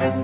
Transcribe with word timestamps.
Hello 0.00 0.14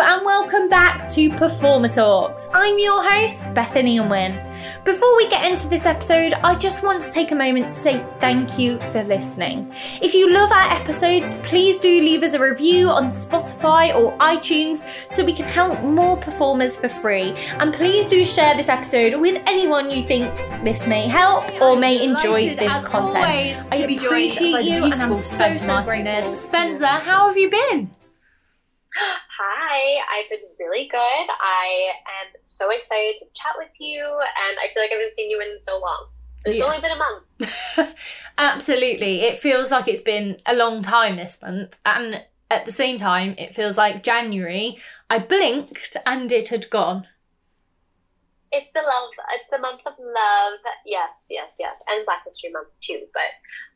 and 0.00 0.24
welcome 0.24 0.68
back 0.68 1.08
to 1.08 1.30
Performer 1.30 1.88
Talks. 1.88 2.48
I'm 2.54 2.78
your 2.78 3.02
host, 3.02 3.52
Bethany 3.52 3.98
Unwin. 3.98 4.47
Before 4.88 5.18
we 5.18 5.28
get 5.28 5.44
into 5.44 5.68
this 5.68 5.84
episode, 5.84 6.32
I 6.32 6.54
just 6.54 6.82
want 6.82 7.02
to 7.02 7.10
take 7.12 7.30
a 7.30 7.34
moment 7.34 7.66
to 7.66 7.74
say 7.74 8.02
thank 8.20 8.58
you 8.58 8.78
for 8.90 9.04
listening. 9.04 9.70
If 10.00 10.14
you 10.14 10.32
love 10.32 10.50
our 10.50 10.72
episodes, 10.72 11.36
please 11.42 11.78
do 11.78 12.00
leave 12.00 12.22
us 12.22 12.32
a 12.32 12.40
review 12.40 12.88
on 12.88 13.10
Spotify 13.10 13.94
or 13.94 14.16
iTunes 14.16 14.88
so 15.12 15.26
we 15.26 15.34
can 15.34 15.44
help 15.44 15.82
more 15.82 16.16
performers 16.16 16.74
for 16.74 16.88
free. 16.88 17.34
And 17.58 17.74
please 17.74 18.06
do 18.06 18.24
share 18.24 18.56
this 18.56 18.70
episode 18.70 19.20
with 19.20 19.42
anyone 19.46 19.90
you 19.90 20.04
think 20.04 20.34
this 20.64 20.86
may 20.86 21.06
help 21.06 21.44
or 21.60 21.76
may 21.76 22.02
enjoy 22.02 22.56
this 22.56 22.72
content. 22.84 23.26
always, 23.26 23.68
I 23.70 23.76
appreciate 23.76 24.64
you 24.64 24.84
and 24.84 24.94
I'm 24.94 25.18
so, 25.18 25.58
so 25.58 25.66
Martinez. 25.66 26.40
Spencer, 26.40 26.86
how 26.86 27.26
have 27.26 27.36
you 27.36 27.50
been? 27.50 27.90
Hi, 29.38 30.00
I've 30.18 30.28
been 30.30 30.40
really 30.58 30.88
good. 30.90 30.98
I 30.98 31.92
am 32.22 32.34
so 32.44 32.70
excited 32.70 33.14
to 33.20 33.26
chat 33.40 33.54
with 33.56 33.70
you, 33.78 34.02
and 34.02 34.58
I 34.58 34.72
feel 34.74 34.82
like 34.82 34.90
I 34.90 34.96
haven't 34.96 35.14
seen 35.14 35.30
you 35.30 35.40
in 35.40 35.58
so 35.62 35.78
long. 35.78 36.08
It's 36.44 36.58
Yes. 36.58 36.66
only 36.66 36.80
been 36.80 36.90
a 36.90 37.86
month. 37.86 37.94
Absolutely. 38.38 39.20
It 39.22 39.38
feels 39.38 39.70
like 39.70 39.86
it's 39.86 40.02
been 40.02 40.40
a 40.46 40.56
long 40.56 40.82
time 40.82 41.16
this 41.16 41.40
month. 41.40 41.74
And 41.86 42.24
at 42.50 42.66
the 42.66 42.72
same 42.72 42.96
time, 42.96 43.34
it 43.38 43.54
feels 43.54 43.76
like 43.76 44.02
January. 44.02 44.78
I 45.08 45.18
blinked 45.20 45.96
and 46.04 46.32
it 46.32 46.48
had 46.48 46.68
gone. 46.70 47.06
It's 48.50 48.70
the 48.74 48.80
love. 48.80 49.10
It's 49.34 49.50
the 49.52 49.58
month 49.58 49.82
of 49.86 49.92
love. 49.98 50.58
Yes, 50.86 51.10
yes, 51.28 51.48
yes, 51.60 51.76
and 51.88 52.04
Black 52.06 52.24
History 52.26 52.50
Month 52.50 52.68
too. 52.80 53.06
But 53.12 53.30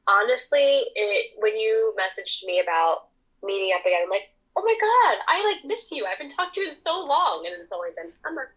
honestly, 0.08 0.86
it 0.94 1.32
when 1.38 1.56
you 1.56 1.94
messaged 1.98 2.42
me 2.44 2.58
about 2.60 3.08
meeting 3.44 3.72
up 3.76 3.84
again, 3.84 4.00
I'm 4.04 4.10
like, 4.10 4.32
oh 4.56 4.62
my 4.62 4.76
god, 4.80 5.24
I 5.28 5.44
like 5.44 5.64
miss 5.64 5.90
you. 5.90 6.06
I 6.06 6.10
haven't 6.10 6.34
talked 6.34 6.54
to 6.54 6.60
you 6.60 6.70
in 6.70 6.76
so 6.76 7.04
long, 7.04 7.44
and 7.46 7.60
it's 7.60 7.72
only 7.72 7.90
been 7.96 8.12
summer. 8.22 8.54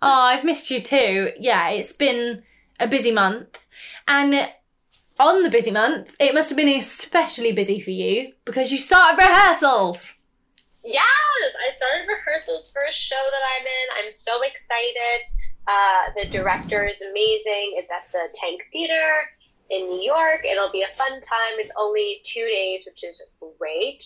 Oh, 0.00 0.08
I've 0.08 0.44
missed 0.44 0.70
you 0.70 0.80
too. 0.80 1.30
Yeah, 1.38 1.70
it's 1.70 1.92
been 1.92 2.42
a 2.78 2.86
busy 2.86 3.12
month. 3.12 3.58
And 4.06 4.48
on 5.18 5.42
the 5.42 5.50
busy 5.50 5.70
month, 5.70 6.14
it 6.20 6.34
must 6.34 6.50
have 6.50 6.56
been 6.56 6.68
especially 6.68 7.52
busy 7.52 7.80
for 7.80 7.90
you 7.90 8.32
because 8.44 8.70
you 8.70 8.78
started 8.78 9.20
rehearsals. 9.20 10.14
Yes, 10.84 11.04
I 11.04 11.74
started 11.76 12.08
rehearsals 12.08 12.70
for 12.70 12.82
a 12.82 12.92
show 12.92 13.16
that 13.16 13.42
I'm 13.58 13.66
in. 13.66 14.06
I'm 14.06 14.14
so 14.14 14.40
excited. 14.42 15.20
Uh, 15.66 16.12
the 16.16 16.30
director 16.30 16.86
is 16.86 17.02
amazing. 17.02 17.74
It's 17.76 17.90
at 17.90 18.10
the 18.12 18.28
Tank 18.38 18.62
Theater 18.72 19.28
in 19.70 19.88
New 19.88 20.00
York. 20.00 20.44
It'll 20.44 20.72
be 20.72 20.82
a 20.82 20.96
fun 20.96 21.12
time. 21.20 21.58
It's 21.58 21.70
only 21.76 22.22
two 22.24 22.46
days, 22.46 22.84
which 22.86 23.04
is 23.04 23.20
great. 23.58 24.04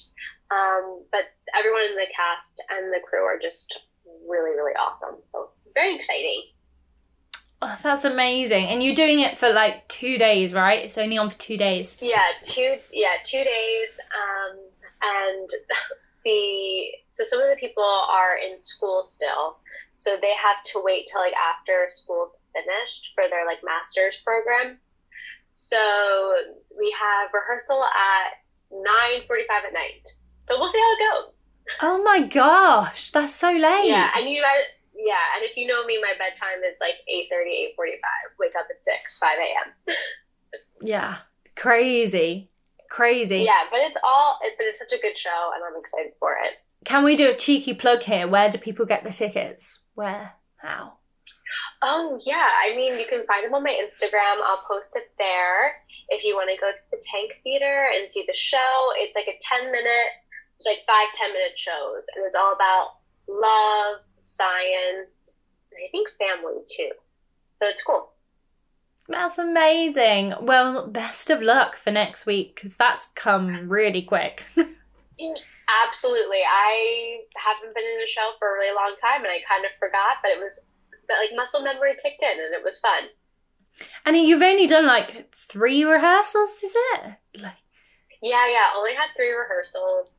Um, 0.51 1.05
but 1.11 1.33
everyone 1.57 1.83
in 1.83 1.95
the 1.95 2.07
cast 2.15 2.62
and 2.71 2.93
the 2.93 3.01
crew 3.05 3.25
are 3.25 3.39
just 3.41 3.73
really, 4.29 4.51
really 4.51 4.75
awesome. 4.75 5.17
So 5.33 5.51
very 5.75 5.97
exciting. 5.97 6.43
Oh, 7.65 7.79
that's 7.81 8.05
amazing. 8.05 8.67
And 8.67 8.83
you're 8.83 8.95
doing 8.95 9.20
it 9.20 9.39
for 9.39 9.53
like 9.53 9.87
two 9.87 10.19
days, 10.19 10.53
right? 10.53 10.81
It's 10.85 10.98
only 10.98 11.17
on 11.17 11.31
for 11.31 11.39
two 11.39 11.57
days. 11.57 11.97
Yeah, 12.01 12.27
two 12.45 12.79
yeah, 12.93 13.23
two 13.25 13.45
days. 13.45 13.89
Um, 14.11 14.59
and 15.01 15.48
the 16.25 16.89
so 17.13 17.25
some 17.25 17.41
of 17.41 17.48
the 17.48 17.57
people 17.57 17.85
are 17.85 18.37
in 18.37 18.61
school 18.61 19.05
still, 19.07 19.59
so 19.98 20.17
they 20.20 20.35
have 20.35 20.65
to 20.73 20.83
wait 20.83 21.09
till 21.11 21.20
like 21.20 21.35
after 21.35 21.87
school's 21.89 22.33
finished 22.53 23.03
for 23.15 23.25
their 23.31 23.47
like 23.47 23.59
master's 23.65 24.19
program. 24.25 24.79
So 25.55 26.35
we 26.77 26.95
have 26.98 27.31
rehearsal 27.33 27.85
at 27.85 28.43
nine 28.73 29.23
forty 29.29 29.45
five 29.47 29.63
at 29.67 29.73
night. 29.73 30.03
So 30.48 30.58
we'll 30.58 30.73
see 30.73 30.79
how 30.79 30.92
it 30.92 30.98
goes. 31.11 31.45
Oh 31.80 32.03
my 32.03 32.27
gosh, 32.27 33.11
that's 33.11 33.35
so 33.35 33.51
late. 33.51 33.86
Yeah, 33.89 34.11
and 34.17 34.29
you 34.29 34.42
guys 34.42 34.64
yeah, 34.95 35.35
and 35.35 35.45
if 35.45 35.57
you 35.57 35.67
know 35.67 35.85
me, 35.85 36.01
my 36.01 36.13
bedtime 36.19 36.63
is 36.63 36.79
like 36.80 36.95
8.30, 37.11 37.75
8.45. 37.79 38.39
Wake 38.39 38.53
up 38.58 38.67
at 38.70 38.85
6, 38.85 39.19
5 39.19 39.39
a.m. 39.39 39.95
Yeah. 40.85 41.19
Crazy. 41.55 42.51
Crazy. 42.91 43.39
Yeah, 43.39 43.63
but 43.70 43.80
it's 43.80 43.97
all, 44.05 44.39
it, 44.42 44.55
but 44.58 44.67
it's 44.67 44.79
such 44.79 44.92
a 44.92 45.01
good 45.01 45.17
show, 45.17 45.51
and 45.55 45.63
I'm 45.64 45.80
excited 45.80 46.13
for 46.19 46.33
it. 46.33 46.55
Can 46.85 47.05
we 47.05 47.14
do 47.14 47.30
a 47.30 47.35
cheeky 47.35 47.73
plug 47.73 48.03
here? 48.03 48.27
Where 48.27 48.51
do 48.51 48.59
people 48.59 48.85
get 48.85 49.05
the 49.05 49.11
tickets? 49.11 49.79
Where? 49.95 50.33
How? 50.57 50.95
Oh 51.83 52.20
yeah, 52.24 52.48
I 52.64 52.74
mean 52.77 52.98
you 52.98 53.07
can 53.07 53.27
find 53.27 53.45
them 53.45 53.55
on 53.55 53.64
my 53.64 53.70
Instagram. 53.74 54.42
I'll 54.45 54.63
post 54.69 54.91
it 54.95 55.11
there. 55.19 55.74
If 56.09 56.24
you 56.24 56.35
want 56.35 56.51
to 56.51 56.61
go 56.61 56.70
to 56.70 56.83
the 56.91 57.03
Tank 57.03 57.33
Theater 57.42 57.89
and 57.95 58.11
see 58.11 58.24
the 58.27 58.35
show, 58.35 58.92
it's 58.97 59.14
like 59.14 59.27
a 59.27 59.39
ten 59.41 59.70
minute, 59.70 60.11
it's 60.62 60.67
like 60.67 60.86
five 60.86 61.12
ten 61.14 61.33
minute 61.33 61.56
shows, 61.58 62.05
and 62.14 62.24
it's 62.24 62.36
all 62.39 62.52
about 62.55 62.98
love, 63.28 64.00
science, 64.20 65.11
and 65.73 65.78
I 65.84 65.90
think 65.90 66.08
family 66.18 66.62
too. 66.68 66.90
So 67.61 67.68
it's 67.68 67.83
cool. 67.83 68.11
That's 69.08 69.39
amazing. 69.39 70.34
Well, 70.40 70.86
best 70.86 71.28
of 71.30 71.42
luck 71.42 71.77
for 71.77 71.90
next 71.90 72.24
week 72.27 72.55
because 72.55 72.77
that's 72.77 73.06
come 73.17 73.68
really 73.68 74.02
quick. 74.02 74.45
Absolutely, 75.84 76.39
I 76.48 77.18
haven't 77.36 77.74
been 77.74 77.84
in 77.84 78.02
a 78.05 78.08
show 78.08 78.30
for 78.39 78.48
a 78.48 78.58
really 78.58 78.74
long 78.74 78.94
time, 79.00 79.23
and 79.23 79.30
I 79.30 79.40
kind 79.48 79.64
of 79.64 79.70
forgot, 79.79 80.18
but 80.23 80.30
it 80.33 80.39
was, 80.39 80.61
but 81.08 81.17
like 81.18 81.30
muscle 81.34 81.62
memory 81.62 81.94
kicked 82.02 82.23
in, 82.23 82.30
and 82.30 82.55
it 82.55 82.62
was 82.64 82.79
fun. 82.79 83.05
and 84.05 84.17
you've 84.17 84.42
only 84.42 84.67
done 84.67 84.86
like 84.86 85.34
three 85.34 85.84
rehearsals, 85.84 86.50
is 86.62 86.74
it? 86.74 87.14
Like, 87.40 87.56
Yeah, 88.23 88.46
yeah. 88.48 88.68
Only 88.77 88.94
had 88.94 89.08
three 89.17 89.33
rehearsals. 89.33 90.12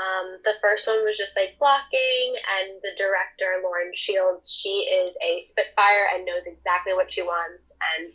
Um, 0.00 0.40
the 0.44 0.56
first 0.62 0.86
one 0.86 1.04
was 1.04 1.18
just 1.18 1.36
like 1.36 1.58
blocking, 1.58 2.32
and 2.32 2.80
the 2.80 2.96
director 2.96 3.60
Lauren 3.62 3.92
Shields, 3.94 4.48
she 4.48 4.88
is 4.88 5.12
a 5.20 5.44
spitfire 5.44 6.08
and 6.14 6.24
knows 6.24 6.46
exactly 6.46 6.94
what 6.94 7.12
she 7.12 7.20
wants, 7.20 7.72
and 7.92 8.08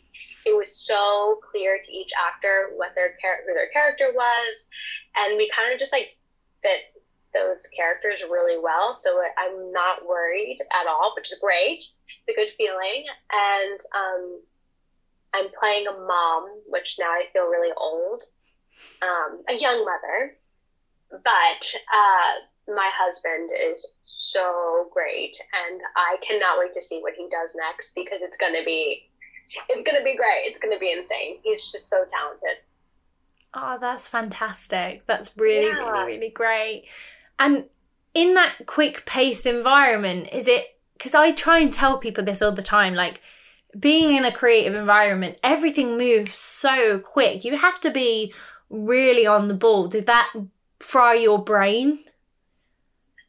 it 0.46 0.57
was 0.57 0.73
so 0.73 1.40
clear 1.51 1.78
to 1.78 1.91
each 1.91 2.09
actor 2.18 2.73
what 2.75 2.96
their 2.96 3.13
char- 3.22 3.46
who 3.46 3.53
their 3.53 3.69
character 3.69 4.09
was, 4.16 4.66
and 5.16 5.38
we 5.38 5.51
kind 5.56 5.72
of 5.73 5.79
just 5.79 5.94
like 5.94 6.18
fit 6.63 6.90
those 7.38 7.62
characters 7.75 8.23
really 8.31 8.57
well. 8.57 8.96
So 8.96 9.22
I'm 9.38 9.72
not 9.72 10.07
worried 10.07 10.57
at 10.73 10.88
all, 10.88 11.13
which 11.16 11.31
is 11.31 11.38
great. 11.38 11.85
It's 12.25 12.34
a 12.34 12.34
good 12.34 12.53
feeling, 12.57 13.06
and 13.29 13.79
um, 13.94 14.23
I'm 15.35 15.50
playing 15.59 15.85
a 15.85 15.94
mom, 15.94 16.50
which 16.66 16.97
now 16.97 17.13
I 17.13 17.29
feel 17.31 17.46
really 17.46 17.73
old 17.78 18.23
um, 19.02 19.44
a 19.50 19.53
young 19.53 19.85
mother, 19.85 20.35
but 21.12 21.76
uh, 21.94 22.74
my 22.74 22.90
husband 22.94 23.50
is 23.72 23.86
so 24.18 24.88
great, 24.94 25.36
and 25.68 25.82
I 25.96 26.18
cannot 26.28 26.60
wait 26.60 26.74
to 26.74 26.82
see 26.82 27.00
what 27.02 27.14
he 27.18 27.28
does 27.30 27.56
next 27.56 27.94
because 27.96 28.22
it's 28.22 28.38
gonna 28.38 28.64
be, 28.66 29.10
it's 29.70 29.86
gonna 29.90 30.04
be 30.04 30.16
great. 30.16 30.44
It's 30.46 30.60
gonna 30.60 30.80
be 30.80 30.92
insane. 30.92 31.38
He's 31.44 31.72
just 31.72 31.90
so 31.90 31.98
talented. 32.12 32.58
oh, 33.58 33.78
that's 33.80 34.08
fantastic. 34.08 35.06
That's 35.06 35.32
really, 35.38 35.68
Yeah. 35.68 35.90
really, 35.92 36.14
really 36.18 36.30
great. 36.30 36.86
And 37.40 37.66
in 38.14 38.34
that 38.34 38.56
quick 38.66 39.06
paced 39.06 39.46
environment, 39.46 40.28
is 40.34 40.48
it 40.48 40.78
because 40.98 41.16
I 41.16 41.32
try 41.32 41.60
and 41.60 41.72
tell 41.72 41.98
people 41.98 42.24
this 42.24 42.42
all 42.42 42.52
the 42.52 42.62
time 42.64 42.96
like, 42.96 43.22
being 43.78 44.16
in 44.16 44.24
a 44.24 44.32
creative 44.32 44.74
environment, 44.76 45.38
everything 45.44 45.98
moves 45.98 46.38
so 46.38 46.98
quick. 47.00 47.44
You 47.44 47.58
have 47.58 47.82
to 47.82 47.92
be 47.92 48.34
really 48.70 49.26
on 49.28 49.50
the 49.50 49.54
ball. 49.54 49.88
Did 49.88 50.06
that 50.06 50.32
fry 50.80 51.16
your 51.16 51.44
brain? 51.44 52.00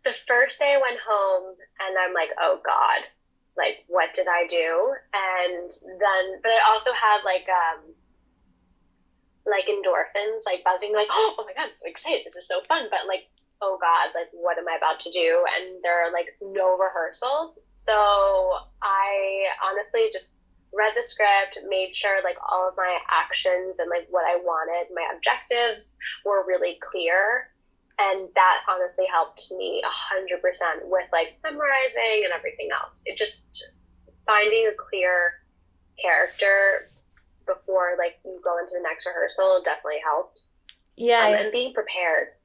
The 0.04 0.14
first 0.28 0.58
day 0.58 0.76
I 0.76 0.80
went 0.80 1.00
home, 1.02 1.56
and 1.80 1.96
I'm 1.98 2.14
like, 2.14 2.30
oh 2.40 2.60
god, 2.64 3.02
like 3.56 3.84
what 3.88 4.14
did 4.14 4.26
I 4.28 4.46
do? 4.48 4.94
And 5.12 5.70
then, 5.82 6.24
but 6.42 6.52
I 6.52 6.70
also 6.70 6.92
had 6.92 7.22
like 7.24 7.46
um, 7.50 7.94
like 9.46 9.66
endorphins, 9.66 10.46
like 10.46 10.62
buzzing, 10.64 10.92
like 10.94 11.08
oh 11.10 11.34
oh 11.38 11.44
my 11.44 11.52
god, 11.54 11.70
I'm 11.70 11.78
so 11.80 11.88
excited, 11.88 12.22
this 12.26 12.44
is 12.44 12.48
so 12.48 12.60
fun, 12.68 12.86
but 12.90 13.08
like 13.08 13.26
oh 13.62 13.78
god, 13.80 14.12
like 14.14 14.28
what 14.32 14.58
am 14.58 14.68
I 14.68 14.76
about 14.76 15.00
to 15.00 15.10
do? 15.10 15.44
And 15.56 15.82
there 15.82 16.06
are 16.06 16.12
like 16.12 16.36
no 16.42 16.76
rehearsals. 16.76 17.58
So 17.72 17.96
I 18.82 19.48
honestly 19.64 20.10
just 20.12 20.28
read 20.72 20.92
the 20.96 21.06
script, 21.06 21.58
made 21.68 21.94
sure 21.94 22.22
like 22.22 22.36
all 22.50 22.68
of 22.68 22.76
my 22.76 22.98
actions 23.10 23.78
and 23.78 23.88
like 23.90 24.06
what 24.10 24.24
I 24.24 24.36
wanted, 24.36 24.92
my 24.94 25.06
objectives 25.14 25.92
were 26.24 26.46
really 26.46 26.78
clear. 26.80 27.50
And 27.98 28.28
that 28.34 28.60
honestly 28.68 29.06
helped 29.10 29.48
me 29.56 29.82
a 29.82 29.88
hundred 29.88 30.42
percent 30.42 30.84
with 30.84 31.08
like 31.12 31.38
memorizing 31.42 32.24
and 32.24 32.32
everything 32.32 32.68
else. 32.70 33.02
It 33.06 33.16
just 33.16 33.42
finding 34.26 34.68
a 34.68 34.76
clear 34.76 35.40
character 36.00 36.90
before 37.46 37.94
like 37.96 38.18
you 38.24 38.38
go 38.44 38.58
into 38.58 38.74
the 38.74 38.82
next 38.82 39.06
rehearsal 39.06 39.62
definitely 39.64 40.02
helps. 40.04 40.48
Yeah. 40.96 41.24
Um, 41.24 41.34
and 41.34 41.52
being 41.52 41.72
prepared 41.72 42.36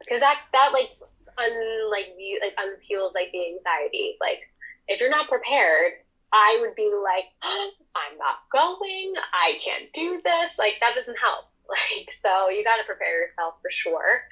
because 0.00 0.20
that 0.20 0.40
that 0.52 0.72
like 0.72 0.90
un 1.38 1.90
like 1.90 2.12
you 2.18 2.40
like 2.42 2.56
unfuels 2.56 3.14
like 3.14 3.32
the 3.32 3.56
anxiety. 3.56 4.16
Like 4.20 4.40
if 4.88 5.00
you're 5.00 5.10
not 5.10 5.28
prepared, 5.28 6.04
I 6.32 6.58
would 6.60 6.74
be 6.74 6.90
like, 7.02 7.24
oh, 7.42 7.70
I'm 7.96 8.18
not 8.18 8.46
going. 8.52 9.14
I 9.32 9.58
can't 9.64 9.92
do 9.92 10.20
this. 10.24 10.58
Like 10.58 10.74
that 10.80 10.94
doesn't 10.94 11.18
help. 11.18 11.46
Like 11.70 12.08
so, 12.20 12.48
you 12.48 12.64
got 12.64 12.78
to 12.78 12.84
prepare 12.84 13.22
yourself 13.22 13.54
for 13.62 13.70
sure. 13.70 14.22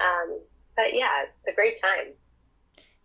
Um, 0.00 0.40
but 0.76 0.92
yeah, 0.92 1.22
it's 1.22 1.46
a 1.46 1.54
great 1.54 1.80
time. 1.80 2.14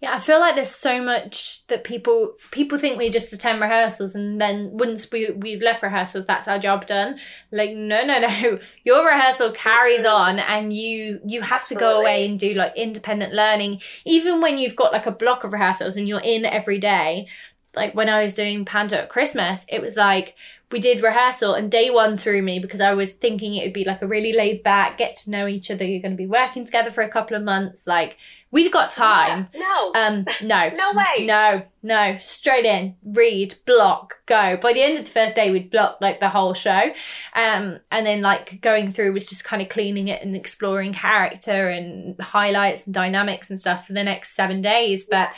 Yeah, 0.01 0.13
I 0.13 0.19
feel 0.19 0.39
like 0.39 0.55
there's 0.55 0.75
so 0.75 1.01
much 1.01 1.65
that 1.67 1.85
people 1.85 2.33
people 2.51 2.77
think 2.77 2.97
we 2.97 3.09
just 3.09 3.31
attend 3.31 3.61
rehearsals 3.61 4.13
and 4.13 4.41
then 4.41 4.71
once 4.73 5.09
we 5.09 5.31
we've 5.31 5.61
left 5.61 5.83
rehearsals, 5.83 6.25
that's 6.25 6.49
our 6.49 6.59
job 6.59 6.85
done. 6.85 7.17
Like, 7.51 7.71
no, 7.71 8.03
no, 8.05 8.19
no. 8.19 8.59
Your 8.83 9.05
rehearsal 9.05 9.51
carries 9.53 10.05
on 10.05 10.39
and 10.39 10.73
you 10.73 11.21
you 11.25 11.41
have 11.41 11.61
Absolutely. 11.61 11.87
to 11.87 11.93
go 11.93 12.01
away 12.01 12.27
and 12.27 12.37
do 12.37 12.53
like 12.53 12.73
independent 12.75 13.33
learning. 13.33 13.81
Even 14.05 14.41
when 14.41 14.57
you've 14.57 14.75
got 14.75 14.91
like 14.91 15.05
a 15.05 15.11
block 15.11 15.43
of 15.45 15.53
rehearsals 15.53 15.95
and 15.95 16.07
you're 16.07 16.19
in 16.19 16.45
every 16.45 16.79
day. 16.79 17.27
Like 17.75 17.93
when 17.95 18.09
I 18.09 18.23
was 18.23 18.33
doing 18.33 18.65
panto 18.65 18.97
at 18.97 19.09
Christmas, 19.09 19.65
it 19.69 19.81
was 19.81 19.95
like 19.95 20.35
we 20.71 20.79
did 20.79 21.03
rehearsal 21.03 21.53
and 21.53 21.71
day 21.71 21.89
one 21.89 22.17
threw 22.17 22.41
me 22.41 22.59
because 22.59 22.81
I 22.81 22.93
was 22.93 23.13
thinking 23.13 23.55
it 23.55 23.63
would 23.63 23.73
be 23.73 23.85
like 23.85 24.01
a 24.01 24.07
really 24.07 24.33
laid 24.33 24.63
back, 24.63 24.97
get 24.97 25.15
to 25.17 25.31
know 25.31 25.47
each 25.47 25.69
other. 25.69 25.85
You're 25.85 26.01
going 26.01 26.11
to 26.11 26.17
be 26.17 26.27
working 26.27 26.65
together 26.65 26.91
for 26.91 27.03
a 27.03 27.09
couple 27.09 27.37
of 27.37 27.43
months. 27.43 27.85
Like 27.85 28.17
We've 28.55 28.71
got 28.71 28.89
time. 28.89 29.49
Yeah, 29.53 29.59
no. 29.59 29.91
Um, 29.95 30.25
no. 30.41 30.69
no 30.75 30.93
way. 30.93 31.25
No, 31.25 31.63
no. 31.83 32.17
Straight 32.21 32.63
in, 32.63 32.95
read, 33.03 33.55
block, 33.65 34.19
go. 34.27 34.55
By 34.55 34.71
the 34.71 34.81
end 34.81 34.97
of 34.97 35.03
the 35.03 35.11
first 35.11 35.35
day, 35.35 35.51
we'd 35.51 35.69
blocked 35.69 36.01
like 36.01 36.21
the 36.21 36.29
whole 36.29 36.53
show. 36.53 36.93
Um, 37.33 37.79
and 37.91 38.05
then 38.05 38.21
like 38.21 38.61
going 38.61 38.93
through 38.93 39.11
was 39.11 39.25
just 39.25 39.43
kind 39.43 39.61
of 39.61 39.67
cleaning 39.67 40.07
it 40.07 40.23
and 40.23 40.37
exploring 40.37 40.93
character 40.93 41.67
and 41.67 42.17
highlights 42.21 42.85
and 42.85 42.93
dynamics 42.93 43.49
and 43.49 43.59
stuff 43.59 43.87
for 43.87 43.91
the 43.91 44.05
next 44.05 44.37
seven 44.37 44.61
days. 44.61 45.03
But 45.03 45.31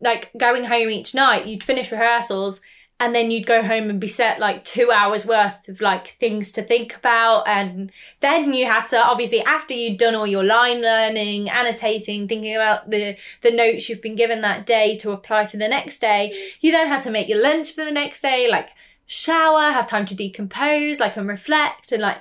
like 0.00 0.30
going 0.36 0.64
home 0.64 0.90
each 0.90 1.14
night, 1.14 1.46
you'd 1.46 1.64
finish 1.64 1.90
rehearsals 1.90 2.60
and 2.98 3.14
then 3.14 3.30
you'd 3.30 3.46
go 3.46 3.62
home 3.62 3.90
and 3.90 4.00
be 4.00 4.08
set 4.08 4.40
like 4.40 4.64
two 4.64 4.90
hours 4.90 5.26
worth 5.26 5.68
of 5.68 5.80
like 5.80 6.18
things 6.18 6.52
to 6.52 6.62
think 6.62 6.96
about 6.96 7.46
and 7.46 7.92
then 8.20 8.54
you 8.54 8.66
had 8.66 8.86
to 8.86 8.96
obviously 8.96 9.42
after 9.42 9.74
you'd 9.74 9.98
done 9.98 10.14
all 10.14 10.26
your 10.26 10.44
line 10.44 10.80
learning 10.80 11.50
annotating 11.50 12.26
thinking 12.26 12.54
about 12.54 12.88
the 12.88 13.16
the 13.42 13.50
notes 13.50 13.88
you've 13.88 14.00
been 14.00 14.16
given 14.16 14.40
that 14.40 14.64
day 14.64 14.94
to 14.94 15.10
apply 15.10 15.44
for 15.44 15.58
the 15.58 15.68
next 15.68 15.98
day 15.98 16.34
you 16.60 16.72
then 16.72 16.88
had 16.88 17.02
to 17.02 17.10
make 17.10 17.28
your 17.28 17.40
lunch 17.42 17.70
for 17.70 17.84
the 17.84 17.92
next 17.92 18.22
day 18.22 18.48
like 18.50 18.68
shower 19.06 19.72
have 19.72 19.86
time 19.86 20.06
to 20.06 20.16
decompose 20.16 20.98
like 20.98 21.16
and 21.16 21.28
reflect 21.28 21.92
and 21.92 22.02
like 22.02 22.18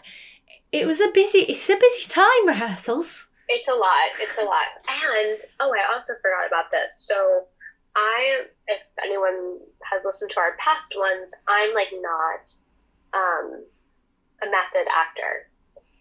it 0.71 0.86
was 0.86 1.00
a 1.00 1.10
busy 1.13 1.39
it's 1.39 1.69
a 1.69 1.75
busy 1.75 2.10
time 2.10 2.48
rehearsals. 2.48 3.28
It's 3.48 3.68
a 3.68 3.74
lot 3.74 4.10
it's 4.19 4.38
a 4.38 4.44
lot. 4.44 4.66
And 4.89 5.39
oh 5.62 5.71
i 5.74 5.94
also 5.94 6.13
forgot 6.21 6.48
about 6.48 6.69
this. 6.71 6.95
So 7.00 7.45
I, 7.95 8.51
if 8.68 8.81
anyone 9.03 9.59
has 9.83 10.03
listened 10.03 10.31
to 10.31 10.39
our 10.39 10.57
past 10.59 10.94
ones, 10.95 11.31
I'm 11.47 11.74
like 11.74 11.94
not 11.94 12.44
um, 13.15 13.63
a 14.44 14.47
method 14.51 14.88
actor. 14.92 15.47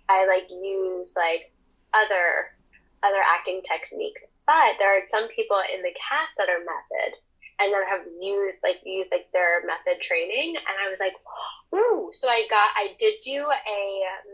I 0.09 0.27
like 0.27 0.51
use 0.51 1.15
like 1.17 1.53
other 1.95 2.53
other 3.03 3.23
acting 3.23 3.63
techniques, 3.69 4.23
but 4.47 4.77
there 4.79 4.99
are 4.99 5.07
some 5.09 5.29
people 5.29 5.61
in 5.73 5.83
the 5.83 5.95
cast 5.95 6.33
that 6.39 6.49
are 6.49 6.65
method 6.65 7.21
and 7.61 7.71
that 7.71 7.87
have 7.87 8.03
used 8.21 8.59
like 8.63 8.83
used 8.85 9.13
like 9.13 9.31
their 9.33 9.63
method 9.63 10.03
training, 10.03 10.57
and 10.59 10.75
I 10.83 10.91
was 10.91 10.99
like, 10.99 11.15
ooh. 11.75 12.11
So 12.13 12.29
I 12.29 12.47
got 12.51 12.75
I 12.75 12.99
did 12.99 13.23
do 13.23 13.47
a 13.47 13.83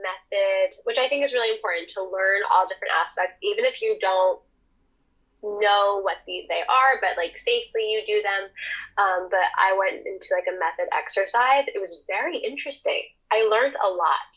method, 0.00 0.80
which 0.84 0.98
I 0.98 1.08
think 1.08 1.24
is 1.24 1.32
really 1.32 1.54
important 1.54 1.90
to 1.94 2.08
learn 2.08 2.40
all 2.48 2.66
different 2.66 2.96
aspects, 2.96 3.36
even 3.42 3.64
if 3.64 3.82
you 3.82 3.98
don't 4.00 4.40
know 5.42 6.00
what 6.02 6.18
these 6.26 6.46
they 6.48 6.62
are, 6.68 7.00
but 7.00 7.16
like 7.16 7.38
safely 7.38 7.92
you 7.92 8.02
do 8.06 8.22
them. 8.22 8.48
Um, 8.98 9.28
but 9.30 9.46
I 9.58 9.76
went 9.76 10.06
into 10.06 10.28
like 10.32 10.46
a 10.48 10.58
method 10.58 10.92
exercise. 10.92 11.64
It 11.68 11.80
was 11.80 12.02
very 12.06 12.38
interesting. 12.38 13.02
I 13.32 13.48
learned 13.50 13.76
a 13.76 13.88
lot. 13.88 14.28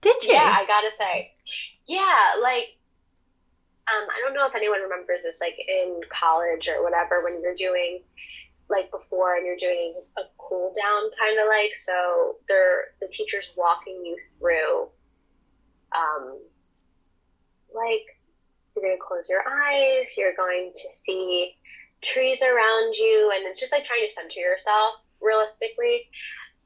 Did 0.00 0.16
you? 0.24 0.34
Yeah, 0.34 0.56
I 0.56 0.66
gotta 0.66 0.90
say. 0.96 1.32
Yeah, 1.86 2.40
like 2.42 2.76
um, 3.88 4.06
I 4.08 4.20
don't 4.22 4.34
know 4.34 4.46
if 4.46 4.54
anyone 4.54 4.80
remembers 4.82 5.22
this, 5.24 5.40
like 5.40 5.56
in 5.58 6.00
college 6.10 6.68
or 6.68 6.82
whatever, 6.82 7.24
when 7.24 7.42
you're 7.42 7.54
doing 7.54 8.00
like 8.70 8.90
before 8.90 9.36
and 9.36 9.44
you're 9.44 9.56
doing 9.56 9.94
a 10.16 10.22
cool 10.38 10.72
down 10.80 11.10
kind 11.18 11.38
of 11.38 11.46
like 11.48 11.74
so 11.74 12.36
they're 12.46 12.94
the 13.00 13.08
teacher's 13.08 13.48
walking 13.56 14.00
you 14.04 14.16
through 14.38 14.88
um 15.90 16.38
like 17.74 18.19
you're 18.74 18.84
going 18.84 18.96
to 18.96 19.02
close 19.02 19.28
your 19.28 19.42
eyes. 19.46 20.14
You're 20.16 20.36
going 20.36 20.72
to 20.74 20.88
see 20.92 21.54
trees 22.02 22.42
around 22.42 22.94
you, 22.94 23.32
and 23.34 23.46
it's 23.46 23.60
just 23.60 23.72
like 23.72 23.84
trying 23.84 24.06
to 24.06 24.12
center 24.12 24.40
yourself 24.40 25.02
realistically. 25.20 26.08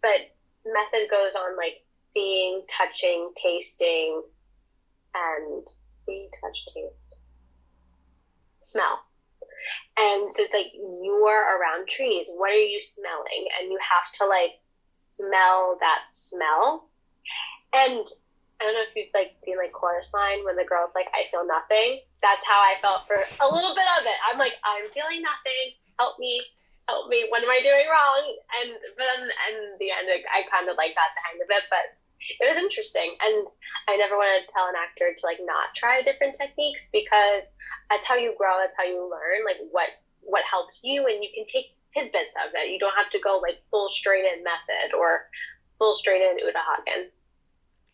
But 0.03 0.31
method 0.65 1.11
goes 1.11 1.35
on 1.35 1.57
like 1.57 1.85
seeing, 2.13 2.63
touching, 2.69 3.31
tasting, 3.41 4.23
and 5.15 5.65
see, 6.07 6.29
touch, 6.41 6.59
taste, 6.75 7.17
smell. 8.63 9.01
And 9.97 10.31
so 10.33 10.43
it's 10.43 10.55
like 10.55 10.73
you 10.75 11.27
are 11.29 11.59
around 11.59 11.89
trees. 11.89 12.27
What 12.37 12.51
are 12.51 12.55
you 12.55 12.81
smelling? 12.83 13.47
And 13.61 13.73
you 13.73 13.79
have 13.81 14.13
to 14.19 14.27
like 14.27 14.61
smell 14.99 15.79
that 15.81 16.03
smell. 16.11 16.89
And 17.73 18.05
I 18.61 18.65
don't 18.65 18.75
know 18.75 18.85
if 18.89 18.95
you've 18.95 19.15
like 19.15 19.34
chorus 19.85 20.09
line 20.17 20.41
when 20.49 20.57
the 20.57 20.65
girl's 20.65 20.97
like, 20.97 21.13
I 21.13 21.29
feel 21.29 21.45
nothing. 21.45 22.01
That's 22.25 22.41
how 22.49 22.57
I 22.57 22.81
felt 22.81 23.05
for 23.05 23.21
a 23.21 23.49
little 23.53 23.77
bit 23.77 23.85
of 24.01 24.09
it. 24.09 24.17
I'm 24.25 24.41
like, 24.41 24.57
I'm 24.65 24.89
feeling 24.97 25.21
nothing. 25.21 25.77
Help 26.01 26.17
me, 26.17 26.41
help 26.89 27.13
me. 27.13 27.29
What 27.29 27.45
am 27.45 27.53
I 27.53 27.61
doing 27.61 27.85
wrong? 27.93 28.23
And 28.65 28.69
then 28.97 29.21
and 29.29 29.77
the 29.77 29.93
end, 29.93 30.09
I 30.09 30.49
kind 30.49 30.73
of 30.73 30.81
like 30.81 30.97
got 30.97 31.13
the 31.13 31.21
hang 31.29 31.37
of 31.45 31.53
it, 31.53 31.69
but 31.69 31.93
it 32.41 32.49
was 32.49 32.57
interesting. 32.57 33.13
And 33.21 33.45
I 33.93 34.01
never 34.01 34.17
want 34.17 34.33
to 34.33 34.49
tell 34.57 34.73
an 34.73 34.81
actor 34.81 35.13
to 35.13 35.23
like 35.29 35.45
not 35.45 35.77
try 35.77 36.01
different 36.01 36.41
techniques 36.41 36.89
because 36.89 37.53
that's 37.93 38.09
how 38.09 38.17
you 38.17 38.33
grow. 38.41 38.57
That's 38.57 38.77
how 38.81 38.89
you 38.89 39.05
learn. 39.05 39.45
Like 39.45 39.61
what 39.69 39.93
what 40.25 40.49
helps 40.49 40.81
you, 40.81 41.05
and 41.05 41.21
you 41.21 41.29
can 41.37 41.45
take 41.45 41.77
tidbits 41.93 42.33
of 42.41 42.57
it. 42.57 42.73
You 42.73 42.81
don't 42.81 42.97
have 42.97 43.13
to 43.13 43.21
go 43.21 43.37
like 43.45 43.61
full 43.69 43.93
straight 43.93 44.25
in 44.25 44.41
method 44.41 44.97
or 44.97 45.29
full 45.77 45.95
straight 45.95 46.25
in 46.25 46.41
Uta 46.41 46.65
Hagen. 46.65 47.13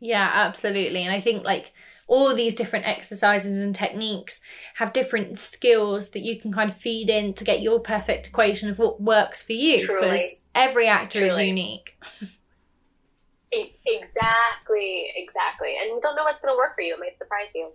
Yeah, 0.00 0.28
absolutely. 0.32 1.04
And 1.04 1.12
I 1.12 1.20
think 1.20 1.44
like 1.44 1.72
all 2.06 2.34
these 2.34 2.56
different 2.56 2.86
exercises 2.86 3.58
and 3.58 3.74
techniques 3.74 4.40
have 4.74 4.92
different 4.92 5.38
skills 5.38 6.10
that 6.10 6.20
you 6.20 6.40
can 6.40 6.52
kind 6.52 6.70
of 6.70 6.76
feed 6.76 7.08
in 7.08 7.34
to 7.34 7.44
get 7.44 7.62
your 7.62 7.78
perfect 7.78 8.26
equation 8.26 8.68
of 8.68 8.78
what 8.78 9.00
works 9.00 9.42
for 9.42 9.52
you. 9.52 9.86
Because 9.86 10.22
every 10.54 10.88
actor 10.88 11.20
Truly. 11.20 11.42
is 11.42 11.48
unique. 11.48 11.96
exactly, 13.52 15.12
exactly. 15.14 15.76
And 15.80 15.90
you 15.90 16.00
don't 16.02 16.16
know 16.16 16.24
what's 16.24 16.40
going 16.40 16.52
to 16.52 16.58
work 16.58 16.74
for 16.74 16.82
you. 16.82 16.94
It 16.94 17.00
might 17.00 17.18
surprise 17.18 17.52
you. 17.54 17.70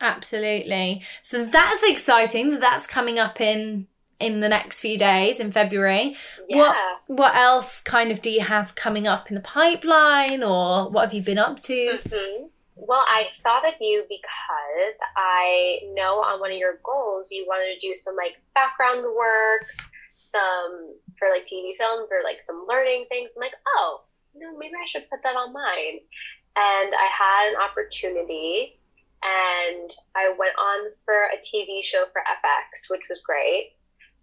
Absolutely. 0.00 1.04
So 1.22 1.44
that's 1.44 1.82
exciting. 1.84 2.58
That's 2.58 2.86
coming 2.86 3.18
up 3.18 3.40
in 3.40 3.86
in 4.22 4.40
the 4.40 4.48
next 4.48 4.80
few 4.80 4.96
days 4.96 5.40
in 5.40 5.50
February. 5.50 6.16
Yeah. 6.48 6.58
What 6.58 6.76
what 7.06 7.34
else 7.34 7.82
kind 7.82 8.12
of 8.12 8.22
do 8.22 8.30
you 8.30 8.42
have 8.42 8.74
coming 8.74 9.06
up 9.06 9.28
in 9.28 9.34
the 9.34 9.40
pipeline 9.40 10.42
or 10.42 10.88
what 10.88 11.02
have 11.02 11.14
you 11.14 11.22
been 11.22 11.38
up 11.38 11.60
to? 11.62 11.98
Mm-hmm. 11.98 12.46
Well, 12.76 13.04
I 13.06 13.26
thought 13.42 13.66
of 13.66 13.74
you 13.80 14.04
because 14.08 14.98
I 15.16 15.80
know 15.94 16.22
on 16.22 16.40
one 16.40 16.52
of 16.52 16.58
your 16.58 16.78
goals 16.82 17.28
you 17.30 17.44
wanted 17.46 17.74
to 17.74 17.86
do 17.86 17.94
some 17.94 18.16
like 18.16 18.40
background 18.54 19.02
work, 19.02 19.66
some 20.30 20.94
for 21.18 21.28
like 21.28 21.46
TV 21.46 21.76
films 21.76 22.08
or 22.10 22.22
like 22.24 22.42
some 22.42 22.64
learning 22.68 23.06
things. 23.08 23.30
I'm 23.36 23.42
like, 23.42 23.58
oh, 23.76 24.02
you 24.34 24.40
know, 24.40 24.56
maybe 24.56 24.74
I 24.74 24.86
should 24.90 25.10
put 25.10 25.22
that 25.22 25.36
on 25.36 25.52
mine. 25.52 26.00
And 26.54 26.94
I 26.94 27.08
had 27.10 27.50
an 27.50 27.60
opportunity 27.60 28.78
and 29.22 29.90
I 30.16 30.34
went 30.36 30.56
on 30.58 30.90
for 31.04 31.30
a 31.30 31.38
TV 31.38 31.82
show 31.82 32.06
for 32.12 32.22
FX, 32.22 32.90
which 32.90 33.02
was 33.08 33.22
great 33.24 33.72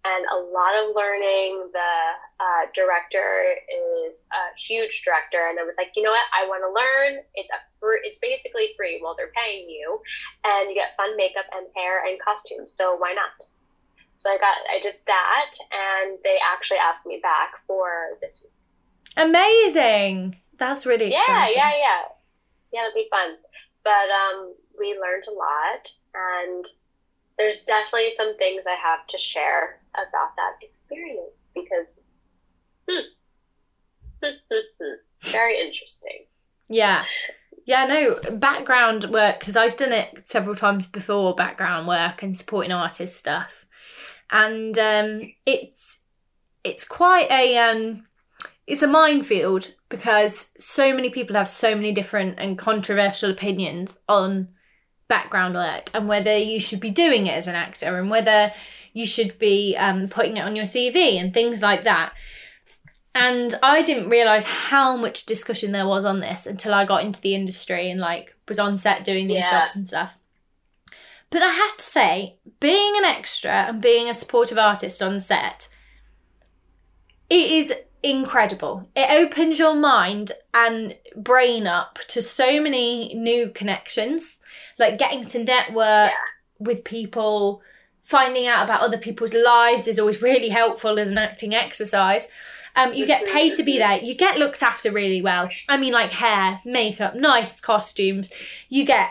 and 0.04 0.24
a 0.32 0.38
lot 0.48 0.72
of 0.80 0.96
learning. 0.96 1.68
The 1.72 1.94
uh, 2.40 2.62
director 2.74 3.56
is 3.68 4.22
a 4.32 4.42
huge 4.56 5.02
director, 5.04 5.48
and 5.48 5.60
I 5.60 5.64
was 5.64 5.74
like, 5.76 5.92
you 5.96 6.02
know 6.02 6.10
what? 6.10 6.24
I 6.32 6.46
want 6.48 6.64
to 6.64 6.72
learn. 6.72 7.24
It's 7.34 7.50
a 7.50 7.60
free, 7.78 8.00
it's 8.04 8.18
basically 8.18 8.72
free. 8.76 9.00
Well, 9.02 9.14
they're 9.16 9.34
paying 9.36 9.68
you, 9.68 10.00
and 10.44 10.70
you 10.70 10.74
get 10.74 10.96
fun 10.96 11.16
makeup 11.16 11.46
and 11.52 11.66
hair 11.76 12.06
and 12.06 12.16
costumes. 12.20 12.72
So 12.74 12.96
why 12.96 13.12
not? 13.12 13.46
So 14.18 14.30
I 14.30 14.38
got 14.38 14.56
I 14.68 14.80
did 14.80 14.96
that, 15.06 15.52
and 15.72 16.18
they 16.24 16.38
actually 16.40 16.78
asked 16.78 17.04
me 17.04 17.20
back 17.22 17.60
for 17.66 18.16
this 18.20 18.40
week. 18.42 18.52
Amazing! 19.16 20.36
That's 20.56 20.86
really 20.86 21.10
yeah, 21.10 21.24
exciting. 21.24 21.56
yeah, 21.56 21.72
yeah, 21.76 22.02
yeah. 22.72 22.80
It'll 22.88 22.94
be 22.94 23.08
fun. 23.10 23.36
But 23.82 24.08
um, 24.12 24.54
we 24.78 24.96
learned 25.00 25.24
a 25.28 25.32
lot, 25.32 25.88
and 26.14 26.64
there's 27.38 27.60
definitely 27.60 28.12
some 28.14 28.36
things 28.36 28.62
I 28.66 28.76
have 28.76 29.06
to 29.08 29.18
share 29.18 29.79
about 29.94 30.36
that 30.36 30.56
experience 30.62 31.34
because 31.54 31.86
hmm, 32.88 33.10
very 35.22 35.60
interesting. 35.60 36.26
Yeah. 36.68 37.04
Yeah, 37.66 37.84
no, 37.86 38.18
background 38.32 39.10
work, 39.10 39.38
because 39.38 39.56
I've 39.56 39.76
done 39.76 39.92
it 39.92 40.28
several 40.28 40.56
times 40.56 40.86
before 40.86 41.34
background 41.34 41.86
work 41.86 42.22
and 42.22 42.36
supporting 42.36 42.72
artist 42.72 43.16
stuff. 43.16 43.66
And 44.30 44.78
um, 44.78 45.32
it's 45.46 45.98
it's 46.64 46.86
quite 46.86 47.30
a 47.30 47.56
um 47.58 48.06
it's 48.66 48.82
a 48.82 48.86
minefield 48.86 49.72
because 49.88 50.48
so 50.58 50.94
many 50.94 51.10
people 51.10 51.34
have 51.36 51.48
so 51.48 51.74
many 51.74 51.92
different 51.92 52.38
and 52.38 52.58
controversial 52.58 53.30
opinions 53.30 53.98
on 54.08 54.48
background 55.08 55.54
work 55.54 55.90
and 55.92 56.06
whether 56.06 56.36
you 56.36 56.60
should 56.60 56.78
be 56.78 56.90
doing 56.90 57.26
it 57.26 57.32
as 57.32 57.48
an 57.48 57.56
actor 57.56 57.98
and 57.98 58.10
whether 58.10 58.52
you 58.92 59.06
should 59.06 59.38
be 59.38 59.76
um, 59.76 60.08
putting 60.08 60.36
it 60.36 60.42
on 60.44 60.56
your 60.56 60.64
CV 60.64 61.20
and 61.20 61.32
things 61.32 61.62
like 61.62 61.84
that. 61.84 62.12
And 63.14 63.58
I 63.62 63.82
didn't 63.82 64.08
realize 64.08 64.44
how 64.44 64.96
much 64.96 65.26
discussion 65.26 65.72
there 65.72 65.86
was 65.86 66.04
on 66.04 66.20
this 66.20 66.46
until 66.46 66.72
I 66.72 66.84
got 66.84 67.04
into 67.04 67.20
the 67.20 67.34
industry 67.34 67.90
and 67.90 68.00
like 68.00 68.34
was 68.48 68.58
on 68.58 68.76
set 68.76 69.04
doing 69.04 69.26
these 69.26 69.38
Yeah. 69.38 69.62
jobs 69.62 69.76
and 69.76 69.86
stuff. 69.86 70.14
But 71.30 71.42
I 71.42 71.52
have 71.52 71.76
to 71.76 71.82
say, 71.82 72.36
being 72.58 72.94
an 72.96 73.04
extra 73.04 73.50
and 73.68 73.80
being 73.80 74.08
a 74.08 74.14
supportive 74.14 74.58
artist 74.58 75.00
on 75.00 75.20
set, 75.20 75.68
it 77.28 77.50
is 77.50 77.72
incredible. 78.02 78.88
It 78.96 79.10
opens 79.10 79.58
your 79.58 79.74
mind 79.74 80.32
and 80.52 80.96
brain 81.16 81.66
up 81.66 81.98
to 82.08 82.22
so 82.22 82.60
many 82.60 83.14
new 83.14 83.50
connections, 83.50 84.38
like 84.78 84.98
getting 84.98 85.24
to 85.26 85.44
network 85.44 86.12
with 86.58 86.82
people, 86.84 87.62
finding 88.10 88.46
out 88.46 88.64
about 88.64 88.80
other 88.80 88.98
people's 88.98 89.32
lives 89.34 89.86
is 89.86 89.98
always 89.98 90.20
really 90.20 90.48
helpful 90.48 90.98
as 90.98 91.08
an 91.10 91.18
acting 91.18 91.54
exercise. 91.54 92.28
Um, 92.76 92.92
you 92.94 93.06
get 93.06 93.24
paid 93.26 93.54
to 93.56 93.62
be 93.62 93.78
there. 93.78 93.98
You 93.98 94.14
get 94.14 94.38
looked 94.38 94.62
after 94.62 94.90
really 94.92 95.22
well. 95.22 95.48
I 95.68 95.76
mean, 95.76 95.92
like 95.92 96.10
hair, 96.10 96.60
makeup, 96.64 97.14
nice 97.14 97.60
costumes. 97.60 98.30
You 98.68 98.84
get 98.84 99.10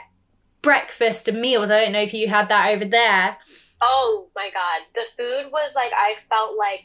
breakfast 0.62 1.27
and 1.27 1.39
meals. 1.41 1.70
I 1.72 1.79
don't 1.82 1.91
know 1.94 2.01
if 2.01 2.13
you 2.13 2.27
had 2.27 2.50
that 2.50 2.70
over 2.70 2.86
there. 2.86 3.38
Oh 3.82 4.27
my 4.36 4.50
god, 4.53 4.82
the 4.96 5.03
food 5.18 5.51
was 5.51 5.74
like 5.75 5.91
I 5.96 6.15
felt 6.29 6.58
like. 6.58 6.84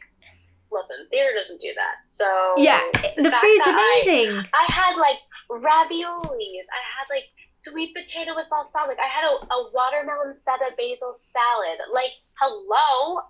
Listen, 0.73 1.07
theater 1.09 1.31
doesn't 1.41 1.61
do 1.61 1.69
that. 1.77 1.97
So 2.09 2.25
Yeah, 2.57 2.81
the 3.17 3.31
fact 3.31 3.45
food's 3.45 3.65
that 3.65 3.77
I- 3.79 4.03
amazing. 4.11 4.45
I 4.53 4.73
had 4.73 4.97
like 4.97 5.19
raviolis. 5.49 6.67
I 6.73 6.83
had 6.99 7.07
like 7.11 7.31
sweet 7.69 7.95
potato 7.95 8.35
with 8.35 8.47
balsamic. 8.51 8.99
I 8.99 9.09
had 9.09 9.25
a, 9.25 9.35
a 9.53 9.71
watermelon 9.73 10.37
feta 10.45 10.71
basil 10.77 11.17
salad. 11.33 11.79
Like, 11.93 12.13
hello, 12.41 13.23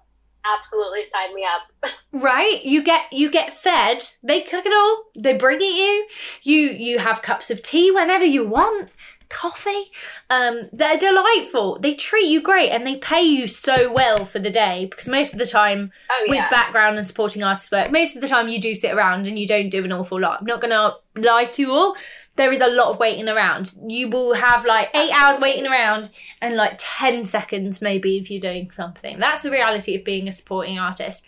absolutely 0.45 1.03
sign 1.13 1.35
me 1.35 1.45
up. 1.45 1.93
right 2.13 2.65
you 2.65 2.83
get 2.83 3.13
you 3.13 3.31
get 3.31 3.57
fed 3.57 4.03
they 4.23 4.41
cook 4.41 4.65
it 4.65 4.73
all 4.73 5.05
they 5.17 5.33
bring 5.37 5.59
it 5.61 5.65
you 5.65 6.07
you 6.43 6.71
you 6.71 6.99
have 7.01 7.23
cups 7.23 7.51
of 7.51 7.61
tea 7.61 7.91
whenever 7.91 8.25
you 8.25 8.47
want 8.47 8.89
coffee? 9.29 9.91
Um 10.31 10.69
they're 10.73 10.99
delightful. 10.99 11.79
They 11.79 11.95
treat 11.95 12.27
you 12.27 12.41
great 12.43 12.71
and 12.71 12.87
they 12.87 12.97
pay 12.97 13.23
you 13.23 13.47
so 13.47 13.93
well 13.93 14.25
for 14.25 14.39
the 14.39 14.51
day 14.51 14.87
because 14.91 15.09
most 15.09 15.33
of 15.33 15.39
the 15.39 15.47
time 15.47 15.93
Oh 16.11 16.25
with 16.29 16.51
background 16.51 16.99
and 16.99 17.07
supporting 17.07 17.43
artist 17.43 17.71
work 17.73 17.91
most 17.91 18.15
of 18.17 18.23
the 18.23 18.29
time 18.29 18.49
you 18.49 18.61
do 18.61 18.75
sit 18.75 18.93
around 18.95 19.27
and 19.27 19.39
you 19.39 19.47
don't 19.47 19.71
do 19.71 19.85
an 19.85 19.93
awful 19.93 20.21
lot. 20.21 20.41
I'm 20.41 20.47
not 20.47 20.61
gonna 20.61 20.95
lie 21.17 21.45
to 21.45 21.63
you 21.63 21.73
all. 21.73 21.97
There 22.37 22.53
is 22.53 22.61
a 22.61 22.67
lot 22.67 22.91
of 22.91 22.99
waiting 22.99 23.29
around. 23.29 23.73
You 23.87 24.09
will 24.09 24.35
have 24.35 24.65
like 24.65 24.91
eight 24.95 25.13
hours 25.13 25.41
waiting 25.41 25.67
around 25.67 26.11
and 26.41 26.57
like 26.57 26.75
10 26.79 27.27
seconds 27.27 27.81
maybe 27.81 28.17
if 28.19 28.31
you're 28.31 28.41
doing 28.41 28.71
something. 28.71 29.19
That's 29.19 29.43
the 29.43 29.51
reality 29.51 29.95
of 29.97 30.05
being 30.05 30.29
a 30.29 30.33
supporting 30.33 30.79
artist. 30.79 31.25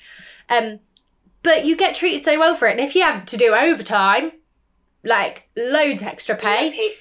Um 0.49 0.81
but 1.43 1.65
you 1.65 1.77
get 1.77 1.95
treated 1.95 2.25
so 2.25 2.39
well 2.41 2.57
for 2.57 2.67
it. 2.67 2.73
And 2.73 2.81
if 2.81 2.97
you 2.97 3.05
have 3.05 3.25
to 3.27 3.37
do 3.37 3.55
overtime 3.55 4.33
like 5.05 5.49
loads 5.57 6.03
extra 6.03 6.35
pay. 6.35 6.71
Paid- 6.73 6.95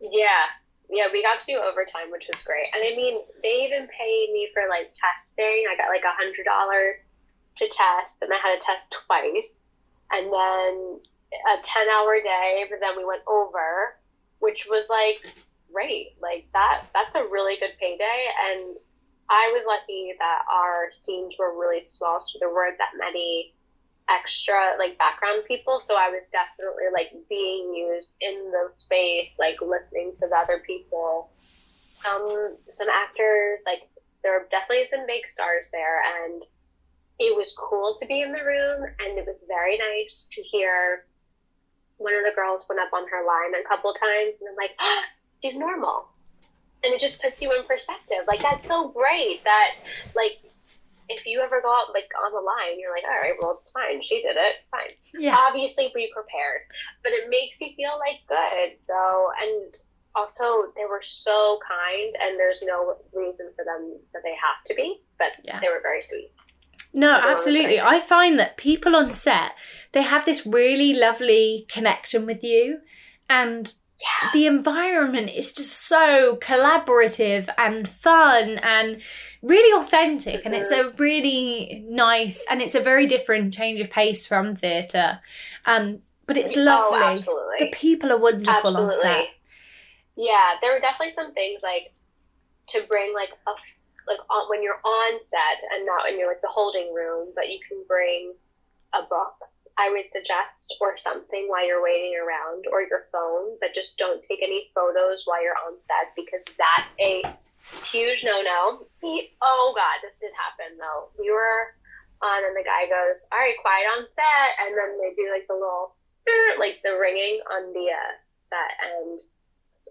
Yeah, 0.00 0.46
yeah, 0.90 1.08
we 1.12 1.22
got 1.22 1.40
to 1.40 1.46
do 1.46 1.58
overtime, 1.58 2.10
which 2.10 2.24
was 2.32 2.42
great. 2.42 2.66
And 2.74 2.82
I 2.84 2.96
mean, 2.96 3.20
they 3.42 3.66
even 3.66 3.88
paid 3.88 4.30
me 4.32 4.48
for 4.54 4.68
like 4.68 4.94
testing. 4.94 5.66
I 5.68 5.76
got 5.76 5.88
like 5.90 6.04
a 6.04 6.16
hundred 6.16 6.44
dollars 6.44 6.96
to 7.58 7.64
test, 7.66 8.14
and 8.22 8.32
I 8.32 8.36
had 8.36 8.58
to 8.58 8.64
test 8.64 8.90
twice, 8.90 9.58
and 10.12 10.32
then 10.32 11.00
a 11.50 11.62
ten-hour 11.62 12.22
day. 12.22 12.64
But 12.70 12.80
then 12.80 12.96
we 12.96 13.04
went 13.04 13.22
over, 13.26 13.98
which 14.38 14.66
was 14.70 14.86
like 14.88 15.34
great. 15.72 16.14
Like 16.22 16.46
that. 16.52 16.86
That's 16.94 17.14
a 17.16 17.28
really 17.28 17.58
good 17.58 17.76
payday, 17.78 18.30
and 18.48 18.78
I 19.28 19.52
was 19.52 19.64
lucky 19.66 20.14
that 20.18 20.42
our 20.50 20.88
scenes 20.96 21.34
were 21.38 21.58
really 21.58 21.84
small, 21.84 22.24
so 22.24 22.38
there 22.40 22.54
weren't 22.54 22.78
that 22.78 22.96
many 22.96 23.52
extra 24.08 24.74
like 24.78 24.98
background 24.98 25.42
people. 25.46 25.80
So 25.82 25.94
i 25.94 26.08
was 26.08 26.26
definitely 26.32 26.88
like 26.92 27.12
being 27.28 27.74
used 27.74 28.08
in 28.20 28.50
the 28.50 28.72
space 28.78 29.30
like 29.38 29.60
listening 29.60 30.12
to 30.20 30.28
the 30.28 30.36
other 30.36 30.62
people. 30.66 31.30
Um 32.08 32.56
some 32.70 32.88
actors 32.88 33.60
like 33.66 33.88
there 34.22 34.32
were 34.32 34.48
definitely 34.50 34.86
some 34.86 35.06
big 35.06 35.28
stars 35.28 35.66
there. 35.72 36.02
And 36.24 36.42
it 37.18 37.36
was 37.36 37.54
cool 37.56 37.96
to 38.00 38.06
be 38.06 38.22
in 38.22 38.32
the 38.32 38.44
room. 38.44 38.84
And 39.00 39.18
it 39.18 39.26
was 39.26 39.36
very 39.46 39.78
nice 39.78 40.26
to 40.32 40.42
hear 40.42 41.04
one 41.96 42.14
of 42.14 42.22
the 42.22 42.34
girls 42.34 42.64
went 42.68 42.80
up 42.80 42.92
on 42.92 43.08
her 43.08 43.26
line 43.26 43.60
a 43.60 43.68
couple 43.68 43.92
times. 43.92 44.34
And 44.40 44.48
i'm 44.50 44.56
like 44.56 44.74
ah, 44.80 45.04
she's 45.42 45.56
normal. 45.56 46.08
And 46.84 46.94
it 46.94 47.00
just 47.00 47.20
puts 47.20 47.42
you 47.42 47.52
in 47.58 47.66
perspective. 47.66 48.24
Like 48.28 48.40
that's 48.40 48.68
so 48.68 48.88
great 48.88 49.42
that 49.44 49.74
like 50.14 50.38
if 51.08 51.24
you 51.26 51.40
ever 51.40 51.60
go 51.62 51.70
out 51.70 51.94
like 51.94 52.10
on 52.24 52.32
the 52.32 52.40
line, 52.40 52.78
you're 52.78 52.92
like, 52.92 53.04
all 53.04 53.20
right, 53.22 53.34
well, 53.40 53.58
it's 53.60 53.70
fine. 53.70 54.02
She 54.02 54.22
did 54.22 54.36
it. 54.36 54.56
Fine. 54.70 54.92
yeah 55.18 55.36
Obviously, 55.48 55.90
be 55.94 56.10
prepared, 56.14 56.62
but 57.02 57.12
it 57.12 57.30
makes 57.30 57.56
you 57.60 57.68
feel 57.76 57.98
like 57.98 58.20
good. 58.28 58.76
So, 58.86 59.30
and 59.40 59.74
also 60.14 60.72
they 60.76 60.84
were 60.88 61.02
so 61.06 61.58
kind, 61.66 62.14
and 62.20 62.38
there's 62.38 62.60
no 62.62 62.96
reason 63.12 63.50
for 63.56 63.64
them 63.64 63.98
that 64.12 64.22
they 64.24 64.34
have 64.34 64.60
to 64.66 64.74
be, 64.74 65.00
but 65.18 65.32
Yeah. 65.44 65.60
they 65.60 65.68
were 65.68 65.80
very 65.82 66.02
sweet. 66.02 66.30
No, 66.94 67.14
Everyone 67.14 67.34
absolutely. 67.34 67.80
I 67.80 68.00
find 68.00 68.38
that 68.38 68.56
people 68.56 68.96
on 68.96 69.10
set, 69.12 69.52
they 69.92 70.02
have 70.02 70.24
this 70.24 70.46
really 70.46 70.94
lovely 70.94 71.66
connection 71.68 72.24
with 72.26 72.42
you 72.42 72.80
and 73.28 73.74
Yeah. 74.00 74.30
the 74.32 74.46
environment 74.46 75.30
is 75.30 75.52
just 75.52 75.72
so 75.72 76.38
collaborative 76.40 77.48
and 77.58 77.88
fun 77.88 78.58
and 78.58 79.02
really 79.42 79.72
authentic 79.76 80.42
and 80.44 80.54
it's 80.54 80.70
a 80.70 80.90
really 80.98 81.84
nice 81.88 82.46
and 82.48 82.62
it's 82.62 82.76
a 82.76 82.80
very 82.80 83.08
different 83.08 83.52
change 83.52 83.80
of 83.80 83.90
pace 83.90 84.24
from 84.24 84.54
theatre. 84.54 85.18
Um 85.66 86.00
but 86.26 86.36
it's 86.36 86.54
lovely. 86.54 87.00
Oh, 87.00 87.12
absolutely. 87.12 87.56
the 87.58 87.70
people 87.72 88.12
are 88.12 88.18
wonderful 88.18 88.76
on 88.76 88.94
set. 88.94 89.04
Absolutely. 89.04 89.28
Yeah, 90.16 90.54
there 90.60 90.72
were 90.72 90.80
definitely 90.80 91.14
some 91.14 91.32
things 91.32 91.62
like 91.62 91.92
to 92.70 92.82
bring 92.86 93.14
like 93.14 93.30
a 93.46 93.50
like 94.06 94.18
on, 94.30 94.48
when 94.48 94.62
you're 94.62 94.80
on 94.84 95.20
set 95.24 95.58
and 95.74 95.86
not 95.86 96.08
in 96.08 96.18
your 96.18 96.28
like 96.28 96.40
the 96.40 96.48
holding 96.48 96.92
room, 96.94 97.28
but 97.34 97.48
you 97.48 97.58
can 97.66 97.82
bring 97.86 98.34
a 98.94 99.02
book. 99.02 99.36
I 99.78 99.90
would 99.90 100.10
suggest 100.12 100.74
or 100.80 100.98
something 100.98 101.46
while 101.46 101.66
you're 101.66 101.82
waiting 101.82 102.18
around 102.18 102.66
or 102.66 102.82
your 102.82 103.06
phone, 103.12 103.56
but 103.60 103.74
just 103.74 103.96
don't 103.96 104.22
take 104.26 104.42
any 104.42 104.70
photos 104.74 105.22
while 105.24 105.42
you're 105.42 105.58
on 105.66 105.78
set 105.86 106.10
because 106.18 106.42
that's 106.58 106.90
a 106.98 107.22
huge 107.86 108.24
no 108.24 108.42
no. 108.42 108.86
Oh 109.42 109.72
god, 109.74 110.02
this 110.02 110.18
did 110.20 110.34
happen 110.34 110.76
though. 110.78 111.14
We 111.18 111.30
were 111.30 111.78
on 112.22 112.44
and 112.44 112.56
the 112.56 112.66
guy 112.66 112.90
goes, 112.90 113.24
"All 113.30 113.38
right, 113.38 113.54
quiet 113.62 113.86
on 113.96 114.06
set," 114.18 114.50
and 114.66 114.74
then 114.74 114.98
they 114.98 115.14
do 115.14 115.30
like 115.30 115.46
the 115.46 115.54
little 115.54 115.94
like 116.58 116.82
the 116.82 116.98
ringing 116.98 117.40
on 117.50 117.72
the 117.72 117.86
uh, 117.86 118.12
set, 118.50 118.72
and 118.82 119.20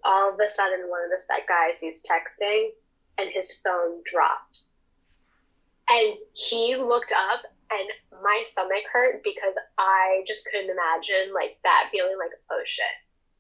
all 0.04 0.34
of 0.34 0.40
a 0.40 0.50
sudden, 0.50 0.90
one 0.90 1.04
of 1.04 1.10
the 1.10 1.24
set 1.28 1.48
guys 1.48 1.80
he's 1.80 2.04
texting, 2.04 2.72
and 3.18 3.30
his 3.32 3.56
phone 3.64 4.04
drops, 4.04 4.68
and 5.90 6.16
he 6.34 6.76
looked 6.76 7.12
up, 7.12 7.44
and 7.72 7.88
my 8.24 8.44
stomach 8.46 8.86
hurt 8.92 9.24
because 9.24 9.56
I 9.78 10.24
just 10.28 10.46
couldn't 10.46 10.70
imagine 10.72 11.34
like 11.34 11.58
that 11.64 11.90
feeling 11.92 12.18
like 12.20 12.32
oh 12.52 12.64
shit, 12.66 12.96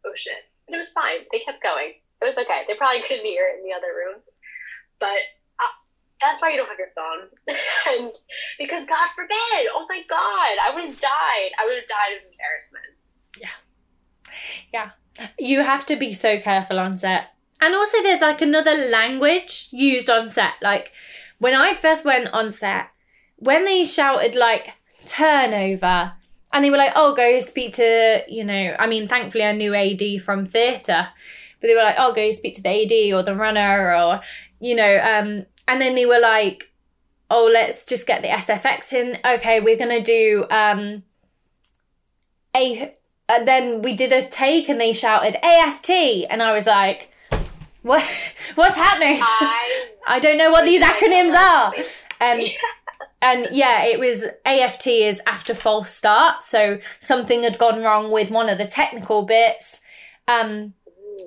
oh 0.05 0.13
shit, 0.15 0.41
but 0.67 0.75
it 0.75 0.79
was 0.79 0.91
fine. 0.91 1.24
They 1.31 1.39
kept 1.46 1.63
going. 1.63 1.96
It 2.22 2.25
was 2.25 2.38
okay. 2.38 2.63
They 2.67 2.75
probably 2.75 3.01
couldn't 3.07 3.25
hear 3.25 3.48
it 3.53 3.60
in 3.60 3.65
the 3.67 3.75
other 3.75 3.93
room, 3.96 4.22
but. 5.00 5.22
uh, 5.62 5.74
That's 6.19 6.41
why 6.41 6.50
you 6.50 6.57
don't 6.57 6.67
have 6.69 6.81
your 6.81 6.93
phone, 6.98 7.29
and 7.93 8.12
because 8.57 8.89
God 8.89 9.07
forbid, 9.15 9.69
oh 9.69 9.86
my 9.88 10.01
God, 10.10 10.53
I 10.65 10.72
would 10.74 10.86
have 10.89 11.00
died. 11.01 11.51
I 11.62 11.65
would 11.65 11.77
have 11.77 11.88
died 11.88 12.17
of 12.17 12.24
embarrassment. 12.31 12.89
Yeah, 13.38 13.57
yeah. 14.74 14.89
You 15.38 15.62
have 15.63 15.86
to 15.88 15.96
be 15.96 16.13
so 16.13 16.39
careful 16.39 16.79
on 16.79 16.98
set. 16.98 17.27
And 17.62 17.74
also, 17.75 18.01
there's 18.01 18.22
like 18.22 18.41
another 18.41 18.74
language 18.75 19.69
used 19.72 20.10
on 20.10 20.29
set. 20.29 20.53
Like 20.62 20.91
when 21.39 21.53
I 21.55 21.74
first 21.75 22.05
went 22.05 22.27
on 22.34 22.51
set, 22.51 22.88
when 23.38 23.65
they 23.65 23.86
shouted 23.86 24.36
like 24.36 24.74
turnover, 25.06 26.13
and 26.51 26.63
they 26.63 26.70
were 26.70 26.77
like, 26.77 26.94
"Oh, 26.96 27.15
go 27.15 27.39
speak 27.39 27.74
to," 27.74 28.24
you 28.27 28.44
know. 28.44 28.75
I 28.77 28.88
mean, 28.88 29.08
thankfully, 29.08 29.44
I 29.44 29.51
knew 29.53 29.74
AD 29.74 30.22
from 30.24 30.46
theatre, 30.46 31.10
but 31.60 31.67
they 31.67 31.75
were 31.75 31.84
like, 31.84 31.96
"Oh, 31.98 32.13
go 32.13 32.29
speak 32.32 32.56
to 32.56 32.62
the 32.62 32.70
AD 32.70 33.13
or 33.13 33.24
the 33.24 33.36
runner 33.36 33.96
or," 33.96 34.22
you 34.60 34.75
know. 34.75 35.00
Um, 35.03 35.46
and 35.67 35.82
then 35.82 35.96
they 35.96 36.06
were 36.06 36.20
like, 36.20 36.72
"Oh, 37.29 37.50
let's 37.51 37.86
just 37.86 38.08
get 38.08 38.22
the 38.22 38.29
SFX 38.29 38.94
in. 38.94 39.20
Okay, 39.25 39.60
we're 39.60 39.77
gonna 39.77 40.03
do 40.03 40.46
um." 40.50 41.03
A 42.56 42.96
and 43.29 43.48
then 43.48 43.82
we 43.82 43.94
did 43.96 44.13
a 44.13 44.22
take 44.22 44.70
and 44.70 44.79
they 44.79 44.94
shouted 44.94 45.36
AFT 45.44 45.89
and 46.29 46.41
I 46.41 46.53
was 46.53 46.65
like, 46.65 47.12
what 47.82 48.06
what's 48.56 48.75
happening? 48.75 49.20
I 49.22 49.88
I 50.08 50.20
don't 50.20 50.38
know 50.38 50.51
what 50.51 50.65
these 50.65 50.82
acronyms 50.82 51.36
are. 51.36 51.74
Um, 52.22 52.39
and 53.21 53.47
yeah, 53.51 53.83
it 53.86 54.00
was 54.00 54.25
AFT 54.45 54.88
is 54.88 55.21
after 55.25 55.53
false 55.55 55.89
start. 55.89 56.43
So 56.43 56.79
something 57.00 57.43
had 57.43 57.57
gone 57.57 57.81
wrong 57.81 58.12
with 58.12 58.29
one 58.29 58.50
of 58.50 58.57
the 58.57 58.67
technical 58.67 59.24
bits. 59.24 59.81
Um, 60.27 60.74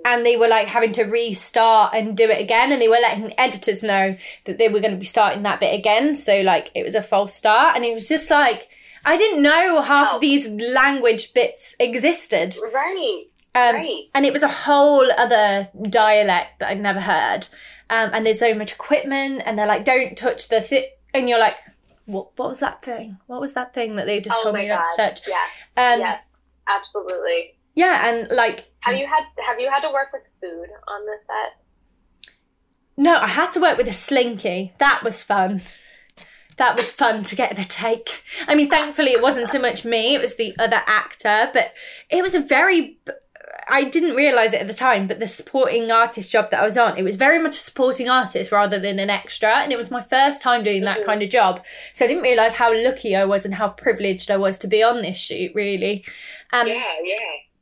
and 0.04 0.25
they 0.25 0.37
were 0.37 0.47
like 0.49 0.68
having 0.68 0.92
to 0.92 1.02
restart 1.04 1.94
and 1.94 2.16
do 2.16 2.30
it 2.30 2.40
again 2.40 2.70
and 2.70 2.80
they 2.80 2.88
were 2.88 3.00
letting 3.02 3.35
editors 3.38 3.82
know 3.82 4.16
that 4.47 4.56
they 4.56 4.68
were 4.68 4.78
going 4.80 4.92
to 4.92 4.97
be 5.00 5.04
starting 5.04 5.42
that 5.42 5.59
bit 5.59 5.75
again 5.75 6.14
so 6.14 6.40
like 6.42 6.70
it 6.76 6.85
was 6.85 6.94
a 6.94 7.02
false 7.02 7.35
start 7.35 7.75
and 7.75 7.85
it 7.85 7.92
was 7.92 8.09
just 8.09 8.30
like 8.30 8.68
i 9.04 9.16
didn't 9.16 9.42
know 9.42 9.82
half 9.82 10.09
Oh. 10.12 10.14
of 10.14 10.20
these 10.20 10.47
language 10.49 11.35
bits 11.35 11.75
existed 11.80 12.54
Right. 12.73 13.25
um, 13.54 13.75
Right. 13.75 14.04
and 14.14 14.25
it 14.25 14.32
was 14.32 14.44
a 14.44 14.49
whole 14.49 15.11
other 15.18 15.68
dialect 15.88 16.61
that 16.61 16.68
i'd 16.68 16.80
never 16.80 17.00
heard 17.00 17.49
um, 17.90 18.11
and 18.12 18.25
there's 18.25 18.38
so 18.38 18.54
much 18.54 18.73
equipment 18.73 19.42
and 19.44 19.59
they're 19.59 19.66
like 19.66 19.85
don't 19.85 20.16
touch 20.16 20.49
the 20.49 20.61
thi-, 20.61 20.90
and 21.12 21.28
you're 21.28 21.40
like 21.40 21.56
what, 22.12 22.37
what 22.38 22.49
was 22.49 22.61
that 22.61 22.83
thing 22.83 23.19
what 23.26 23.40
was 23.40 23.52
that 23.55 23.73
thing 23.75 23.97
that 23.97 24.07
they 24.07 24.21
just 24.21 24.37
Oh 24.40 24.43
told 24.45 24.55
me 24.57 24.69
not 24.69 24.85
to 24.85 24.90
god. 24.97 25.09
touch 25.09 25.21
Yes. 25.26 25.50
um, 25.76 26.00
yes. 26.00 26.23
Absolutely. 26.69 27.57
yeah 27.75 28.09
and 28.09 28.31
like 28.31 28.67
Have 28.81 28.97
you 28.97 29.07
had 29.07 29.25
Have 29.47 29.59
you 29.59 29.71
had 29.71 29.81
to 29.87 29.93
work 29.93 30.09
with 30.12 30.23
food 30.40 30.69
on 30.88 31.05
the 31.07 31.17
set? 31.26 32.33
No, 32.97 33.17
I 33.17 33.29
had 33.29 33.50
to 33.52 33.61
work 33.61 33.79
with 33.79 33.88
a 33.88 33.93
slinky. 33.95 34.75
That 34.79 35.02
was 35.02 35.23
fun. 35.23 35.62
That 36.59 36.76
was 36.76 36.93
fun 36.93 37.25
to 37.25 37.35
get 37.35 37.50
in 37.52 37.59
a 37.59 37.64
take. 37.64 38.23
I 38.47 38.55
mean, 38.55 38.69
thankfully, 38.69 39.12
it 39.12 39.23
wasn't 39.23 39.49
so 39.49 39.59
much 39.59 39.87
me, 39.87 40.14
it 40.14 40.21
was 40.21 40.37
the 40.37 40.55
other 40.59 40.83
actor, 40.87 41.50
but 41.55 41.73
it 42.11 42.21
was 42.23 42.35
a 42.35 42.40
very. 42.40 42.99
I 43.71 43.85
didn't 43.85 44.17
realise 44.17 44.53
it 44.53 44.61
at 44.61 44.67
the 44.67 44.73
time, 44.75 45.07
but 45.07 45.21
the 45.21 45.27
supporting 45.29 45.91
artist 45.91 46.31
job 46.33 46.50
that 46.50 46.61
I 46.62 46.67
was 46.67 46.77
on, 46.77 46.99
it 46.99 47.03
was 47.03 47.17
very 47.17 47.39
much 47.39 47.55
a 47.57 47.61
supporting 47.61 48.09
artist 48.09 48.50
rather 48.53 48.79
than 48.79 48.99
an 48.99 49.11
extra. 49.11 49.59
And 49.59 49.73
it 49.73 49.77
was 49.77 49.91
my 49.91 50.03
first 50.03 50.43
time 50.43 50.62
doing 50.62 50.83
that 50.85 51.00
Mhm. 51.00 51.07
kind 51.07 51.23
of 51.23 51.31
job. 51.31 51.65
So 51.93 52.05
I 52.05 52.09
didn't 52.09 52.25
realise 52.25 52.55
how 52.55 52.75
lucky 52.75 53.15
I 53.17 53.25
was 53.25 53.45
and 53.45 53.55
how 53.55 53.69
privileged 53.69 54.31
I 54.31 54.37
was 54.37 54.59
to 54.59 54.67
be 54.67 54.83
on 54.83 55.03
this 55.03 55.17
shoot, 55.19 55.53
really. 55.55 56.05
Um, 56.53 56.67
yeah. 56.67 56.83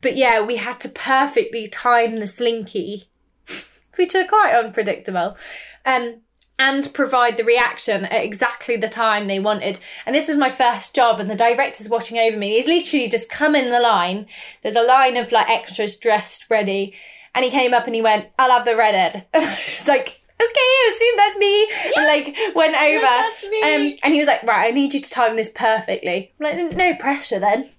but 0.00 0.16
yeah, 0.16 0.40
we 0.40 0.56
had 0.56 0.80
to 0.80 0.88
perfectly 0.88 1.68
time 1.68 2.20
the 2.20 2.26
slinky, 2.26 3.08
which 3.96 4.14
are 4.14 4.26
quite 4.26 4.54
unpredictable, 4.54 5.36
um, 5.84 6.22
and 6.58 6.92
provide 6.92 7.36
the 7.36 7.44
reaction 7.44 8.04
at 8.06 8.24
exactly 8.24 8.76
the 8.76 8.88
time 8.88 9.26
they 9.26 9.38
wanted. 9.38 9.78
And 10.04 10.14
this 10.14 10.28
was 10.28 10.36
my 10.36 10.50
first 10.50 10.94
job, 10.94 11.20
and 11.20 11.30
the 11.30 11.36
director's 11.36 11.88
watching 11.88 12.18
over 12.18 12.36
me. 12.36 12.56
He's 12.56 12.66
literally 12.66 13.08
just 13.08 13.30
come 13.30 13.54
in 13.54 13.70
the 13.70 13.80
line. 13.80 14.26
There's 14.62 14.76
a 14.76 14.82
line 14.82 15.16
of 15.16 15.30
like 15.30 15.48
extras 15.48 15.96
dressed 15.96 16.46
ready, 16.50 16.94
and 17.34 17.44
he 17.44 17.50
came 17.50 17.72
up 17.72 17.86
and 17.86 17.94
he 17.94 18.02
went, 18.02 18.28
"I'll 18.38 18.50
have 18.50 18.64
the 18.66 18.76
redhead." 18.76 19.26
it's 19.34 19.88
like. 19.88 20.16
Okay, 20.40 20.52
I 20.54 20.92
assume 20.94 21.16
that's 21.16 21.36
me. 21.36 21.68
And 21.96 22.06
like 22.06 22.54
went 22.54 22.76
over, 22.76 23.06
um, 23.06 23.98
and 24.04 24.14
he 24.14 24.20
was 24.20 24.28
like, 24.28 24.44
"Right, 24.44 24.68
I 24.68 24.70
need 24.70 24.94
you 24.94 25.00
to 25.00 25.10
time 25.10 25.34
this 25.34 25.50
perfectly." 25.52 26.32
I'm 26.40 26.68
like, 26.68 26.76
"No 26.76 26.94
pressure, 26.94 27.40
then. 27.40 27.72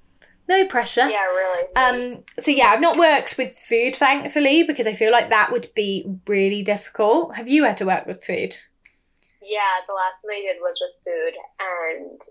No 0.49 0.65
pressure." 0.65 1.07
Yeah. 1.09 1.23
Really. 1.23 1.67
Um, 1.77 2.23
so 2.37 2.51
yeah, 2.51 2.71
I've 2.71 2.81
not 2.81 2.97
worked 2.97 3.37
with 3.37 3.57
food, 3.57 3.95
thankfully, 3.95 4.63
because 4.63 4.87
I 4.87 4.93
feel 4.93 5.09
like 5.09 5.29
that 5.29 5.53
would 5.53 5.73
be 5.73 6.05
really 6.27 6.61
difficult. 6.61 7.37
Have 7.37 7.47
you 7.47 7.63
had 7.63 7.77
to 7.77 7.85
work 7.85 8.05
with 8.05 8.25
food? 8.25 8.57
Yeah, 9.49 9.81
the 9.89 9.97
last 9.97 10.21
one 10.21 10.37
I 10.37 10.45
did 10.45 10.61
was 10.61 10.77
with 10.77 10.93
food, 11.01 11.33
and 11.57 12.21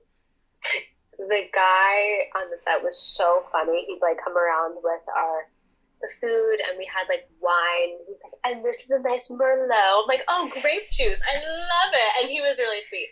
the 1.26 1.50
guy 1.50 2.30
on 2.38 2.46
the 2.46 2.62
set 2.62 2.78
was 2.78 2.94
so 3.02 3.42
funny. 3.50 3.90
He'd 3.90 3.98
like 3.98 4.22
come 4.22 4.38
around 4.38 4.78
with 4.78 5.02
our 5.10 5.50
the 5.98 6.06
food, 6.22 6.62
and 6.62 6.78
we 6.78 6.86
had 6.86 7.10
like 7.10 7.26
wine. 7.42 7.98
He's 8.06 8.22
like, 8.22 8.38
"And 8.46 8.62
this 8.62 8.86
is 8.86 8.94
a 8.94 9.02
nice 9.02 9.26
Merlot." 9.26 9.66
I'm 9.66 10.06
like, 10.06 10.22
"Oh, 10.30 10.46
grape 10.62 10.86
juice! 10.94 11.18
I 11.26 11.42
love 11.42 11.90
it!" 11.90 12.12
And 12.22 12.30
he 12.30 12.38
was 12.38 12.54
really 12.54 12.86
sweet. 12.86 13.10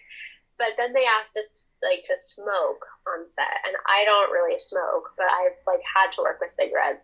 But 0.55 0.79
then 0.79 0.95
they 0.95 1.05
asked 1.05 1.35
us 1.35 1.67
like 1.83 2.07
to 2.07 2.15
smoke 2.23 2.87
on 3.11 3.27
set, 3.35 3.59
and 3.67 3.75
I 3.91 4.07
don't 4.07 4.31
really 4.31 4.55
smoke, 4.71 5.19
but 5.19 5.27
I've 5.27 5.59
like 5.67 5.83
had 5.83 6.15
to 6.15 6.23
work 6.23 6.39
with 6.39 6.55
cigarettes. 6.55 7.03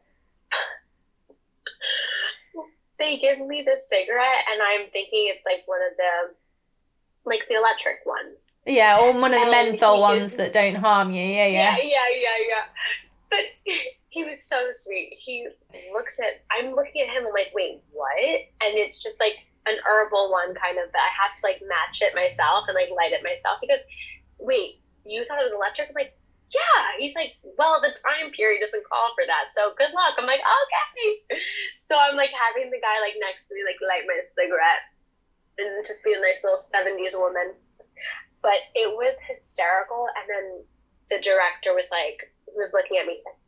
they 3.02 3.19
give 3.19 3.43
me 3.43 3.67
this 3.67 3.91
cigarette, 3.91 4.47
and 4.54 4.62
I'm 4.62 4.86
thinking 4.95 5.34
it's 5.34 5.45
like 5.45 5.67
one 5.67 5.82
of 5.82 5.99
the 5.99 6.38
like 7.25 7.43
the 7.49 7.56
electric 7.56 8.04
ones. 8.06 8.47
Yeah, 8.67 8.99
or 8.99 9.13
one 9.19 9.35
of 9.35 9.41
the 9.41 9.50
menthol 9.50 10.00
ones 10.00 10.35
that 10.37 10.52
don't 10.52 10.76
harm 10.76 11.11
you. 11.11 11.23
Yeah, 11.23 11.47
yeah. 11.47 11.76
yeah, 11.76 11.82
yeah, 11.82 12.08
yeah, 12.15 12.39
yeah. 12.49 12.65
But 13.30 13.45
he 14.11 14.25
was 14.25 14.45
so 14.45 14.71
sweet. 14.71 15.19
He 15.19 15.49
looks 15.93 16.21
at, 16.21 16.47
I'm 16.52 16.75
looking 16.76 17.02
at 17.02 17.11
him, 17.11 17.26
I'm 17.26 17.35
like, 17.35 17.50
wait, 17.54 17.82
what? 17.91 18.39
And 18.63 18.78
it's 18.78 19.02
just 19.02 19.19
like 19.19 19.35
an 19.67 19.80
herbal 19.82 20.30
one 20.30 20.54
kind 20.54 20.78
of, 20.78 20.93
that 20.93 21.02
I 21.02 21.13
have 21.17 21.35
to 21.35 21.43
like 21.43 21.58
match 21.67 21.99
it 22.04 22.15
myself 22.15 22.71
and 22.71 22.78
like 22.78 22.95
light 22.95 23.11
it 23.11 23.26
myself. 23.26 23.58
He 23.58 23.67
goes, 23.67 23.82
wait, 24.39 24.78
you 25.02 25.26
thought 25.26 25.43
it 25.43 25.50
was 25.50 25.58
electric? 25.58 25.91
I'm 25.91 25.99
like, 25.99 26.15
yeah. 26.54 26.82
He's 27.02 27.17
like, 27.19 27.35
well, 27.58 27.82
the 27.82 27.97
time 27.99 28.30
period 28.30 28.63
doesn't 28.63 28.87
call 28.87 29.11
for 29.19 29.26
that, 29.26 29.50
so 29.50 29.75
good 29.75 29.91
luck. 29.91 30.15
I'm 30.21 30.28
like, 30.28 30.45
okay. 30.45 31.41
So 31.93 32.00
I'm 32.00 32.17
like 32.17 32.32
having 32.32 32.73
the 32.73 32.80
guy 32.80 33.04
like 33.04 33.21
next 33.21 33.45
to 33.45 33.52
me 33.52 33.61
like 33.69 33.76
light 33.85 34.08
my 34.08 34.17
cigarette 34.32 34.92
and 35.58 35.86
just 35.86 36.02
be 36.04 36.15
a 36.15 36.21
nice 36.21 36.45
little 36.45 36.62
70s 36.65 37.19
woman. 37.19 37.54
But 38.43 38.58
it 38.75 38.91
was 38.91 39.17
hysterical. 39.23 40.06
And 40.19 40.26
then 40.26 40.47
the 41.10 41.21
director 41.23 41.75
was 41.75 41.86
like, 41.91 42.32
he 42.47 42.56
was 42.58 42.75
looking 42.75 42.99
at 42.99 43.06
me, 43.06 43.23
like, 43.23 43.38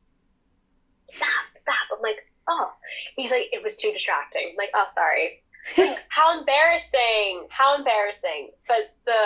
stop, 1.10 1.44
stop. 1.60 1.86
I'm 1.90 2.02
like, 2.02 2.22
oh. 2.48 2.70
He's 3.16 3.30
like, 3.30 3.50
it 3.52 3.62
was 3.62 3.76
too 3.76 3.90
distracting. 3.92 4.54
I'm 4.54 4.60
like, 4.60 4.74
oh, 4.74 4.88
sorry. 4.94 5.40
Like, 5.80 5.96
how 6.12 6.38
embarrassing! 6.38 7.48
How 7.48 7.74
embarrassing! 7.74 8.52
But 8.68 8.92
the 9.08 9.16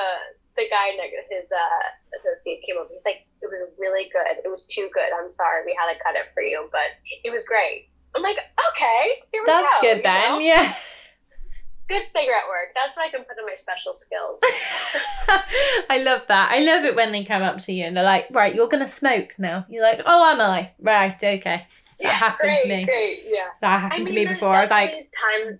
the 0.54 0.70
guy, 0.70 0.94
next 0.94 1.26
his 1.26 1.50
uh, 1.50 1.82
associate, 2.14 2.62
came 2.62 2.78
over. 2.78 2.94
He's 2.94 3.02
like, 3.04 3.26
it 3.42 3.50
was 3.50 3.74
really 3.76 4.06
good. 4.14 4.38
It 4.44 4.46
was 4.46 4.62
too 4.70 4.88
good. 4.94 5.10
I'm 5.10 5.34
sorry, 5.34 5.66
we 5.66 5.74
had 5.74 5.90
to 5.90 5.98
cut 5.98 6.14
it 6.14 6.30
for 6.34 6.42
you, 6.42 6.68
but 6.70 6.94
it 7.24 7.30
was 7.34 7.42
great. 7.42 7.90
I'm 8.14 8.22
like, 8.22 8.38
okay, 8.38 9.18
here 9.32 9.42
we 9.42 9.46
That's 9.46 9.82
go. 9.82 9.94
good 9.94 10.04
then. 10.04 10.30
know? 10.30 10.38
Yeah. 10.38 10.74
Good 11.88 12.03
cigarette 12.14 12.48
work. 12.48 12.74
That's 12.74 12.94
what 12.96 13.07
I 13.07 13.11
can 13.11 13.24
put 13.24 13.38
in 13.38 13.46
my 13.46 13.57
special 13.57 13.94
skills. 13.94 14.40
I 15.90 15.98
love 16.03 16.27
that. 16.29 16.53
I 16.53 16.59
love 16.59 16.85
it 16.85 16.94
when 16.94 17.12
they 17.12 17.24
come 17.24 17.42
up 17.42 17.59
to 17.64 17.72
you 17.72 17.85
and 17.85 17.96
they're 17.96 18.05
like, 18.05 18.27
"Right, 18.31 18.55
you're 18.55 18.68
gonna 18.68 18.87
smoke 18.88 19.35
now." 19.38 19.64
You're 19.70 19.83
like, 19.83 20.03
"Oh, 20.05 20.31
am 20.31 20.40
I?" 20.40 20.72
Right, 20.79 21.14
okay. 21.14 21.66
That 22.01 22.12
happened 22.12 22.51
great, 22.51 22.62
to 22.62 22.68
me. 22.68 22.85
Great, 22.85 23.20
yeah. 23.27 23.48
That 23.61 23.81
happened 23.81 24.07
to 24.07 24.12
me 24.12 24.27
before. 24.27 24.55
I 24.55 24.61
was 24.61 24.70
like, 24.70 25.11
times 25.16 25.59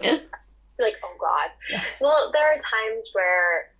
like, 0.80 0.96
oh 1.04 1.16
god. 1.20 1.50
Well, 2.00 2.30
there 2.32 2.48
are 2.48 2.56
times 2.56 3.10
where 3.12 3.72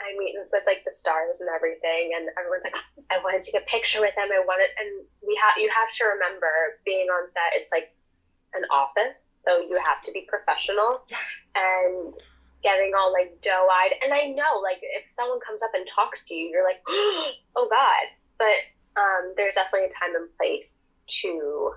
I 0.00 0.16
meet 0.16 0.34
with 0.36 0.64
like 0.66 0.84
the 0.84 0.94
stars 0.94 1.40
and 1.40 1.48
everything, 1.52 2.16
and 2.16 2.28
everyone's 2.38 2.64
like, 2.64 2.78
I 3.10 3.18
want 3.20 3.36
to 3.36 3.44
take 3.44 3.60
a 3.60 3.66
picture 3.66 4.00
with 4.00 4.14
them. 4.16 4.28
I 4.32 4.40
want 4.40 4.62
it, 4.62 4.72
and 4.80 5.04
we 5.20 5.36
have 5.42 5.60
you 5.60 5.68
have 5.68 5.92
to 6.00 6.04
remember 6.16 6.80
being 6.84 7.08
on 7.08 7.28
set. 7.36 7.58
It's 7.58 7.72
like 7.72 7.92
an 8.54 8.64
office, 8.72 9.20
so 9.44 9.60
you 9.60 9.78
have 9.84 10.02
to 10.04 10.12
be 10.12 10.26
professional 10.28 11.02
and 11.54 12.14
getting 12.62 12.92
all 12.98 13.12
like 13.12 13.38
doe 13.42 13.68
eyed. 13.70 13.94
And 14.02 14.12
I 14.12 14.34
know, 14.34 14.58
like, 14.62 14.82
if 14.82 15.06
someone 15.14 15.38
comes 15.40 15.62
up 15.62 15.70
and 15.74 15.86
talks 15.88 16.20
to 16.26 16.34
you, 16.34 16.50
you're 16.50 16.66
like, 16.66 16.82
oh 17.56 17.68
god. 17.70 18.06
But 18.38 18.58
um, 18.98 19.34
there's 19.36 19.54
definitely 19.54 19.90
a 19.90 19.94
time 19.94 20.14
and 20.14 20.30
place 20.38 20.74
to 21.22 21.74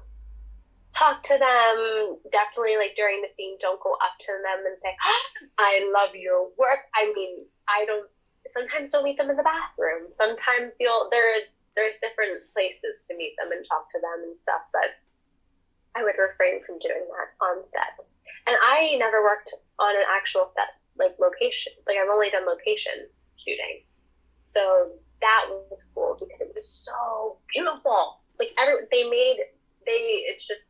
talk 0.98 1.24
to 1.30 1.38
them. 1.38 2.18
Definitely, 2.32 2.78
like 2.78 2.98
during 2.98 3.22
the 3.22 3.34
theme, 3.38 3.58
don't 3.62 3.82
go 3.82 3.94
up 4.02 4.16
to 4.26 4.32
them 4.42 4.60
and 4.66 4.78
say, 4.82 4.94
"I 5.58 5.86
love 5.90 6.14
your 6.18 6.50
work." 6.58 6.86
I 6.94 7.14
mean, 7.14 7.46
I 7.70 7.86
don't. 7.86 8.10
Sometimes 8.52 8.92
don't 8.92 9.06
meet 9.06 9.18
them 9.18 9.30
in 9.30 9.38
the 9.38 9.48
bathroom. 9.48 10.12
Sometimes 10.18 10.74
you'll 10.80 11.10
there. 11.10 11.46
There's 11.74 11.96
different 12.04 12.44
places 12.52 13.00
to 13.08 13.16
meet 13.16 13.32
them 13.40 13.56
and 13.56 13.64
talk 13.64 13.88
to 13.96 14.00
them 14.04 14.28
and 14.28 14.36
stuff, 14.44 14.68
but 14.76 15.00
I 15.96 16.04
would 16.04 16.16
refrain 16.18 16.64
from 16.66 16.80
doing 16.80 17.04
that 17.04 17.30
on 17.44 17.64
set. 17.72 18.00
And 18.48 18.56
I 18.62 18.96
never 18.98 19.22
worked 19.22 19.54
on 19.80 19.96
an 19.96 20.08
actual 20.08 20.52
set, 20.56 20.80
like 20.98 21.16
location. 21.20 21.74
Like 21.86 21.98
I've 22.02 22.10
only 22.10 22.30
done 22.30 22.46
location 22.46 23.08
shooting, 23.38 23.84
so 24.56 24.98
that 25.22 25.46
was 25.50 25.82
cool 25.94 26.18
because 26.20 26.50
it 26.50 26.54
was 26.56 26.84
so 26.86 27.38
beautiful. 27.54 28.22
Like 28.40 28.54
every 28.58 28.88
they 28.92 29.06
made 29.06 29.38
they 29.86 30.26
it's 30.28 30.46
just 30.48 30.66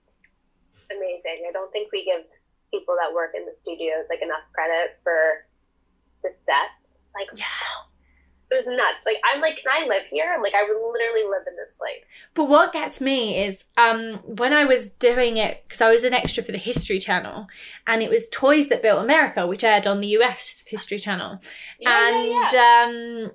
amazing. 0.91 1.47
I 1.47 1.51
don't 1.51 1.71
think 1.71 1.91
we 1.91 2.03
give 2.03 2.27
people 2.71 2.95
that 2.99 3.13
work 3.13 3.31
in 3.35 3.45
the 3.45 3.55
studios 3.63 4.07
like 4.09 4.21
enough 4.21 4.43
credit 4.53 4.99
for 5.03 5.47
the 6.23 6.31
sets. 6.45 6.97
Like 7.15 7.29
Yeah. 7.35 7.90
It 8.51 8.65
was 8.65 8.77
nuts. 8.77 9.05
Like 9.05 9.17
I'm 9.23 9.41
like, 9.41 9.55
can 9.57 9.71
I 9.71 9.87
live 9.87 10.03
here? 10.09 10.37
Like 10.41 10.53
I 10.53 10.63
would 10.63 10.91
literally 10.91 11.23
live 11.29 11.47
in 11.47 11.55
this 11.55 11.73
place. 11.73 12.03
But 12.33 12.45
what 12.45 12.73
gets 12.73 12.99
me 13.01 13.43
is 13.43 13.63
um, 13.77 14.15
when 14.25 14.53
I 14.53 14.65
was 14.65 14.87
doing 14.87 15.37
it, 15.37 15.63
because 15.67 15.81
I 15.81 15.91
was 15.91 16.03
an 16.03 16.13
extra 16.13 16.43
for 16.43 16.51
the 16.51 16.57
History 16.57 16.99
Channel, 16.99 17.47
and 17.87 18.03
it 18.03 18.09
was 18.09 18.27
Toys 18.31 18.69
That 18.69 18.81
Built 18.81 19.01
America, 19.01 19.47
which 19.47 19.63
aired 19.63 19.87
on 19.87 20.01
the 20.01 20.07
US 20.07 20.63
History 20.67 20.99
Channel. 20.99 21.39
Yeah, 21.79 22.07
and 22.07 22.27
yeah, 22.27 22.49
yeah. 22.51 22.85
Um, 22.85 23.31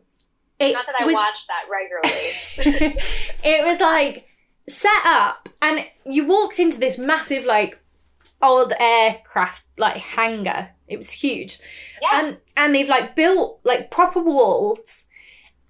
it 0.59 0.73
Not 0.73 0.87
that 0.87 0.97
I 1.01 1.07
was, 1.07 1.15
watch 1.15 1.35
that 1.49 1.65
regularly. 1.71 2.99
it 3.45 3.65
was 3.67 3.81
like 3.81 4.27
set 4.69 5.07
up, 5.07 5.49
and 5.61 5.87
you 6.05 6.27
walked 6.27 6.59
into 6.59 6.79
this 6.79 6.99
massive, 6.99 7.45
like, 7.45 7.79
old 8.43 8.73
aircraft, 8.79 9.65
like, 9.77 9.97
hangar 9.97 10.71
It 10.89 10.97
was 10.97 11.11
huge. 11.11 11.59
Yeah. 12.01 12.21
And 12.21 12.39
and 12.57 12.75
they've 12.75 12.89
like 12.89 13.17
built 13.17 13.61
like 13.65 13.91
proper 13.91 14.21
walls 14.21 15.06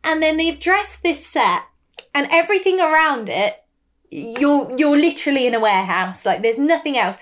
and 0.05 0.23
then 0.23 0.37
they've 0.37 0.61
dressed 0.61 1.03
this 1.03 1.27
set 1.27 1.65
and 2.15 2.27
everything 2.31 2.81
around 2.81 3.29
it 3.29 3.63
you're 4.11 4.73
you're 4.79 4.97
literally 4.97 5.47
in 5.47 5.55
a 5.55 5.61
warehouse 5.61 6.25
like 6.25 6.43
there's 6.43 6.59
nothing 6.59 6.97
else. 6.97 7.19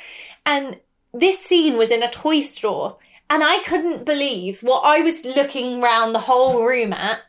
And 0.46 0.80
this 1.12 1.40
scene 1.40 1.76
was 1.76 1.90
in 1.90 2.02
a 2.02 2.10
toy 2.10 2.40
store 2.40 2.98
and 3.30 3.42
i 3.42 3.62
couldn't 3.62 4.04
believe 4.04 4.62
what 4.62 4.80
i 4.80 5.00
was 5.00 5.24
looking 5.24 5.80
round 5.80 6.14
the 6.14 6.20
whole 6.20 6.62
room 6.62 6.92
at 6.92 7.20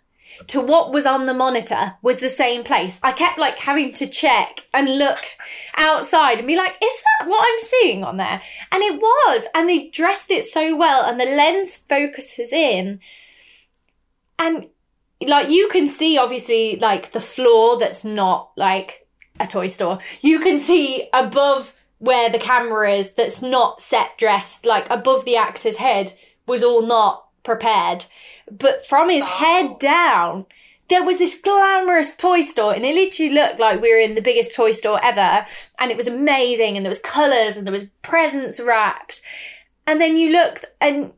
to 0.48 0.60
what 0.60 0.92
was 0.92 1.06
on 1.06 1.26
the 1.26 1.34
monitor 1.34 1.94
was 2.02 2.18
the 2.18 2.30
same 2.30 2.64
place. 2.64 3.00
I 3.02 3.14
kept 3.14 3.40
like 3.40 3.58
having 3.58 3.94
to 3.94 4.08
check 4.08 4.68
and 4.74 5.00
look 5.00 5.20
outside 5.78 6.40
and 6.40 6.48
be 6.48 6.58
like 6.58 6.74
is 6.84 7.04
that 7.04 7.28
what 7.30 7.48
i'm 7.48 7.60
seeing 7.60 8.04
on 8.04 8.18
there? 8.18 8.42
And 8.72 8.84
it 8.84 9.00
was 9.00 9.44
and 9.54 9.70
they 9.70 9.88
dressed 9.90 10.32
it 10.32 10.44
so 10.44 10.76
well 10.76 11.04
and 11.04 11.20
the 11.20 11.26
lens 11.26 11.78
focuses 11.78 12.52
in. 12.52 13.00
And 14.38 14.68
like 15.22 15.50
you 15.50 15.70
can 15.70 15.88
see 15.88 16.18
obviously 16.18 16.78
like 16.78 17.12
the 17.12 17.22
floor 17.22 17.80
that's 17.80 18.04
not 18.04 18.52
like 18.56 19.08
a 19.40 19.48
toy 19.48 19.68
store. 19.68 20.00
You 20.22 20.40
can 20.40 20.60
see 20.60 21.10
above 21.14 21.74
where 22.00 22.30
the 22.30 22.40
camera 22.40 22.94
is 22.94 23.14
that's 23.14 23.42
not 23.42 23.82
set 23.82 24.18
dressed, 24.18 24.66
like 24.66 24.90
above 24.90 25.26
the 25.26 25.38
actor's 25.38 25.78
head 25.78 26.14
was 26.46 26.64
all 26.64 26.86
not 26.86 27.28
prepared. 27.44 28.06
But 28.52 28.86
from 28.86 29.10
his 29.10 29.24
head 29.24 29.66
oh. 29.72 29.78
down, 29.80 30.46
there 30.88 31.04
was 31.04 31.18
this 31.18 31.40
glamorous 31.40 32.16
toy 32.16 32.44
store 32.44 32.74
and 32.74 32.86
it 32.86 32.94
literally 32.94 33.34
looked 33.34 33.60
like 33.60 33.82
we 33.82 33.92
were 33.92 34.00
in 34.00 34.16
the 34.16 34.22
biggest 34.22 34.56
toy 34.56 34.72
store 34.72 35.04
ever 35.04 35.46
and 35.80 35.90
it 35.90 35.98
was 35.98 36.08
amazing 36.08 36.76
and 36.76 36.86
there 36.86 36.92
was 36.92 37.00
colours 37.00 37.58
and 37.58 37.66
there 37.66 37.72
was 37.72 37.88
presents 38.04 38.60
wrapped. 38.60 39.22
And 39.88 40.00
then 40.00 40.18
you 40.18 40.32
looked 40.32 40.66
and 40.80 41.14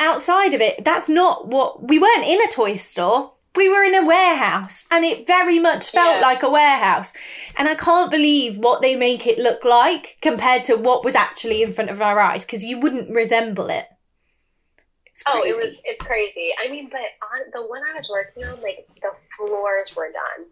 outside 0.00 0.52
of 0.52 0.60
it, 0.60 0.84
that's 0.84 1.08
not 1.08 1.48
what 1.48 1.88
we 1.88 1.98
weren't 1.98 2.26
in 2.26 2.42
a 2.42 2.48
toy 2.48 2.74
store. 2.74 3.32
We 3.56 3.68
were 3.68 3.82
in 3.84 3.94
a 3.94 4.04
warehouse 4.04 4.86
and 4.90 5.04
it 5.04 5.26
very 5.26 5.58
much 5.58 5.90
felt 5.90 6.16
Yeah. 6.20 6.26
like 6.26 6.42
a 6.42 6.50
warehouse. 6.50 7.12
And 7.56 7.68
I 7.68 7.74
can't 7.74 8.10
believe 8.10 8.58
what 8.58 8.82
they 8.82 8.94
make 8.94 9.26
it 9.26 9.38
look 9.38 9.64
like 9.64 10.18
compared 10.20 10.64
to 10.64 10.76
what 10.76 11.04
was 11.04 11.14
actually 11.14 11.62
in 11.62 11.72
front 11.72 11.90
of 11.90 12.02
our 12.02 12.18
eyes 12.20 12.44
because 12.44 12.64
you 12.64 12.78
wouldn't 12.78 13.10
resemble 13.14 13.70
it. 13.70 13.86
It's 15.06 15.22
Oh, 15.26 15.38
it 15.38 15.54
crazy. 15.54 15.60
was 15.60 15.78
it's 15.84 16.04
crazy. 16.04 16.50
I 16.62 16.68
mean, 16.70 16.90
but 16.90 17.00
on 17.00 17.50
the 17.52 17.66
one 17.66 17.82
I 17.90 17.94
was 17.94 18.08
working 18.10 18.44
on, 18.44 18.60
like 18.60 18.86
the 19.00 19.12
floors 19.36 19.94
were 19.96 20.12
done. 20.12 20.46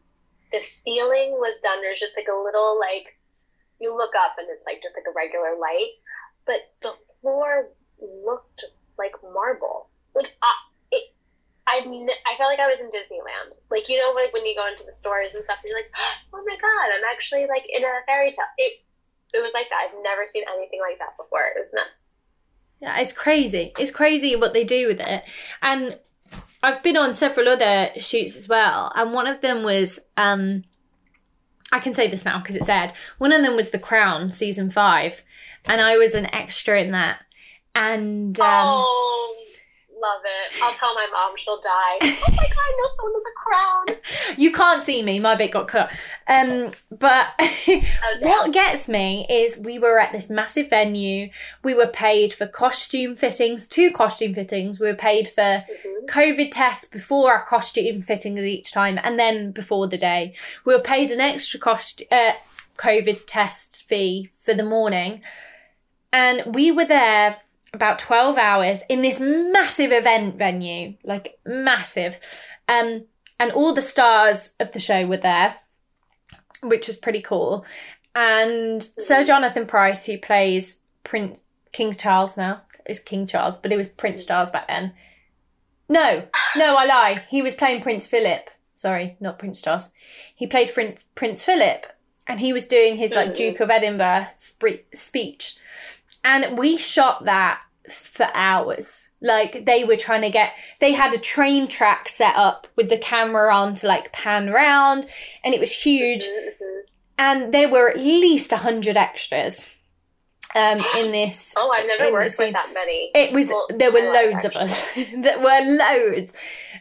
The 0.53 0.62
ceiling 0.64 1.33
was 1.33 1.55
done. 1.62 1.81
There's 1.83 2.01
just 2.01 2.17
like 2.17 2.29
a 2.33 2.37
little 2.43 2.79
like 2.81 3.14
you 3.81 3.95
look 3.95 4.12
up 4.17 4.37
and 4.38 4.47
it's 4.51 4.64
like 4.64 4.81
just 4.83 4.95
like 4.95 5.05
a 5.07 5.12
regular 5.14 5.59
light, 5.61 5.93
but 6.47 6.73
the 6.81 6.95
floor 7.21 7.69
looked 8.25 8.64
like 8.97 9.12
marble. 9.35 9.90
Like 10.14 10.27
it, 10.27 10.33
I 11.66 11.87
mean, 11.87 12.09
I 12.27 12.37
felt 12.37 12.50
like 12.50 12.61
I 12.61 12.68
was 12.68 12.81
in 12.81 12.92
Disneyland. 12.92 13.57
Like 13.70 13.88
you 13.88 13.98
know, 13.98 14.12
like 14.14 14.33
when 14.33 14.44
you 14.44 14.55
go 14.55 14.66
into 14.68 14.85
the 14.85 14.96
stores 15.00 15.31
and 15.35 15.44
stuff, 15.44 15.59
and 15.62 15.70
you're 15.70 15.79
like, 15.79 15.90
oh 16.35 16.44
my 16.44 16.57
god, 16.57 16.87
I'm 16.92 17.07
actually 17.12 17.46
like 17.48 17.64
in 17.68 17.83
a 17.83 18.05
fairy 18.07 18.31
tale. 18.31 18.53
It 18.59 18.85
it 19.33 19.42
was 19.42 19.55
like 19.55 19.68
that. 19.70 19.88
I've 19.88 20.03
never 20.03 20.27
seen 20.31 20.44
anything 20.57 20.81
like 20.81 20.98
that 20.98 21.16
before. 21.16 21.42
It 21.42 21.57
was 21.57 21.70
nuts. 21.72 22.09
Yeah, 22.81 22.98
it's 23.00 23.12
crazy. 23.12 23.72
It's 23.79 23.90
crazy 23.90 24.37
what 24.37 24.53
they 24.53 24.64
do 24.64 24.88
with 24.88 25.00
it. 25.00 25.24
And 25.62 25.98
I've 26.62 26.83
been 26.83 26.96
on 26.96 27.14
several 27.14 27.48
other 27.48 27.90
shoots 27.98 28.37
as 28.37 28.48
well, 28.48 28.92
and 28.94 29.12
one 29.12 29.27
of 29.27 29.40
them 29.40 29.62
was 29.62 30.00
um 30.16 30.64
I 31.72 31.81
can 31.81 31.94
say 31.94 32.09
this 32.09 32.24
now 32.24 32.38
because 32.38 32.57
it's 32.57 32.68
aired. 32.68 32.92
One 33.18 33.33
of 33.33 33.42
them 33.42 33.57
was 33.57 33.70
The 33.70 33.81
Crown 33.81 34.31
season 34.31 34.70
5, 34.70 35.22
and 35.64 35.81
I 35.81 35.96
was 35.96 36.14
an 36.14 36.33
extra 36.33 36.81
in 36.81 36.92
that. 36.92 37.20
And 37.74 38.38
um 38.38 38.46
oh, 38.46 39.44
love 40.05 40.23
it. 40.25 40.62
I'll 40.62 40.75
tell 40.75 40.95
my 40.95 41.07
mom 41.12 41.35
she'll 41.43 41.61
die. 41.61 41.99
Oh 42.03 42.35
my 42.37 42.45
god, 42.45 42.73
no 42.79 42.88
someone 42.97 43.14
with 43.14 43.25
a 43.27 43.37
crown. 43.45 44.37
you 44.38 44.53
can't 44.53 44.83
see 44.83 45.03
me, 45.03 45.19
my 45.21 45.35
bit 45.35 45.51
got 45.53 45.69
cut. 45.69 45.90
Um 46.29 46.71
but 46.90 47.29
Oh, 47.67 47.81
what 48.21 48.53
gets 48.53 48.88
me 48.88 49.27
is 49.31 49.59
we 49.59 49.79
were 49.79 49.99
at 49.99 50.12
this 50.12 50.29
massive 50.31 50.69
venue. 50.71 51.31
We 51.62 51.75
were 51.75 51.87
paid 51.88 52.33
for 52.33 52.47
costume 52.47 53.17
fittings, 53.17 53.67
two 53.67 53.90
costume 53.93 54.35
fittings. 54.35 54.79
We 54.79 54.87
were 54.88 54.95
paid 54.95 55.29
for 55.29 55.64
Mhm. 55.64 56.07
COVID 56.09 56.51
tests 56.53 56.85
before 56.85 57.33
our 57.33 57.45
costume 57.47 58.03
fittings 58.03 58.40
each 58.40 58.73
time, 58.73 58.99
and 59.03 59.19
then 59.19 59.51
before 59.53 59.88
the 59.88 59.97
day. 59.97 60.35
We 60.64 60.75
were 60.75 60.83
paid 60.83 61.11
an 61.11 61.21
extra 61.21 61.59
cost 61.59 62.03
uh, 62.11 62.33
COVID 62.77 63.23
test 63.27 63.85
fee 63.88 64.29
for 64.35 64.53
the 64.55 64.64
morning, 64.64 65.23
and 66.12 66.55
we 66.55 66.71
were 66.71 66.85
there 66.85 67.38
about 67.75 67.99
twelve 67.99 68.39
hours 68.39 68.83
in 68.89 69.03
this 69.03 69.21
massive 69.21 69.93
event 69.93 70.37
venue, 70.37 70.95
like 71.05 71.39
massive, 71.45 72.19
um, 72.69 73.05
and 73.39 73.53
all 73.53 73.75
the 73.75 73.83
stars 73.83 74.55
of 74.59 74.73
the 74.73 74.81
show 74.81 75.07
were 75.07 75.19
there, 75.19 75.57
which 76.63 76.87
was 76.87 76.97
pretty 76.97 77.21
cool. 77.21 77.67
And 78.15 78.83
Sir 78.99 79.25
Jonathan 79.25 79.67
Pryce, 79.67 80.07
who 80.07 80.17
plays 80.19 80.83
Prince 81.03 81.41
King 81.73 81.93
Charles 81.93 82.37
now, 82.37 82.63
is 82.87 83.01
King 83.01 83.27
Charles, 83.27 83.57
but 83.57 83.73
it 83.73 83.77
was 83.77 83.89
Prince 83.89 84.25
Charles 84.25 84.51
back 84.51 84.69
then. 84.69 84.95
No, 85.89 86.29
no, 86.57 86.77
I 86.77 86.85
lie. 86.87 87.25
He 87.29 87.43
was 87.43 87.55
playing 87.55 87.83
Prince 87.83 88.07
Philip. 88.07 88.49
Sorry, 88.75 89.17
not 89.21 89.39
Prince 89.39 89.61
Charles. 89.61 89.93
He 90.35 90.47
played 90.47 90.73
Prince 90.73 91.03
Prince 91.15 91.43
Philip, 91.43 91.87
and 92.27 92.41
he 92.41 92.53
was 92.53 92.67
doing 92.67 92.97
his 92.97 93.13
like. 93.13 93.35
Duke 93.35 93.61
of 93.61 93.69
Edinburgh 93.69 94.29
speech, 94.95 95.57
and 96.23 96.57
we 96.57 96.77
shot 96.77 97.25
that 97.25 97.61
for 97.90 98.29
hours. 98.35 99.09
Like 99.20 99.64
they 99.66 99.85
were 99.85 99.97
trying 99.97 100.23
to 100.23 100.31
get, 100.31 100.53
they 100.81 100.92
had 100.92 101.14
a 101.14 101.18
train 101.18 101.68
track 101.68 102.09
set 102.09 102.37
up 102.37 102.66
with 102.77 102.88
the 102.88 102.99
camera 102.99 103.55
on 103.55 103.75
to 103.77 103.87
like 103.87 104.12
pan 104.12 104.51
round, 104.51 105.07
and 105.44 105.55
it 105.55 105.61
was 105.61 105.73
huge 105.73 106.25
and 107.18 107.53
there 107.53 107.68
were 107.68 107.90
at 107.90 107.99
least 107.99 108.53
a 108.53 108.59
hundred 108.59 108.97
extras 108.97 109.68
um, 110.55 110.85
in 110.97 111.12
this. 111.12 111.55
Oh, 111.57 111.70
I've 111.70 111.87
never 111.87 112.12
worked 112.12 112.38
with 112.38 112.53
that 112.53 112.73
many. 112.75 113.11
It 113.14 113.33
was 113.33 113.49
Well, 113.49 113.66
there 113.70 113.92
were 113.92 114.01
loads 114.01 114.44
of 114.44 114.57
us. 114.57 114.83
there 115.16 115.38
were 115.38 115.61
loads, 115.62 116.33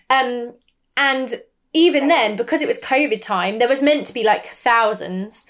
um, 0.10 0.54
and 0.98 1.42
even 1.74 2.08
then, 2.08 2.36
because 2.36 2.62
it 2.62 2.68
was 2.68 2.80
COVID 2.80 3.22
time, 3.22 3.58
there 3.58 3.68
was 3.68 3.82
meant 3.82 4.06
to 4.08 4.14
be 4.14 4.24
like 4.24 4.46
thousands. 4.46 5.46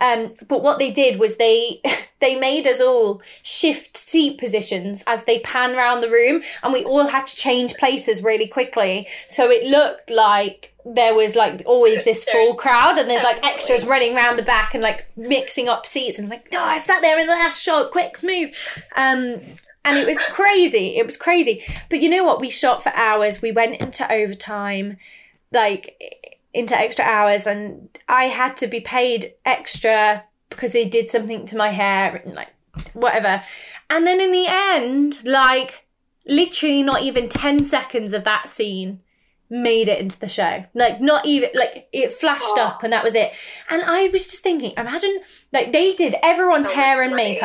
Um, 0.00 0.28
but 0.46 0.62
what 0.62 0.78
they 0.78 0.90
did 0.90 1.18
was 1.18 1.36
they 1.36 1.80
they 2.20 2.36
made 2.36 2.66
us 2.66 2.80
all 2.80 3.20
shift 3.42 3.96
seat 3.96 4.38
positions 4.38 5.02
as 5.06 5.24
they 5.24 5.40
pan 5.40 5.76
round 5.76 6.02
the 6.02 6.10
room, 6.10 6.42
and 6.62 6.72
we 6.72 6.84
all 6.84 7.08
had 7.08 7.26
to 7.26 7.36
change 7.36 7.74
places 7.74 8.22
really 8.22 8.48
quickly. 8.48 9.08
So 9.28 9.50
it 9.50 9.66
looked 9.66 10.10
like 10.10 10.74
there 10.84 11.14
was 11.14 11.36
like 11.36 11.62
always 11.66 12.04
this 12.04 12.24
full 12.24 12.54
crowd, 12.54 12.98
and 12.98 13.10
there's 13.10 13.22
like 13.22 13.44
extras 13.44 13.84
running 13.84 14.16
around 14.16 14.36
the 14.36 14.42
back 14.42 14.74
and 14.74 14.82
like 14.82 15.06
mixing 15.16 15.68
up 15.68 15.86
seats, 15.86 16.18
and 16.18 16.28
like 16.28 16.50
no, 16.52 16.62
I 16.62 16.78
sat 16.78 17.02
there 17.02 17.18
in 17.18 17.26
the 17.26 17.32
last 17.32 17.62
shot, 17.62 17.90
quick 17.90 18.22
move. 18.22 18.52
Um, 18.96 19.40
and 19.84 19.96
it 19.96 20.06
was 20.06 20.20
crazy. 20.32 20.98
It 20.98 21.06
was 21.06 21.16
crazy. 21.16 21.64
But 21.88 22.02
you 22.02 22.10
know 22.10 22.24
what? 22.24 22.40
We 22.40 22.50
shot 22.50 22.82
for 22.82 22.94
hours. 22.94 23.40
We 23.40 23.52
went 23.52 23.80
into 23.80 24.10
overtime, 24.12 24.98
like 25.50 26.37
into 26.54 26.76
extra 26.78 27.04
hours, 27.04 27.46
and 27.46 27.88
I 28.08 28.24
had 28.24 28.56
to 28.58 28.66
be 28.66 28.80
paid 28.80 29.34
extra 29.44 30.24
because 30.50 30.72
they 30.72 30.86
did 30.86 31.08
something 31.08 31.44
to 31.46 31.56
my 31.56 31.70
hair 31.70 32.16
and 32.16 32.34
like 32.34 32.48
whatever. 32.94 33.42
And 33.90 34.06
then 34.06 34.20
in 34.20 34.32
the 34.32 34.46
end, 34.48 35.24
like 35.24 35.86
literally 36.26 36.82
not 36.82 37.02
even 37.02 37.28
10 37.28 37.64
seconds 37.64 38.12
of 38.12 38.24
that 38.24 38.48
scene 38.48 39.00
made 39.50 39.88
it 39.88 39.98
into 39.98 40.18
the 40.20 40.28
show. 40.28 40.64
Like 40.74 41.00
not 41.00 41.24
even 41.24 41.50
like 41.54 41.88
it 41.92 42.12
flashed 42.12 42.44
Oh. 42.48 42.60
up 42.62 42.82
and 42.82 42.92
that 42.92 43.02
was 43.04 43.14
it. 43.14 43.32
And 43.70 43.82
I 43.82 44.08
was 44.08 44.26
just 44.26 44.42
thinking, 44.42 44.72
imagine 44.76 45.20
like 45.52 45.72
they 45.72 45.94
did 45.94 46.16
everyone's 46.22 46.66
So 46.66 46.74
hair 46.74 47.02
and 47.02 47.12
great. 47.12 47.40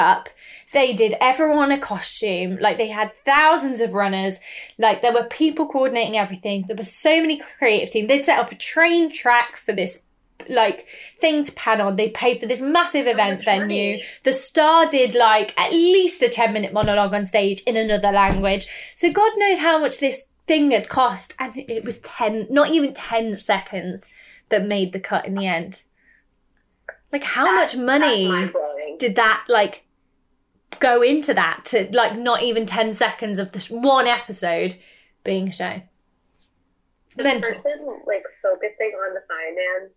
They 0.73 0.91
did 0.93 1.15
everyone 1.21 1.71
a 1.71 1.79
costume. 1.79 2.57
Like 2.59 2.77
they 2.77 2.89
had 2.89 3.11
thousands 3.25 3.79
of 3.79 3.93
runners. 3.93 4.39
Like 4.77 5.01
there 5.01 5.13
were 5.13 5.25
people 5.25 5.67
coordinating 5.67 6.17
everything. 6.17 6.65
There 6.67 6.75
was 6.75 6.91
so 6.91 7.21
many 7.21 7.41
creative 7.57 7.91
teams. 7.91 8.07
They'd 8.07 8.23
set 8.23 8.39
up 8.39 8.51
a 8.51 8.55
train 8.55 9.13
track 9.13 9.55
for 9.55 9.71
this 9.71 10.03
like 10.49 10.87
thing 11.21 11.43
to 11.43 11.51
pan 11.51 11.79
on. 11.79 11.95
They 11.95 12.09
paid 12.09 12.39
for 12.39 12.47
this 12.47 12.59
massive 12.59 13.07
event 13.07 13.37
much 13.37 13.45
venue. 13.45 13.99
The 14.23 14.33
star 14.33 14.89
did 14.89 15.15
like 15.15 15.57
at 15.59 15.71
least 15.71 16.23
a 16.23 16.27
10 16.27 16.51
minute 16.51 16.73
monologue 16.73 17.13
on 17.13 17.25
stage 17.25 17.61
in 17.61 17.77
another 17.77 18.11
language. 18.11 18.67
So 18.95 19.11
God 19.11 19.31
knows 19.37 19.59
how 19.59 19.79
much 19.79 19.99
this 19.99 20.31
thing 20.47 20.71
had 20.71 20.89
cost. 20.89 21.35
And 21.39 21.53
it 21.55 21.85
was 21.85 21.99
10, 22.01 22.47
not 22.49 22.71
even 22.71 22.93
10 22.93 23.37
seconds 23.37 24.03
that 24.49 24.65
made 24.65 24.91
the 24.91 24.99
cut 24.99 25.25
in 25.25 25.35
the 25.35 25.45
end. 25.45 25.83
Like 27.11 27.23
how 27.23 27.45
That's- 27.45 27.75
much 27.75 27.85
money 27.85 28.51
did 28.97 29.15
that 29.15 29.45
like 29.47 29.82
go 30.79 31.01
into 31.01 31.33
that 31.33 31.65
to 31.65 31.89
like 31.93 32.17
not 32.17 32.43
even 32.43 32.65
10 32.65 32.93
seconds 32.93 33.39
of 33.39 33.51
this 33.51 33.69
one 33.69 34.07
episode 34.07 34.75
being 35.23 35.51
shown? 35.51 35.83
It's 37.05 37.15
The 37.15 37.23
mental. 37.23 37.51
person 37.51 37.99
like 38.05 38.23
focusing 38.41 38.91
on 38.91 39.13
the 39.13 39.21
finance 39.27 39.93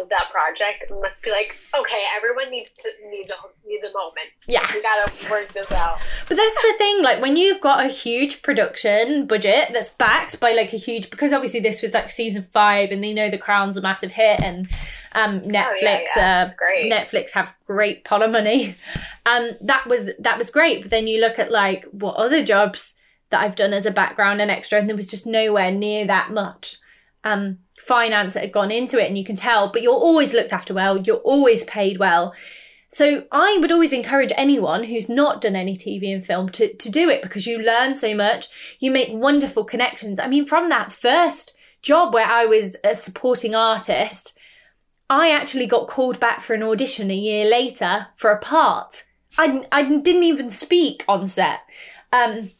of 0.00 0.08
that 0.08 0.30
project 0.30 0.90
must 1.02 1.20
be 1.22 1.30
like, 1.30 1.56
okay, 1.78 2.02
everyone 2.16 2.50
needs 2.50 2.72
to 2.74 2.88
needs 3.10 3.30
a 3.30 3.34
needs 3.66 3.84
a 3.84 3.92
moment. 3.92 4.28
Yeah. 4.46 4.66
We 4.72 4.82
gotta 4.82 5.30
work 5.30 5.52
this 5.52 5.70
out. 5.72 5.98
But 6.28 6.36
that's 6.36 6.54
the 6.54 6.74
thing, 6.78 7.02
like 7.02 7.20
when 7.20 7.36
you've 7.36 7.60
got 7.60 7.84
a 7.84 7.88
huge 7.88 8.42
production 8.42 9.26
budget 9.26 9.70
that's 9.72 9.90
backed 9.90 10.40
by 10.40 10.52
like 10.52 10.72
a 10.72 10.76
huge 10.76 11.10
because 11.10 11.32
obviously 11.32 11.60
this 11.60 11.82
was 11.82 11.92
like 11.94 12.10
season 12.10 12.46
five 12.52 12.90
and 12.90 13.02
they 13.02 13.12
know 13.12 13.30
the 13.30 13.38
crown's 13.38 13.76
a 13.76 13.82
massive 13.82 14.12
hit 14.12 14.40
and 14.40 14.68
um 15.12 15.40
Netflix 15.40 16.06
Oh, 16.16 16.20
yeah, 16.20 16.50
uh 16.50 16.54
great. 16.56 16.92
Netflix 16.92 17.32
have 17.32 17.52
great 17.66 18.04
pot 18.04 18.22
of 18.22 18.30
money. 18.30 18.76
Um 19.26 19.52
that 19.62 19.86
was 19.86 20.10
that 20.18 20.36
was 20.36 20.50
great. 20.50 20.82
But 20.82 20.90
then 20.90 21.06
you 21.06 21.18
look 21.18 21.38
at 21.38 21.50
like 21.50 21.84
what 21.92 22.16
other 22.16 22.44
jobs 22.44 22.94
that 23.30 23.40
I've 23.42 23.56
done 23.56 23.72
as 23.72 23.86
a 23.86 23.90
background 23.90 24.42
and 24.42 24.50
extra 24.50 24.78
and 24.78 24.86
there 24.88 24.96
was 24.96 25.06
just 25.06 25.26
nowhere 25.26 25.70
near 25.70 26.06
that 26.06 26.30
much 26.30 26.76
um 27.24 27.60
finance 27.86 28.34
that 28.34 28.42
had 28.42 28.52
gone 28.52 28.70
into 28.70 28.98
it 28.98 29.08
and 29.08 29.18
you 29.18 29.24
can 29.24 29.36
tell, 29.36 29.70
but 29.70 29.82
you're 29.82 29.92
always 29.92 30.32
looked 30.32 30.52
after 30.52 30.74
well, 30.74 30.98
you're 30.98 31.16
always 31.16 31.64
paid 31.64 31.98
well. 31.98 32.34
So 32.90 33.24
I 33.32 33.58
would 33.60 33.72
always 33.72 33.92
encourage 33.92 34.32
anyone 34.36 34.84
who's 34.84 35.08
not 35.08 35.40
done 35.40 35.56
any 35.56 35.76
TV 35.76 36.14
and 36.14 36.24
film 36.24 36.48
to, 36.50 36.72
to 36.72 36.90
do 36.90 37.08
it 37.08 37.22
because 37.22 37.46
you 37.46 37.58
learn 37.58 37.96
so 37.96 38.14
much. 38.14 38.46
You 38.78 38.92
make 38.92 39.08
wonderful 39.12 39.64
connections. 39.64 40.20
I 40.20 40.28
mean, 40.28 40.46
from 40.46 40.68
that 40.68 40.92
first 40.92 41.54
job 41.82 42.14
where 42.14 42.26
I 42.26 42.46
was 42.46 42.76
a 42.84 42.94
supporting 42.94 43.54
artist, 43.54 44.38
I 45.10 45.30
actually 45.30 45.66
got 45.66 45.88
called 45.88 46.20
back 46.20 46.40
for 46.40 46.54
an 46.54 46.62
audition 46.62 47.10
a 47.10 47.16
year 47.16 47.44
later 47.44 48.08
for 48.16 48.30
a 48.30 48.40
part. 48.40 49.04
I, 49.36 49.66
I 49.72 49.82
didn't 49.82 50.22
even 50.22 50.50
speak 50.50 51.04
on 51.08 51.26
set. 51.26 51.60
Um, 52.12 52.52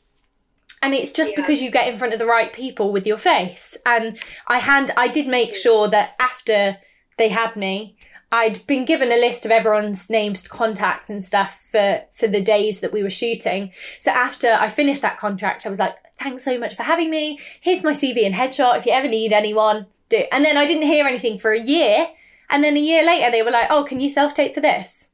and 0.84 0.92
it's 0.92 1.10
just 1.12 1.30
Yeah. 1.30 1.36
because 1.40 1.62
you 1.62 1.70
get 1.70 1.88
in 1.88 1.96
front 1.96 2.12
of 2.12 2.18
the 2.18 2.26
right 2.26 2.52
people 2.52 2.92
with 2.92 3.06
your 3.06 3.16
face. 3.16 3.74
And 3.86 4.18
I 4.46 4.58
hand, 4.58 4.90
I 4.98 5.08
did 5.08 5.26
make 5.26 5.56
sure 5.56 5.88
that 5.88 6.14
after 6.20 6.76
they 7.16 7.30
had 7.30 7.56
me, 7.56 7.96
I'd 8.30 8.66
been 8.66 8.84
given 8.84 9.10
a 9.10 9.16
list 9.16 9.46
of 9.46 9.50
everyone's 9.50 10.10
names 10.10 10.42
to 10.42 10.50
contact 10.50 11.08
and 11.08 11.24
stuff 11.24 11.64
for 11.72 12.02
for 12.12 12.26
the 12.26 12.42
days 12.42 12.80
that 12.80 12.92
we 12.92 13.02
were 13.02 13.08
shooting. 13.22 13.72
So 13.98 14.10
after 14.10 14.52
I 14.52 14.68
finished 14.68 15.00
that 15.02 15.18
contract, 15.18 15.64
I 15.64 15.70
was 15.70 15.78
like, 15.78 15.94
"Thanks 16.18 16.44
so 16.44 16.58
much 16.58 16.74
for 16.74 16.82
having 16.82 17.08
me. 17.10 17.38
Here's 17.62 17.82
my 17.82 17.92
CV 17.92 18.26
and 18.26 18.34
headshot. 18.34 18.76
If 18.76 18.84
you 18.86 18.92
ever 18.92 19.08
need 19.08 19.32
anyone, 19.32 19.86
do." 20.10 20.24
And 20.32 20.44
then 20.44 20.58
I 20.58 20.66
didn't 20.66 20.88
hear 20.88 21.06
anything 21.06 21.38
for 21.38 21.52
a 21.52 21.60
year, 21.60 22.08
and 22.50 22.62
then 22.62 22.76
a 22.76 22.80
year 22.80 23.02
later, 23.06 23.30
they 23.30 23.42
were 23.42 23.52
like, 23.52 23.70
"Oh, 23.70 23.84
can 23.84 24.00
you 24.00 24.08
self 24.10 24.34
tape 24.34 24.52
for 24.52 24.60
this?" 24.60 25.08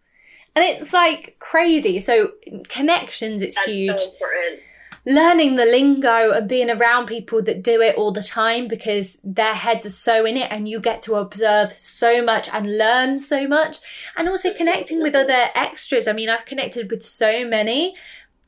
And 0.57 0.65
it's 0.65 0.93
like 0.93 1.37
crazy. 1.39 2.01
So 2.01 2.33
connections, 2.69 3.41
it's 3.43 3.55
That's 3.55 3.69
huge 3.71 4.01
so 4.01 4.11
important. 4.13 4.61
Learning 5.07 5.57
the 5.57 5.65
lingo 5.65 6.33
and 6.33 6.49
being 6.49 6.71
around 6.71 7.07
people 7.07 7.43
that 7.43 7.63
do 7.63 7.81
it 7.81 7.97
all 7.97 8.13
the 8.13 8.23
time 8.23 8.69
because 8.69 9.19
their 9.25 9.55
heads 9.55 9.87
are 9.87 9.91
so 9.91 10.27
in 10.27 10.37
it 10.37 10.51
and 10.51 10.69
you 10.69 10.79
get 10.81 11.01
to 11.01 11.15
observe 11.15 11.73
so 11.73 12.23
much 12.23 12.49
and 12.53 12.79
learn 12.79 13.19
so 13.19 13.49
much. 13.49 13.79
And 14.17 14.29
also 14.29 14.53
connecting 14.53 15.03
with 15.03 15.15
other 15.15 15.47
extras. 15.55 16.07
I 16.07 16.13
mean 16.13 16.29
i've 16.29 16.47
connected 16.47 16.91
with 16.91 17.05
so 17.05 17.47
many 17.47 17.95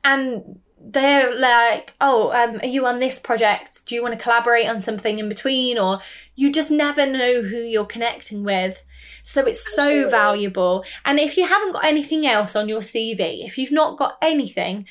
and 0.04 0.60
they're 0.84 1.32
like 1.38 1.94
oh 2.00 2.32
um, 2.32 2.58
are 2.60 2.66
you 2.66 2.86
on 2.86 2.98
this 2.98 3.18
project? 3.18 3.86
Do 3.86 3.94
you 3.94 4.02
want 4.02 4.16
to 4.18 4.22
collaborate 4.22 4.68
on 4.68 4.80
something 4.80 5.18
in 5.18 5.28
between? 5.28 5.78
Or 5.78 6.00
you 6.34 6.52
just 6.52 6.70
never 6.70 7.06
know 7.06 7.42
who 7.42 7.58
you're 7.58 7.86
connecting 7.86 8.44
with. 8.44 8.82
So 9.22 9.44
it's 9.44 9.74
so 9.74 10.08
valuable. 10.08 10.84
And 11.04 11.18
if 11.18 11.36
you 11.36 11.46
haven't 11.46 11.72
got 11.72 11.84
anything 11.84 12.26
else 12.26 12.54
on 12.54 12.68
your 12.68 12.80
cv 12.80 13.46
if 13.46 13.56
you've 13.56 13.72
not 13.72 13.96
got 13.96 14.18
anything 14.20 14.86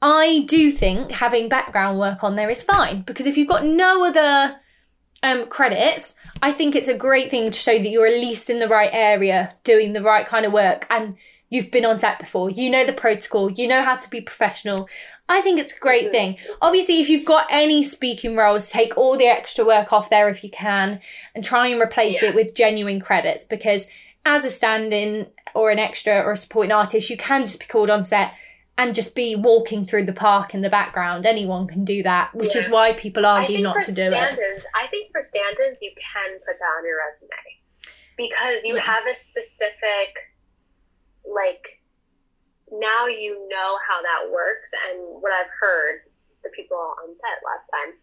I 0.00 0.44
do 0.46 0.70
think 0.70 1.10
having 1.12 1.48
background 1.48 1.98
work 1.98 2.22
on 2.22 2.34
there 2.34 2.50
is 2.50 2.62
fine 2.62 3.02
because 3.02 3.26
if 3.26 3.36
you've 3.36 3.48
got 3.48 3.64
no 3.64 4.04
other 4.04 4.56
um, 5.22 5.46
credits, 5.48 6.14
I 6.40 6.52
think 6.52 6.76
it's 6.76 6.88
a 6.88 6.96
great 6.96 7.30
thing 7.30 7.50
to 7.50 7.58
show 7.58 7.76
that 7.78 7.88
you're 7.88 8.06
at 8.06 8.14
least 8.14 8.48
in 8.48 8.60
the 8.60 8.68
right 8.68 8.90
area 8.92 9.54
doing 9.64 9.92
the 9.92 10.02
right 10.02 10.26
kind 10.26 10.46
of 10.46 10.52
work 10.52 10.86
and 10.88 11.16
you've 11.50 11.70
been 11.70 11.84
on 11.84 11.98
set 11.98 12.18
before. 12.20 12.48
You 12.50 12.70
know 12.70 12.86
the 12.86 12.92
protocol, 12.92 13.50
you 13.50 13.66
know 13.66 13.82
how 13.82 13.96
to 13.96 14.08
be 14.08 14.20
professional. 14.20 14.88
I 15.28 15.40
think 15.40 15.58
it's 15.58 15.76
a 15.76 15.80
great 15.80 16.10
thing. 16.10 16.38
Obviously, 16.62 17.00
if 17.00 17.08
you've 17.10 17.24
got 17.24 17.46
any 17.50 17.82
speaking 17.82 18.36
roles, 18.36 18.70
take 18.70 18.96
all 18.96 19.18
the 19.18 19.26
extra 19.26 19.64
work 19.64 19.92
off 19.92 20.10
there 20.10 20.28
if 20.28 20.44
you 20.44 20.50
can 20.50 21.00
and 21.34 21.44
try 21.44 21.66
and 21.66 21.80
replace 21.80 22.22
Yeah. 22.22 22.28
it 22.28 22.34
with 22.34 22.54
genuine 22.54 23.00
credits 23.00 23.44
because 23.44 23.88
as 24.24 24.44
a 24.44 24.50
stand 24.50 24.92
in 24.92 25.26
or 25.54 25.70
an 25.70 25.78
extra 25.78 26.20
or 26.20 26.32
a 26.32 26.36
supporting 26.36 26.72
artist, 26.72 27.10
you 27.10 27.16
can 27.16 27.42
just 27.42 27.58
be 27.58 27.66
called 27.66 27.90
on 27.90 28.04
set 28.04 28.32
and 28.78 28.94
just 28.94 29.16
be 29.16 29.34
walking 29.34 29.84
through 29.84 30.06
the 30.06 30.12
park 30.12 30.54
in 30.54 30.62
the 30.62 30.70
background. 30.70 31.26
Anyone 31.26 31.66
can 31.66 31.84
do 31.84 32.00
that, 32.04 32.32
which 32.32 32.54
is 32.54 32.70
why 32.70 32.92
people 32.92 33.26
argue 33.26 33.58
not 33.60 33.82
to 33.82 33.92
do 33.92 34.12
it. 34.14 34.14
I 34.14 34.86
think 34.86 35.10
for 35.10 35.20
stand-ins, 35.20 35.78
you 35.82 35.90
can 35.98 36.38
put 36.46 36.54
that 36.62 36.72
on 36.78 36.86
your 36.86 37.02
resume 37.02 37.28
because 38.16 38.62
you 38.62 38.76
Yeah. 38.76 38.82
have 38.82 39.04
a 39.06 39.18
specific, 39.18 40.14
like, 41.26 41.82
now 42.70 43.06
you 43.06 43.48
know 43.48 43.78
how 43.82 44.00
that 44.00 44.30
works. 44.30 44.70
And 44.72 45.22
what 45.22 45.32
I've 45.32 45.50
heard, 45.58 46.02
the 46.44 46.50
people 46.50 46.78
on 46.78 47.16
set 47.18 47.42
last 47.42 47.66
time, 47.74 47.98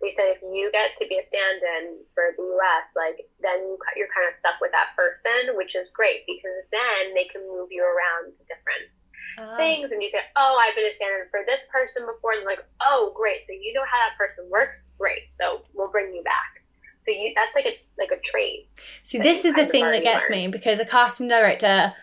they 0.00 0.14
said 0.14 0.36
if 0.36 0.42
you 0.42 0.70
get 0.70 0.96
to 0.98 1.08
be 1.08 1.18
a 1.18 1.26
stand-in 1.26 2.04
for 2.14 2.32
the 2.36 2.42
U.S., 2.42 2.86
like, 2.94 3.26
then 3.40 3.58
you, 3.66 3.78
you're 3.96 4.14
kind 4.14 4.28
of 4.30 4.38
stuck 4.38 4.60
with 4.60 4.70
that 4.70 4.94
person, 4.94 5.56
which 5.56 5.74
is 5.74 5.90
great 5.90 6.22
because 6.26 6.62
then 6.70 7.14
they 7.14 7.24
can 7.24 7.42
move 7.50 7.68
you 7.72 7.82
around 7.82 8.30
to 8.30 8.42
different 8.46 8.94
Ah. 9.38 9.56
things 9.56 9.90
and 9.90 10.02
you 10.02 10.10
say, 10.10 10.18
Oh, 10.36 10.58
I've 10.60 10.74
been 10.74 10.84
a 10.84 10.94
stand-in 10.94 11.28
for 11.30 11.40
this 11.46 11.62
person 11.72 12.06
before 12.06 12.32
and 12.32 12.44
like, 12.44 12.64
Oh, 12.82 13.12
great. 13.14 13.46
So 13.46 13.52
you 13.52 13.72
know 13.72 13.84
how 13.90 13.98
that 13.98 14.16
person 14.18 14.48
works? 14.50 14.84
Great. 14.98 15.22
So 15.40 15.62
we'll 15.74 15.90
bring 15.90 16.12
you 16.14 16.22
back. 16.22 16.62
So 17.06 17.12
you 17.12 17.32
that's 17.34 17.54
like 17.54 17.66
a 17.66 17.76
like 17.98 18.10
a 18.12 18.20
trait. 18.22 18.68
See, 19.02 19.18
this 19.18 19.44
is 19.44 19.54
the 19.54 19.66
thing 19.66 19.84
that 19.84 20.02
gets 20.02 20.28
me 20.28 20.48
because 20.48 20.80
a 20.80 20.84
casting 20.84 21.28
director, 21.28 21.94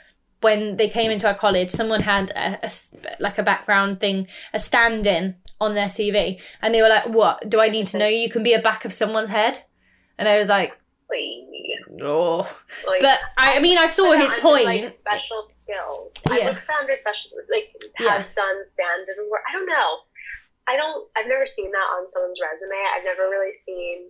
when 0.42 0.78
they 0.78 0.90
came 0.90 1.12
into 1.12 1.28
our 1.28 1.36
college, 1.36 1.72
someone 1.72 2.02
had 2.02 2.32
a 2.32 2.70
like 3.20 3.38
a 3.38 3.44
background 3.44 4.00
thing, 4.00 4.28
a 4.54 4.60
stand-in 4.60 5.36
on 5.62 5.76
their 5.76 5.88
CV, 5.88 6.40
and 6.62 6.74
they 6.74 6.82
were 6.82 6.90
like, 6.90 7.08
"What 7.10 7.48
do 7.50 7.62
I 7.62 7.70
need 7.70 7.88
to 7.88 7.98
know? 7.98 8.08
You 8.08 8.30
can 8.30 8.44
be 8.44 8.54
a 8.54 8.62
back 8.62 8.86
of 8.86 8.94
someone's 8.94 9.30
head," 9.30 9.64
and 10.18 10.28
I 10.28 10.38
was 10.40 10.50
like, 10.50 10.74
"Oh," 12.02 12.50
but 13.02 13.20
I, 13.38 13.58
I 13.58 13.60
mean, 13.60 13.78
I 13.78 13.86
saw 13.86 14.14
his 14.14 14.32
point. 14.42 14.66
Like 14.66 15.00
special 15.00 15.50
skills. 15.68 16.16
I 16.32 16.40
Yeah. 16.40 16.50
look 16.56 16.64
for 16.64 16.74
under 16.80 16.96
special 16.96 17.36
like 17.52 17.76
Yeah. 18.00 18.24
have 18.24 18.36
done 18.36 18.64
stand-in 18.74 19.20
work. 19.30 19.44
I 19.48 19.52
don't 19.52 19.68
know. 19.68 20.08
I 20.68 20.76
don't. 20.76 21.08
I've 21.16 21.28
never 21.28 21.46
seen 21.46 21.72
that 21.72 21.88
on 22.00 22.08
someone's 22.12 22.40
resume. 22.40 22.76
I've 22.96 23.04
never 23.04 23.28
really 23.30 23.60
seen. 23.68 24.10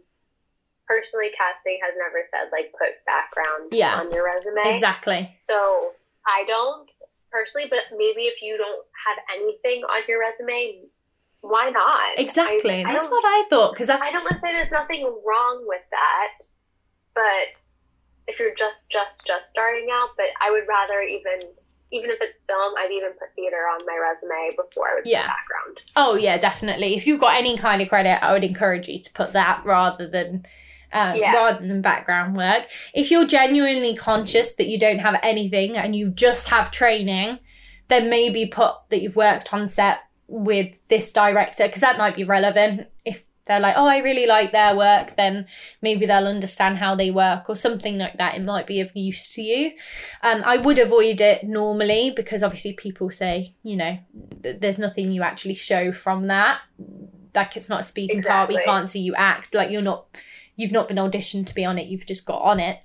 Personally, 0.87 1.29
casting 1.37 1.77
has 1.83 1.93
never 1.97 2.23
said 2.31 2.47
like 2.53 2.71
put 2.77 3.03
background 3.05 3.73
Yeah. 3.73 3.99
on 3.99 4.11
your 4.13 4.23
resume. 4.23 4.71
exactly. 4.71 5.35
So 5.49 5.93
I 6.25 6.45
don't 6.47 6.89
personally, 7.29 7.67
but 7.69 7.91
maybe 7.91 8.23
if 8.31 8.41
you 8.41 8.57
don't 8.57 8.85
have 9.05 9.17
anything 9.35 9.83
on 9.83 10.01
your 10.07 10.19
resume, 10.21 10.85
why 11.41 11.69
not? 11.69 12.17
Exactly. 12.17 12.83
I, 12.85 12.89
I 12.89 12.93
That's 12.93 13.09
what 13.11 13.23
I 13.25 13.43
thought 13.49 13.73
because 13.73 13.89
I, 13.89 13.97
I 13.99 14.11
don't 14.11 14.23
want 14.23 14.35
to 14.35 14.39
say 14.39 14.51
there's 14.53 14.71
nothing 14.71 15.03
wrong 15.25 15.65
with 15.67 15.83
that, 15.91 16.47
but 17.13 17.47
if 18.27 18.39
you're 18.39 18.55
just 18.55 18.83
just 18.89 19.25
just 19.25 19.43
starting 19.51 19.87
out, 19.91 20.09
but 20.17 20.27
I 20.41 20.51
would 20.51 20.63
rather 20.67 21.01
even 21.01 21.49
even 21.89 22.09
if 22.09 22.17
it's 22.19 22.37
film, 22.47 22.73
I'd 22.77 22.91
even 22.91 23.11
put 23.13 23.33
theater 23.35 23.55
on 23.73 23.85
my 23.85 23.97
resume 23.97 24.55
before 24.57 24.89
I 24.89 24.95
would 24.95 25.05
Yeah. 25.05 25.25
background. 25.27 25.77
Oh 25.95 26.15
yeah, 26.15 26.37
definitely. 26.37 26.95
If 26.97 27.07
you've 27.07 27.21
got 27.21 27.37
any 27.37 27.57
kind 27.57 27.81
of 27.81 27.87
credit, 27.89 28.21
I 28.23 28.33
would 28.33 28.43
encourage 28.43 28.89
you 28.89 28.99
to 28.99 29.13
put 29.13 29.33
that 29.33 29.61
rather 29.65 30.07
than 30.07 30.45
um, 30.93 31.15
Yeah. 31.15 31.33
rather 31.33 31.65
than 31.65 31.81
background 31.81 32.35
work. 32.37 32.63
If 32.93 33.11
you're 33.11 33.27
genuinely 33.27 33.95
conscious 33.95 34.53
that 34.55 34.67
you 34.67 34.77
don't 34.79 34.99
have 34.99 35.19
anything 35.23 35.77
and 35.77 35.95
you 35.95 36.09
just 36.09 36.47
have 36.49 36.71
training, 36.71 37.39
then 37.89 38.09
maybe 38.09 38.45
put 38.47 38.73
that 38.89 39.01
you've 39.01 39.15
worked 39.17 39.53
on 39.53 39.67
set 39.67 39.99
with 40.29 40.73
this 40.89 41.11
director 41.13 41.65
because 41.67 41.81
that 41.81 41.97
might 41.97 42.15
be 42.15 42.23
relevant. 42.25 42.87
They're 43.47 43.59
like, 43.59 43.75
oh, 43.77 43.85
I 43.85 43.97
really 43.99 44.25
like 44.25 44.51
their 44.51 44.75
work, 44.75 45.15
then 45.15 45.47
maybe 45.81 46.05
they'll 46.05 46.27
understand 46.27 46.77
how 46.77 46.95
they 46.95 47.11
work 47.11 47.49
or 47.49 47.55
something 47.55 47.97
like 47.97 48.17
that. 48.17 48.35
It 48.35 48.43
might 48.43 48.67
be 48.67 48.81
of 48.81 48.95
use 48.95 49.33
to 49.33 49.41
you. 49.41 49.71
Um, 50.21 50.43
I 50.45 50.57
would 50.57 50.77
avoid 50.79 51.21
it 51.21 51.43
normally 51.43 52.11
because 52.15 52.43
obviously 52.43 52.73
people 52.73 53.09
say, 53.09 53.55
you 53.63 53.77
know, 53.77 53.97
th- 54.43 54.59
there's 54.59 54.77
nothing 54.77 55.11
you 55.11 55.23
actually 55.23 55.55
show 55.55 55.91
from 55.91 56.27
that. 56.27 56.61
Like 57.33 57.55
it's 57.55 57.69
not 57.69 57.81
a 57.81 57.83
speaking 57.83 58.21
part. 58.23 58.49
We 58.49 58.55
can't 58.65 58.89
see 58.89 58.99
you 58.99 59.15
act. 59.15 59.53
Like 59.53 59.71
you're 59.71 59.81
not, 59.81 60.07
you've 60.55 60.71
not 60.71 60.87
been 60.87 60.97
auditioned 60.97 61.45
to 61.47 61.55
be 61.55 61.63
on 61.63 61.77
it. 61.77 61.87
You've 61.87 62.05
just 62.05 62.25
got 62.25 62.41
on 62.41 62.59
it. 62.59 62.79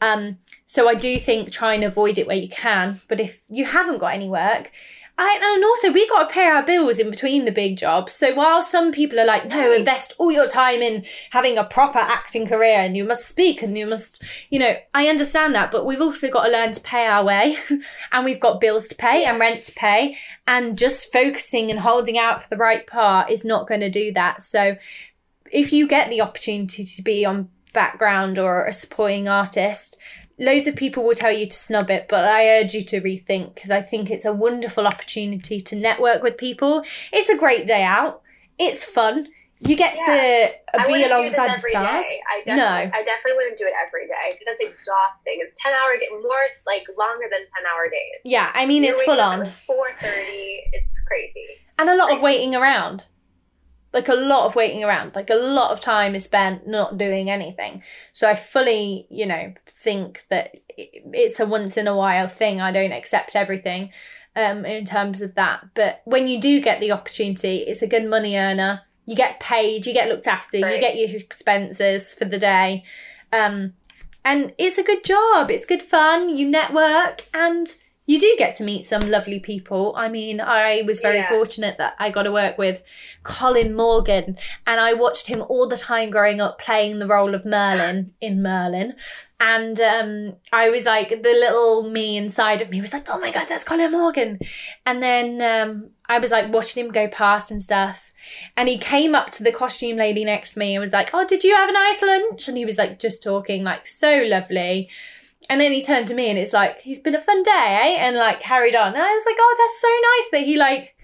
Um, 0.00 0.38
so 0.66 0.88
I 0.88 0.94
do 0.94 1.18
think 1.18 1.52
try 1.52 1.74
and 1.74 1.84
avoid 1.84 2.18
it 2.18 2.26
where 2.26 2.36
you 2.36 2.48
can. 2.48 3.00
But 3.08 3.20
if 3.20 3.40
you 3.48 3.66
haven't 3.66 3.98
got 3.98 4.14
any 4.14 4.28
work, 4.28 4.70
I, 5.18 5.38
and 5.42 5.64
also 5.64 5.90
we 5.90 6.06
got 6.08 6.28
to 6.28 6.34
pay 6.34 6.44
our 6.44 6.62
bills 6.62 6.98
in 6.98 7.10
between 7.10 7.46
the 7.46 7.52
big 7.52 7.78
jobs. 7.78 8.12
So 8.12 8.34
while 8.34 8.60
some 8.60 8.92
people 8.92 9.18
are 9.18 9.24
like, 9.24 9.46
no, 9.46 9.72
invest 9.72 10.12
all 10.18 10.30
your 10.30 10.46
time 10.46 10.82
in 10.82 11.06
having 11.30 11.56
a 11.56 11.64
proper 11.64 11.98
acting 11.98 12.46
career 12.46 12.80
and 12.80 12.94
you 12.96 13.04
must 13.04 13.26
speak 13.26 13.62
and 13.62 13.78
you 13.78 13.86
must, 13.86 14.22
you 14.50 14.58
know, 14.58 14.76
I 14.92 15.08
understand 15.08 15.54
that, 15.54 15.70
but 15.70 15.86
we've 15.86 16.02
also 16.02 16.28
got 16.30 16.44
to 16.44 16.52
learn 16.52 16.72
to 16.72 16.80
pay 16.80 17.06
our 17.06 17.24
way 17.24 17.56
and 18.12 18.24
we've 18.26 18.40
got 18.40 18.60
bills 18.60 18.84
to 18.88 18.94
pay 18.94 19.24
and 19.24 19.40
rent 19.40 19.64
to 19.64 19.72
pay 19.72 20.18
and 20.46 20.76
just 20.76 21.10
focusing 21.10 21.70
and 21.70 21.80
holding 21.80 22.18
out 22.18 22.42
for 22.42 22.48
the 22.50 22.56
right 22.58 22.86
part 22.86 23.30
is 23.30 23.42
not 23.42 23.66
going 23.66 23.80
to 23.80 23.90
do 23.90 24.12
that. 24.12 24.42
So 24.42 24.76
if 25.50 25.72
you 25.72 25.88
get 25.88 26.10
the 26.10 26.20
opportunity 26.20 26.84
to 26.84 27.02
be 27.02 27.24
on 27.24 27.48
background 27.72 28.38
or 28.38 28.66
a 28.66 28.72
supporting 28.72 29.28
artist, 29.28 29.96
loads 30.38 30.66
of 30.66 30.76
people 30.76 31.02
will 31.04 31.14
tell 31.14 31.32
you 31.32 31.46
to 31.46 31.56
snub 31.56 31.90
it, 31.90 32.06
but 32.08 32.24
I 32.24 32.48
urge 32.58 32.74
you 32.74 32.82
to 32.84 33.00
rethink 33.00 33.54
because 33.54 33.70
I 33.70 33.82
think 33.82 34.10
it's 34.10 34.24
a 34.24 34.32
wonderful 34.32 34.86
opportunity 34.86 35.60
to 35.60 35.76
network 35.76 36.22
with 36.22 36.36
people. 36.36 36.82
It's 37.12 37.28
a 37.30 37.36
great 37.38 37.66
day 37.66 37.82
out. 37.82 38.22
It's 38.58 38.84
fun. 38.84 39.28
You 39.60 39.74
get 39.74 39.94
Yeah. 39.96 40.50
to 40.74 40.80
uh, 40.82 40.86
be 40.86 41.02
alongside 41.02 41.54
the 41.54 41.58
stars. 41.60 42.04
day. 42.04 42.20
I 42.28 42.42
No. 42.46 42.56
definitely, 42.56 43.00
I 43.00 43.04
definitely 43.04 43.32
wouldn't 43.36 43.58
do 43.58 43.64
it 43.66 43.72
every 43.86 44.06
day 44.06 44.26
because 44.30 44.44
that's 44.46 44.60
exhausting. 44.60 45.38
It's 45.40 45.54
ten 45.62 45.72
hour 45.72 45.96
day, 45.98 46.08
more 46.10 46.44
like 46.66 46.84
longer 46.98 47.24
than 47.30 47.40
ten 47.40 47.64
hour 47.72 47.88
days. 47.88 48.20
Yeah, 48.24 48.50
I 48.54 48.66
mean 48.66 48.84
it's 48.84 49.00
full 49.02 49.20
on. 49.20 49.52
Four 49.66 49.88
thirty. 49.98 50.60
It's 50.72 50.86
crazy. 51.06 51.46
and 51.78 51.88
a 51.88 51.94
lot 51.96 52.12
of 52.12 52.20
waiting 52.20 52.54
around 52.54 53.04
like 53.92 54.08
a 54.08 54.14
lot 54.14 54.44
of 54.44 54.54
waiting 54.54 54.82
around 54.84 55.14
like 55.14 55.30
a 55.30 55.34
lot 55.34 55.70
of 55.70 55.80
time 55.80 56.14
is 56.14 56.24
spent 56.24 56.66
not 56.66 56.98
doing 56.98 57.30
anything 57.30 57.82
so 58.12 58.28
i 58.28 58.34
fully 58.34 59.06
you 59.08 59.24
know 59.24 59.54
think 59.86 60.24
that 60.32 60.46
it's 60.76 61.38
a 61.40 61.46
once 61.46 61.76
in 61.76 61.86
a 61.86 61.96
while 61.96 62.28
thing. 62.28 62.60
I 62.60 62.72
don't 62.72 62.92
accept 63.00 63.36
everything 63.36 63.82
um 64.34 64.58
in 64.66 64.84
terms 64.84 65.18
of 65.26 65.30
that. 65.40 65.58
But 65.74 66.02
when 66.04 66.24
you 66.28 66.38
do 66.40 66.60
get 66.68 66.78
the 66.80 66.92
opportunity 66.98 67.54
it's 67.70 67.82
a 67.82 67.92
good 67.94 68.06
money 68.16 68.34
earner. 68.36 68.72
You 69.10 69.16
get 69.24 69.38
paid 69.38 69.86
you 69.86 69.92
get 69.92 70.08
looked 70.08 70.26
after 70.26 70.56
you 70.58 70.80
get 70.86 70.96
your 70.96 71.10
expenses 71.26 72.12
for 72.18 72.26
the 72.32 72.38
day. 72.54 72.84
Um 73.32 73.56
and 74.24 74.52
it's 74.58 74.78
a 74.78 74.82
good 74.90 75.04
job. 75.04 75.50
It's 75.50 75.66
good 75.72 75.82
fun. 75.94 76.36
You 76.36 76.50
network 76.50 77.16
and 77.32 77.66
you 78.08 78.20
do 78.20 78.34
get 78.38 78.54
to 78.56 78.64
meet 78.64 78.84
some 78.84 79.04
lovely 79.16 79.40
people. 79.40 79.92
I 79.96 80.08
mean, 80.08 80.40
I 80.40 80.82
was 80.86 81.00
very 81.00 81.18
Yeah. 81.18 81.28
fortunate 81.28 81.76
that 81.78 81.94
I 81.98 82.10
got 82.10 82.22
to 82.22 82.32
work 82.32 82.56
with 82.56 82.84
Colin 83.24 83.74
Morgan, 83.74 84.38
and 84.64 84.78
I 84.80 84.92
watched 84.92 85.26
him 85.26 85.42
all 85.42 85.66
the 85.66 85.76
time 85.76 86.10
growing 86.10 86.40
up 86.40 86.60
playing 86.60 87.00
the 87.00 87.08
role 87.08 87.34
of 87.34 87.44
Merlin 87.44 88.12
in 88.20 88.42
Merlin. 88.42 88.94
And 89.38 89.78
um, 89.80 90.36
I 90.50 90.70
was 90.70 90.86
like, 90.86 91.10
the 91.10 91.16
little 91.30 91.88
me 91.88 92.16
inside 92.16 92.62
of 92.62 92.70
me 92.70 92.80
was 92.80 92.92
like, 92.92 93.06
oh 93.10 93.18
my 93.18 93.30
God, 93.30 93.46
that's 93.48 93.64
Colin 93.64 93.92
Morgan. 93.92 94.38
And 94.86 95.02
then 95.02 95.42
um, 95.42 95.90
I 96.08 96.18
was 96.18 96.30
like 96.30 96.52
watching 96.52 96.84
him 96.84 96.90
go 96.90 97.06
past 97.06 97.50
and 97.50 97.62
stuff. 97.62 98.12
And 98.56 98.68
he 98.68 98.78
came 98.78 99.14
up 99.14 99.30
to 99.32 99.44
the 99.44 99.52
costume 99.52 99.98
lady 99.98 100.24
next 100.24 100.54
to 100.54 100.58
me 100.58 100.74
and 100.74 100.80
was 100.80 100.92
like, 100.92 101.10
oh, 101.12 101.26
did 101.26 101.44
you 101.44 101.54
have 101.54 101.68
a 101.68 101.72
nice 101.72 102.02
lunch? 102.02 102.48
And 102.48 102.56
he 102.56 102.64
was 102.64 102.78
like, 102.78 102.98
just 102.98 103.22
talking, 103.22 103.62
like, 103.62 103.86
so 103.86 104.22
lovely. 104.26 104.88
And 105.48 105.60
then 105.60 105.70
he 105.70 105.82
turned 105.82 106.08
to 106.08 106.14
me 106.14 106.30
and 106.30 106.38
it's 106.38 106.52
like, 106.52 106.80
he's 106.80 107.00
been 107.00 107.14
a 107.14 107.20
fun 107.20 107.42
day, 107.42 107.52
eh? 107.52 108.06
And 108.06 108.16
like 108.16 108.40
carried 108.40 108.74
on. 108.74 108.94
And 108.94 109.02
I 109.02 109.12
was 109.12 109.22
like, 109.26 109.36
oh, 109.38 109.56
that's 109.58 109.80
so 109.80 109.88
nice 109.88 110.30
that 110.32 110.46
he 110.46 110.56
like 110.56 110.95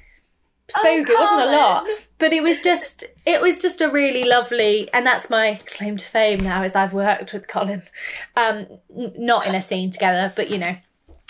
spoke. 0.70 1.08
it 1.08 1.18
wasn't 1.18 1.40
a 1.42 1.46
lot, 1.56 1.86
but 2.18 2.32
it 2.32 2.42
was 2.42 2.60
just, 2.60 3.04
it 3.26 3.40
was 3.40 3.58
just 3.58 3.80
a 3.80 3.90
really 3.90 4.24
lovely, 4.24 4.88
and 4.92 5.04
that's 5.06 5.28
my 5.30 5.60
claim 5.66 5.96
to 5.96 6.04
fame 6.06 6.40
now 6.40 6.62
is 6.62 6.74
I've 6.74 6.92
worked 6.94 7.32
with 7.32 7.48
Colin. 7.48 7.82
Um, 8.36 8.66
n- 8.96 9.14
not 9.18 9.46
in 9.46 9.54
a 9.54 9.62
scene 9.62 9.90
together, 9.90 10.32
but 10.34 10.50
you 10.50 10.58
know, 10.58 10.76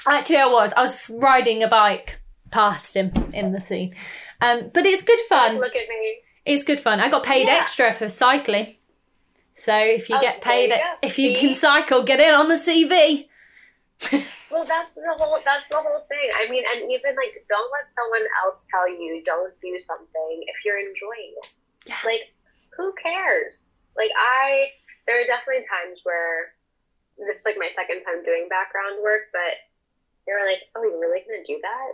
actually 0.08 0.36
I 0.38 0.46
was. 0.46 0.72
I 0.76 0.82
was 0.82 1.10
riding 1.10 1.62
a 1.62 1.68
bike 1.68 2.20
past 2.50 2.94
him 2.96 3.12
in 3.32 3.52
the 3.52 3.60
scene. 3.62 3.94
Um, 4.40 4.70
but 4.74 4.84
it's 4.86 5.02
good 5.02 5.20
fun. 5.28 5.56
Look 5.58 5.74
at 5.74 5.88
me. 5.88 6.18
It's 6.44 6.64
good 6.64 6.80
fun. 6.80 7.00
I 7.00 7.08
got 7.08 7.22
paid 7.24 7.46
Yeah. 7.48 7.54
extra 7.60 7.92
for 7.94 8.08
cycling. 8.08 8.76
So 9.54 9.76
if 9.76 10.08
you 10.10 10.16
Oh, 10.16 10.20
get 10.20 10.40
paid, 10.40 10.70
you 10.70 10.76
if 11.02 11.18
you 11.18 11.34
can 11.34 11.54
cycle, 11.54 12.02
get 12.02 12.20
it 12.20 12.34
on 12.34 12.48
the 12.48 12.54
CV. 12.56 13.28
Well, 14.52 14.68
that's 14.68 14.92
the 14.92 15.00
whole. 15.16 15.40
That's 15.40 15.64
the 15.72 15.80
whole 15.80 16.04
thing. 16.12 16.28
I 16.36 16.44
mean, 16.52 16.60
and 16.68 16.84
even 16.92 17.16
like, 17.16 17.32
don't 17.48 17.72
let 17.72 17.88
someone 17.96 18.26
else 18.44 18.60
tell 18.68 18.84
you 18.84 19.24
don't 19.24 19.54
do 19.64 19.72
something 19.88 20.44
if 20.44 20.56
you're 20.60 20.76
enjoying 20.76 21.32
it. 21.40 21.52
Yeah. 21.88 21.96
Like, 22.04 22.36
who 22.76 22.92
cares? 23.00 23.72
Like, 23.96 24.12
I 24.12 24.76
there 25.08 25.16
are 25.16 25.26
definitely 25.26 25.64
times 25.64 26.04
where 26.04 26.52
this 27.16 27.40
is 27.40 27.46
like 27.48 27.56
my 27.56 27.72
second 27.72 28.04
time 28.04 28.20
doing 28.28 28.46
background 28.52 29.00
work, 29.00 29.32
but 29.32 29.56
they 30.28 30.36
were 30.36 30.44
like, 30.44 30.68
"Oh, 30.76 30.84
you're 30.84 31.00
really 31.00 31.24
gonna 31.24 31.48
do 31.48 31.56
that?" 31.64 31.90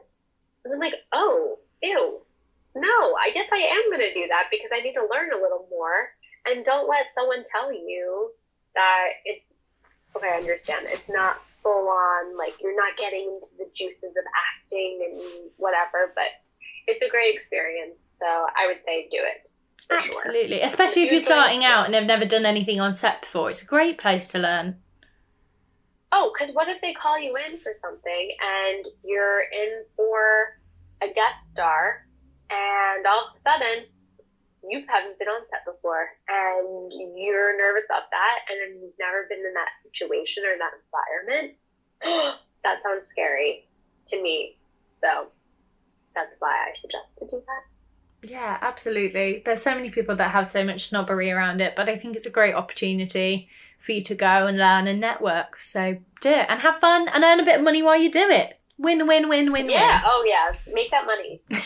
And 0.67 0.75
I'm 0.75 0.83
like, 0.83 0.99
"Oh, 1.15 1.63
ew." 1.83 2.27
No, 2.75 3.17
I 3.19 3.31
guess 3.33 3.49
I 3.51 3.59
am 3.59 3.91
going 3.91 4.07
to 4.07 4.15
do 4.15 4.29
that 4.29 4.49
because 4.51 4.71
I 4.73 4.81
need 4.81 4.95
to 4.95 5.09
learn 5.11 5.33
a 5.33 5.41
little 5.41 5.67
more. 5.71 6.13
And 6.47 6.65
don't 6.65 6.89
let 6.89 7.07
someone 7.15 7.45
tell 7.51 7.73
you 7.73 8.31
that 8.75 9.09
it's 9.25 9.45
okay. 10.15 10.31
I 10.35 10.39
understand 10.39 10.87
it's 10.89 11.09
not 11.09 11.43
full 11.69 11.89
on 11.89 12.37
like 12.37 12.55
you're 12.61 12.77
not 12.77 12.97
getting 12.97 13.29
into 13.29 13.47
the 13.59 13.69
juices 13.75 14.17
of 14.17 14.25
acting 14.33 15.05
and 15.05 15.51
whatever, 15.57 16.13
but 16.15 16.33
it's 16.87 17.05
a 17.05 17.11
great 17.11 17.35
experience. 17.35 17.97
So 18.19 18.27
I 18.27 18.67
would 18.67 18.79
say 18.87 19.09
do 19.11 19.19
it. 19.21 19.51
For 19.87 20.01
sure. 20.01 20.17
Absolutely. 20.17 20.61
Especially 20.61 21.05
if 21.05 21.13
you're 21.13 21.21
starting 21.21 21.65
out 21.65 21.87
and 21.87 21.95
have 21.95 22.05
never 22.05 22.25
done 22.25 22.47
anything 22.47 22.81
on 22.81 22.97
set 22.97 23.21
before. 23.21 23.51
It's 23.51 23.63
a 23.63 23.67
great 23.67 23.99
place 23.99 24.29
to 24.29 24.39
learn. 24.39 24.77
Oh, 26.11 26.33
because 26.33 26.55
what 26.55 26.69
if 26.69 26.81
they 26.81 26.95
call 26.95 27.19
you 27.19 27.37
in 27.37 27.59
for 27.61 27.73
something 27.81 28.31
and 28.41 28.87
you're 29.05 29.43
in 29.53 29.85
for 29.95 30.59
a 31.03 31.07
guest 31.07 31.53
star, 31.53 32.07
and 32.51 33.07
all 33.07 33.29
of 33.29 33.37
a 33.37 33.51
sudden 33.51 33.85
you 34.71 34.85
haven't 34.89 35.19
been 35.19 35.29
on 35.29 35.43
set 35.51 35.65
before, 35.65 36.09
and 36.29 36.93
you're 37.17 37.57
nervous 37.57 37.85
about 37.89 38.11
that, 38.11 38.39
and 38.51 38.81
you've 38.81 38.99
never 39.01 39.27
been 39.29 39.41
in 39.41 39.55
that 39.55 39.73
situation 39.83 40.45
or 40.45 40.55
that 40.59 40.75
environment? 40.79 41.57
that 42.65 42.83
sounds 42.83 43.05
scary 43.11 43.67
to 44.09 44.23
me. 44.23 44.57
So 45.01 45.29
that's 46.15 46.33
why 46.39 46.51
I 46.51 46.73
suggest 46.81 47.07
to 47.21 47.27
do 47.27 47.43
that. 47.47 48.29
Yeah, 48.31 48.59
absolutely. 48.61 49.43
There's 49.45 49.63
so 49.63 49.75
many 49.75 49.91
people 49.91 50.17
that 50.17 50.33
have 50.33 50.51
so 50.51 50.65
much 50.65 50.89
snobbery 50.89 51.31
around 51.31 51.61
it, 51.61 51.75
but 51.77 51.89
I 51.89 51.97
think 51.97 52.17
it's 52.17 52.27
a 52.27 52.31
great 52.31 52.55
opportunity 52.55 53.49
for 53.79 53.93
you 53.93 54.03
to 54.03 54.15
go 54.15 54.47
and 54.49 54.59
learn 54.59 54.89
and 54.89 55.01
network. 55.01 55.63
So 55.63 55.99
do 56.21 56.31
it 56.31 56.47
and 56.49 56.61
have 56.61 56.81
fun 56.81 57.09
and 57.09 57.23
earn 57.23 57.39
a 57.39 57.45
bit 57.45 57.59
of 57.59 57.65
money 57.65 57.81
while 57.83 58.01
you 58.01 58.11
do 58.11 58.29
it. 58.29 58.59
Win, 58.77 59.07
win, 59.07 59.29
win, 59.29 59.53
win, 59.53 59.69
Yeah. 59.71 59.81
win. 59.81 59.89
Yeah, 59.89 60.03
oh, 60.05 60.25
yeah. 60.27 60.73
Make 60.73 60.91
that 60.91 61.07
money. 61.07 61.41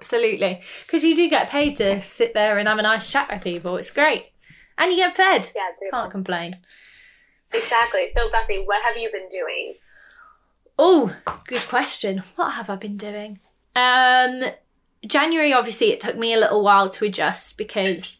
Absolutely. 0.00 0.62
Because 0.86 1.04
you 1.04 1.16
do 1.16 1.28
get 1.28 1.50
paid 1.50 1.76
to 1.76 2.00
sit 2.02 2.34
there 2.34 2.58
and 2.58 2.68
have 2.68 2.78
a 2.78 2.82
nice 2.82 3.10
chat 3.10 3.28
with 3.30 3.42
people. 3.42 3.76
It's 3.76 3.90
great. 3.90 4.26
And 4.76 4.90
you 4.90 4.96
get 4.96 5.16
fed. 5.16 5.50
Yeah. 5.54 5.70
dude. 5.80 5.90
Can't 5.90 6.10
complain. 6.10 6.52
Exactly. 7.52 8.08
So, 8.12 8.30
Bethany, 8.30 8.64
what 8.64 8.82
have 8.82 8.96
you 8.96 9.10
been 9.10 9.28
doing? 9.28 9.74
Oh, 10.78 11.16
good 11.46 11.66
question. 11.66 12.22
What 12.36 12.52
have 12.54 12.70
I 12.70 12.76
been 12.76 12.96
doing? 12.96 13.40
Um, 13.74 14.44
January, 15.04 15.52
obviously, 15.52 15.90
it 15.90 16.00
took 16.00 16.16
me 16.16 16.32
a 16.32 16.38
little 16.38 16.62
while 16.62 16.88
to 16.90 17.04
adjust 17.04 17.58
because 17.58 18.18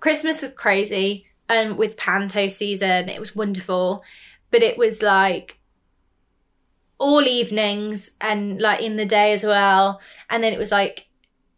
Christmas 0.00 0.42
was 0.42 0.52
crazy, 0.56 1.26
and 1.48 1.76
with 1.76 1.96
Panto 1.96 2.48
season, 2.48 3.08
it 3.08 3.20
was 3.20 3.36
wonderful, 3.36 4.02
but 4.50 4.62
it 4.62 4.76
was 4.76 5.02
like 5.02 5.59
all 7.00 7.26
evenings 7.26 8.12
and 8.20 8.60
like 8.60 8.80
in 8.80 8.94
the 8.94 9.04
day 9.06 9.32
as 9.32 9.42
well, 9.42 10.00
and 10.28 10.44
then 10.44 10.52
it 10.52 10.58
was 10.58 10.70
like 10.70 11.08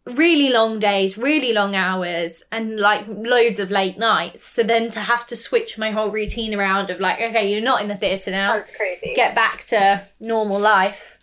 really 0.05 0.49
long 0.49 0.79
days, 0.79 1.17
really 1.17 1.53
long 1.53 1.75
hours, 1.75 2.43
and 2.51 2.79
like 2.79 3.05
loads 3.07 3.59
of 3.59 3.69
late 3.69 3.97
nights. 3.99 4.49
So 4.49 4.63
then 4.63 4.89
to 4.91 4.99
have 5.01 5.27
to 5.27 5.35
switch 5.35 5.77
my 5.77 5.91
whole 5.91 6.09
routine 6.09 6.55
around 6.55 6.89
of 6.89 6.99
like, 6.99 7.21
okay, 7.21 7.51
you're 7.51 7.61
not 7.61 7.81
in 7.81 7.87
the 7.89 7.95
theatre 7.95 8.31
now 8.31 8.57
That's 8.57 8.75
crazy. 8.75 9.13
get 9.15 9.35
back 9.35 9.65
to 9.67 10.07
normal 10.19 10.59
life 10.59 11.19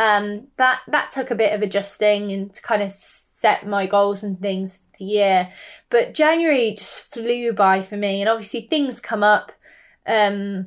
um 0.00 0.48
that 0.56 0.80
that 0.88 1.10
took 1.12 1.30
a 1.30 1.36
bit 1.36 1.52
of 1.54 1.62
adjusting 1.62 2.32
and 2.32 2.52
to 2.52 2.60
kind 2.60 2.82
of 2.82 2.90
set 2.90 3.64
my 3.64 3.86
goals 3.86 4.24
and 4.24 4.40
things 4.40 4.78
for 4.78 4.88
the 4.98 5.04
year 5.04 5.52
but 5.88 6.12
january 6.12 6.74
just 6.76 7.12
flew 7.14 7.52
by 7.52 7.80
for 7.80 7.96
me 7.96 8.20
and 8.20 8.28
obviously 8.28 8.62
things 8.62 8.98
come 8.98 9.22
up 9.22 9.52
um 10.08 10.66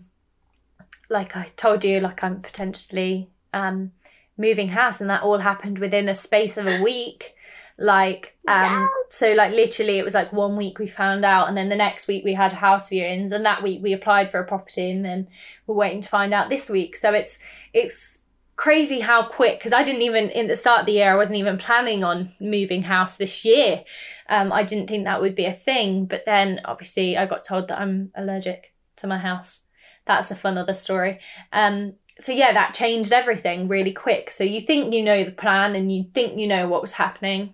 like 1.09 1.35
i 1.35 1.47
told 1.55 1.83
you 1.83 1.99
like 1.99 2.23
i'm 2.23 2.41
potentially 2.41 3.29
um 3.53 3.91
moving 4.37 4.69
house 4.69 5.01
and 5.01 5.09
that 5.09 5.23
all 5.23 5.39
happened 5.39 5.79
within 5.79 6.07
a 6.07 6.13
space 6.13 6.57
of 6.57 6.67
a 6.67 6.81
week. 6.81 7.33
Like 7.79 8.35
um 8.47 8.89
so 9.09 9.33
like 9.33 9.53
literally 9.53 9.99
it 9.99 10.05
was 10.05 10.15
like 10.15 10.33
one 10.33 10.57
week 10.57 10.79
we 10.79 10.87
found 10.87 11.23
out 11.23 11.47
and 11.47 11.55
then 11.55 11.69
the 11.69 11.75
next 11.75 12.07
week 12.07 12.25
we 12.25 12.33
had 12.33 12.51
house 12.53 12.89
viewings 12.89 13.31
and 13.31 13.45
that 13.45 13.61
week 13.61 13.83
we 13.83 13.93
applied 13.93 14.31
for 14.31 14.39
a 14.39 14.47
property 14.47 14.89
and 14.89 15.05
then 15.05 15.27
we're 15.67 15.75
waiting 15.75 16.01
to 16.01 16.09
find 16.09 16.33
out 16.33 16.49
this 16.49 16.69
week. 16.69 16.95
So 16.95 17.13
it's 17.13 17.37
it's 17.73 18.19
crazy 18.55 19.01
how 19.01 19.21
quick 19.21 19.59
because 19.59 19.71
i 19.71 19.83
didn't 19.83 20.01
even 20.01 20.31
in 20.31 20.47
the 20.47 20.55
start 20.55 20.79
of 20.79 20.85
the 20.87 20.93
year 20.93 21.11
i 21.11 21.15
wasn't 21.15 21.37
even 21.37 21.59
planning 21.59 22.03
on 22.03 22.33
moving 22.39 22.81
house 22.81 23.15
this 23.17 23.45
year. 23.45 23.83
Um, 24.29 24.51
i 24.51 24.63
didn't 24.63 24.87
think 24.87 25.03
that 25.03 25.21
would 25.21 25.35
be 25.35 25.45
a 25.45 25.53
thing 25.53 26.05
but 26.05 26.25
then 26.25 26.61
obviously 26.65 27.15
i 27.15 27.27
got 27.27 27.43
told 27.43 27.67
that 27.67 27.79
i'm 27.79 28.11
allergic 28.15 28.73
to 28.95 29.05
my 29.05 29.19
house 29.19 29.66
that's 30.07 30.31
a 30.31 30.35
fun 30.35 30.57
other 30.57 30.73
story. 30.73 31.19
Um, 31.53 31.93
so 32.19 32.31
yeah 32.31 32.51
that 32.51 32.73
changed 32.73 33.11
everything 33.11 33.67
really 33.67 33.93
quick. 33.93 34.31
So 34.31 34.43
you 34.43 34.61
think 34.61 34.93
you 34.93 35.03
know 35.03 35.23
the 35.23 35.31
plan 35.31 35.75
and 35.75 35.91
you 35.91 36.05
think 36.13 36.39
you 36.39 36.47
know 36.47 36.67
what 36.67 36.81
was 36.81 36.93
happening. 36.93 37.53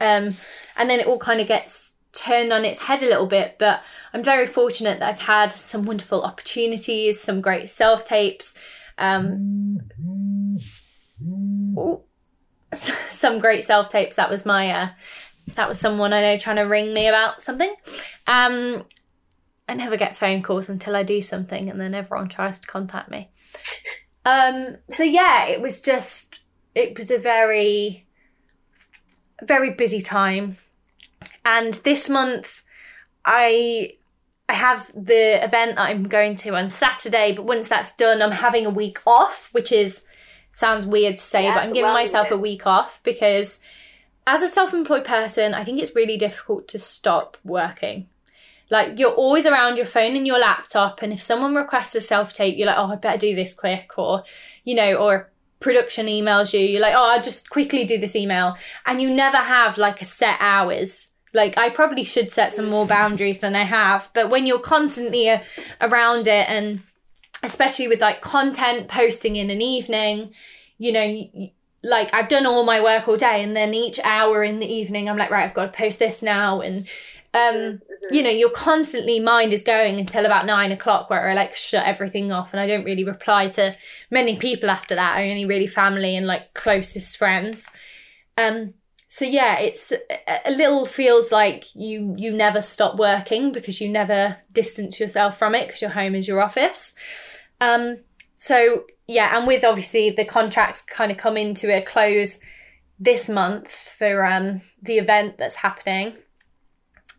Um, 0.00 0.36
and 0.76 0.88
then 0.88 1.00
it 1.00 1.06
all 1.06 1.18
kind 1.18 1.40
of 1.40 1.48
gets 1.48 1.92
turned 2.12 2.52
on 2.52 2.64
its 2.64 2.80
head 2.80 3.02
a 3.02 3.06
little 3.06 3.26
bit 3.26 3.56
but 3.58 3.82
i'm 4.12 4.24
very 4.24 4.46
fortunate 4.46 4.98
that 4.98 5.08
i've 5.08 5.20
had 5.20 5.52
some 5.52 5.84
wonderful 5.84 6.22
opportunities 6.22 7.20
some 7.20 7.40
great 7.40 7.68
self 7.68 8.04
tapes 8.04 8.54
um, 8.96 9.78
some 13.10 13.38
great 13.38 13.64
self 13.64 13.88
tapes. 13.88 14.16
That 14.16 14.30
was 14.30 14.44
my 14.44 14.70
uh, 14.70 14.88
that 15.54 15.68
was 15.68 15.78
someone 15.78 16.12
i 16.12 16.20
know 16.20 16.36
trying 16.36 16.56
to 16.56 16.62
ring 16.62 16.92
me 16.92 17.06
about 17.06 17.42
something. 17.42 17.74
Um, 18.26 18.84
I 19.68 19.74
never 19.74 19.96
get 19.96 20.16
phone 20.16 20.42
calls 20.42 20.68
until 20.68 20.96
I 20.96 21.02
do 21.02 21.20
something, 21.20 21.68
and 21.68 21.80
then 21.80 21.94
everyone 21.94 22.28
tries 22.28 22.58
to 22.60 22.66
contact 22.66 23.10
me. 23.10 23.30
Um, 24.26 24.76
so 24.90 25.04
yeah, 25.04 25.46
it 25.46 25.62
was 25.62 25.80
just 25.80 26.42
it 26.74 26.98
was 26.98 27.10
a 27.10 27.16
very 27.16 28.06
very 29.42 29.70
busy 29.70 30.02
time, 30.02 30.58
and 31.46 31.72
this 31.72 32.10
month 32.10 32.62
I 33.24 33.94
I 34.48 34.54
have 34.54 34.90
the 34.94 35.42
event 35.42 35.76
that 35.76 35.82
I'm 35.88 36.08
going 36.08 36.36
to 36.36 36.56
on 36.56 36.68
Saturday, 36.68 37.32
but 37.34 37.44
once 37.46 37.70
that's 37.70 37.94
done, 37.94 38.20
I'm 38.20 38.32
having 38.32 38.66
a 38.66 38.70
week 38.70 38.98
off, 39.06 39.48
which 39.52 39.72
is 39.72 40.02
sounds 40.50 40.86
weird 40.86 41.16
to 41.16 41.22
say, 41.22 41.44
Yeah, 41.44 41.54
but 41.54 41.62
I'm 41.64 41.72
giving 41.72 41.84
well 41.84 41.94
myself 41.94 42.30
a 42.30 42.38
week 42.38 42.66
off 42.66 43.00
because 43.02 43.60
as 44.26 44.42
a 44.42 44.48
self-employed 44.48 45.04
person, 45.04 45.54
I 45.54 45.64
think 45.64 45.80
it's 45.80 45.94
really 45.94 46.16
difficult 46.16 46.68
to 46.68 46.78
stop 46.78 47.36
working. 47.44 48.08
Like 48.70 48.98
you're 48.98 49.12
always 49.12 49.46
around 49.46 49.76
your 49.78 49.86
phone 49.86 50.14
and 50.16 50.26
your 50.26 50.38
laptop, 50.38 51.00
and 51.02 51.12
if 51.12 51.22
someone 51.22 51.54
requests 51.54 51.94
a 51.94 52.00
self-tape, 52.00 52.56
you're 52.56 52.66
like, 52.66 52.78
oh, 52.78 52.92
I 52.92 52.96
better 52.96 53.18
do 53.18 53.34
this 53.34 53.54
quick, 53.54 53.92
or 53.96 54.24
you 54.64 54.74
know, 54.74 54.94
or 54.94 55.30
production 55.60 56.06
emails 56.06 56.52
you, 56.52 56.60
you're 56.60 56.80
like, 56.80 56.94
oh, 56.94 57.10
I'll 57.10 57.22
just 57.22 57.50
quickly 57.50 57.84
do 57.84 57.98
this 57.98 58.14
email, 58.14 58.56
and 58.84 59.00
you 59.00 59.10
never 59.10 59.38
have 59.38 59.78
like 59.78 60.02
a 60.02 60.04
set 60.04 60.36
hours. 60.40 61.10
Like 61.34 61.58
I 61.58 61.70
probably 61.70 62.04
should 62.04 62.30
set 62.30 62.54
some 62.54 62.68
more 62.68 62.86
boundaries 62.86 63.40
than 63.40 63.56
I 63.56 63.64
have, 63.64 64.08
but 64.14 64.30
when 64.30 64.46
you're 64.46 64.60
constantly 64.60 65.28
uh, 65.28 65.40
around 65.80 66.26
it, 66.26 66.48
and 66.48 66.82
especially 67.42 67.88
with 67.88 68.00
like 68.00 68.20
content 68.20 68.88
posting 68.88 69.36
in 69.36 69.50
an 69.50 69.62
evening, 69.62 70.32
you 70.78 70.92
know, 70.92 71.06
y- 71.06 71.30
y- 71.34 71.52
like 71.82 72.12
I've 72.12 72.28
done 72.28 72.46
all 72.46 72.64
my 72.64 72.80
work 72.82 73.08
all 73.08 73.16
day, 73.16 73.42
and 73.42 73.56
then 73.56 73.72
each 73.72 74.00
hour 74.04 74.42
in 74.42 74.58
the 74.58 74.66
evening, 74.66 75.08
I'm 75.08 75.16
like, 75.16 75.30
right, 75.30 75.48
I've 75.48 75.54
got 75.54 75.72
to 75.72 75.78
post 75.78 75.98
this 75.98 76.22
now, 76.22 76.60
and 76.60 76.86
um, 77.34 77.80
you 78.10 78.22
know, 78.22 78.30
your 78.30 78.50
constantly 78.50 79.20
mind 79.20 79.52
is 79.52 79.62
going 79.62 79.98
until 79.98 80.24
about 80.24 80.46
nine 80.46 80.72
o'clock, 80.72 81.10
where 81.10 81.28
I 81.28 81.34
like 81.34 81.54
shut 81.54 81.86
everything 81.86 82.32
off, 82.32 82.48
and 82.52 82.60
I 82.60 82.66
don't 82.66 82.84
really 82.84 83.04
reply 83.04 83.48
to 83.48 83.76
many 84.10 84.38
people 84.38 84.70
after 84.70 84.94
that. 84.94 85.18
Only 85.18 85.44
really 85.44 85.66
family 85.66 86.16
and 86.16 86.26
like 86.26 86.54
closest 86.54 87.16
friends. 87.16 87.66
Um, 88.36 88.74
so 89.08 89.24
yeah, 89.24 89.58
it's 89.58 89.92
a- 89.92 90.40
a 90.46 90.50
little 90.50 90.84
feels 90.84 91.32
like 91.32 91.64
you 91.74 92.14
you 92.16 92.32
never 92.32 92.60
stop 92.60 92.98
working 92.98 93.52
because 93.52 93.80
you 93.80 93.88
never 93.88 94.38
distance 94.52 95.00
yourself 95.00 95.38
from 95.38 95.54
it 95.54 95.66
because 95.66 95.82
your 95.82 95.90
home 95.90 96.14
is 96.14 96.28
your 96.28 96.42
office. 96.42 96.94
Um, 97.60 97.98
so 98.36 98.84
yeah, 99.06 99.36
and 99.36 99.46
with 99.46 99.64
obviously 99.64 100.10
the 100.10 100.24
contracts 100.24 100.82
kind 100.82 101.10
of 101.10 101.18
come 101.18 101.36
into 101.36 101.74
a 101.74 101.82
close 101.82 102.40
this 102.98 103.28
month 103.28 103.72
for 103.72 104.24
um, 104.24 104.60
the 104.82 104.98
event 104.98 105.38
that's 105.38 105.56
happening. 105.56 106.14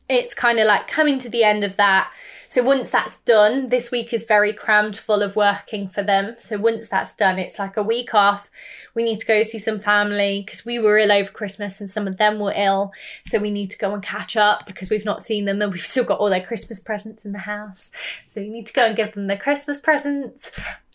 It's 0.10 0.34
kind 0.34 0.60
of 0.60 0.68
like 0.68 0.88
coming 0.88 1.20
to 1.20 1.30
the 1.30 1.44
end 1.44 1.64
of 1.64 1.78
that. 1.78 2.12
So 2.50 2.64
once 2.64 2.90
that's 2.90 3.18
done, 3.18 3.70
this 3.70 3.92
week 3.92 4.12
is 4.12 4.24
very 4.24 4.54
crammed 4.54 4.98
full 4.98 5.22
of 5.22 5.36
working 5.36 5.88
for 5.88 6.02
them. 6.02 6.36
So 6.40 6.58
once 6.58 6.90
that's 6.90 7.16
done, 7.16 7.38
it's 7.38 7.60
like 7.60 7.78
a 7.78 7.84
week 7.84 8.16
off. 8.16 8.50
We 8.96 9.04
need 9.04 9.20
to 9.20 9.26
go 9.28 9.44
see 9.44 9.60
some 9.60 9.80
family 9.80 10.42
because 10.44 10.66
we 10.66 10.80
were 10.80 10.98
ill 10.98 11.12
over 11.12 11.30
Christmas 11.30 11.80
and 11.80 11.88
some 11.88 12.08
of 12.08 12.18
them 12.18 12.40
were 12.40 12.56
ill. 12.56 12.92
So 13.24 13.38
we 13.38 13.52
need 13.52 13.70
to 13.70 13.78
go 13.78 13.94
and 13.94 14.02
catch 14.02 14.36
up 14.36 14.66
because 14.66 14.90
we've 14.90 15.06
not 15.06 15.22
seen 15.22 15.46
them 15.46 15.62
and 15.62 15.72
we've 15.72 15.86
still 15.86 16.04
got 16.04 16.20
all 16.20 16.32
their 16.32 16.42
Christmas 16.42 16.80
presents 16.80 17.24
in 17.24 17.34
the 17.34 17.38
house. 17.38 17.92
So 18.26 18.40
you 18.40 18.50
need 18.50 18.66
to 18.66 18.74
go 18.74 18.88
and 18.88 18.96
give 18.96 19.14
them 19.14 19.28
their 19.28 19.38
Christmas 19.38 19.78
presents. 19.78 20.50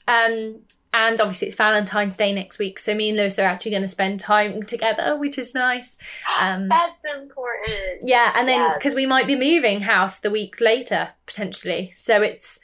Um, 0.09 0.63
and 0.95 1.21
obviously 1.21 1.49
it's 1.49 1.57
Valentine's 1.57 2.17
Day 2.17 2.33
next 2.33 2.61
week. 2.61 2.79
So 2.79 2.95
me 2.95 3.09
and 3.09 3.19
Lewis 3.19 3.37
are 3.41 3.45
actually 3.45 3.73
going 3.73 3.83
to 3.83 3.89
spend 3.89 4.21
time 4.21 4.63
together, 4.63 5.17
which 5.17 5.37
is 5.37 5.53
nice. 5.53 5.99
Um, 6.41 6.69
That's 6.69 6.95
important. 7.21 8.03
yeah, 8.05 8.33
and 8.37 8.49
then 8.49 8.73
because 8.75 8.95
we 8.95 9.05
might 9.05 9.27
be 9.27 9.35
moving 9.35 9.81
house 9.81 10.21
the 10.21 10.31
week 10.31 10.61
later 10.61 11.11
potentially, 11.27 11.93
so 11.97 12.23
it's 12.23 12.61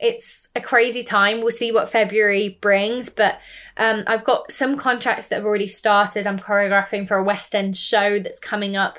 it's 0.00 0.48
a 0.56 0.62
crazy 0.62 1.02
time. 1.02 1.42
We'll 1.42 1.50
see 1.50 1.70
what 1.72 1.90
February 1.90 2.58
brings, 2.62 3.10
but 3.10 3.38
um, 3.76 4.04
I've 4.06 4.24
got 4.24 4.50
some 4.50 4.78
contracts 4.78 5.28
that 5.28 5.36
have 5.36 5.44
already 5.44 5.68
started. 5.68 6.26
I'm 6.26 6.38
choreographing 6.38 7.06
for 7.06 7.18
a 7.18 7.24
West 7.24 7.54
End 7.54 7.76
show 7.76 8.18
that's 8.18 8.40
coming 8.40 8.76
up 8.76 8.98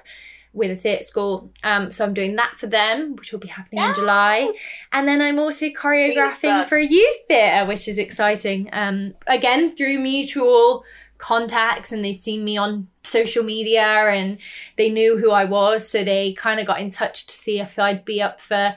with 0.56 0.72
a 0.72 0.76
theatre 0.76 1.04
school, 1.04 1.52
um, 1.64 1.92
so 1.92 2.06
I'm 2.06 2.14
doing 2.14 2.36
that 2.38 2.54
for 2.58 2.68
them, 2.68 3.16
which 3.16 3.32
will 3.32 3.40
be 3.40 3.50
happening 3.50 3.84
in 3.84 3.94
July. 3.94 4.52
And 4.92 5.08
then 5.08 5.22
I'm 5.22 5.38
also 5.38 5.68
choreographing 5.68 6.68
for 6.70 6.78
a 6.78 6.86
youth 6.86 7.18
theatre, 7.28 7.68
which 7.68 7.88
is 7.88 7.98
exciting. 7.98 8.70
Um, 8.72 9.14
again 9.28 9.76
through 9.76 10.00
mutual 10.00 10.84
contacts, 11.18 11.92
and 11.92 12.04
they'd 12.04 12.22
seen 12.22 12.44
me 12.44 12.58
on 12.58 12.88
social 13.04 13.44
media 13.44 13.84
and 13.84 14.38
they 14.78 14.90
knew 14.90 15.18
who 15.18 15.32
I 15.32 15.46
was, 15.46 15.88
so 15.88 16.04
they 16.04 16.34
kind 16.34 16.60
of 16.60 16.68
got 16.68 16.82
in 16.82 16.90
touch 16.90 17.28
to 17.28 17.34
see 17.34 17.60
if 17.60 17.78
I'd 17.78 18.06
be 18.06 18.22
up 18.22 18.40
for 18.40 18.76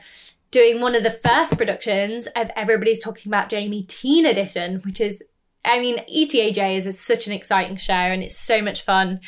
doing 0.51 0.81
one 0.81 0.95
of 0.95 1.03
the 1.03 1.11
first 1.11 1.57
productions 1.57 2.27
of 2.35 2.51
Everybody's 2.57 3.03
Talking 3.03 3.31
About 3.31 3.49
Jamie 3.49 3.83
Teen 3.83 4.25
Edition, 4.25 4.81
which 4.85 5.01
is, 5.01 5.23
I 5.65 5.81
mean, 5.81 5.99
ETAJ 6.11 6.77
is 6.77 7.01
such 7.01 7.27
an 7.27 7.33
exciting 7.33 7.77
show 7.77 7.93
and 7.93 8.23
it's 8.23 8.39
so 8.39 8.63
much 8.63 8.83
fun. 8.83 9.21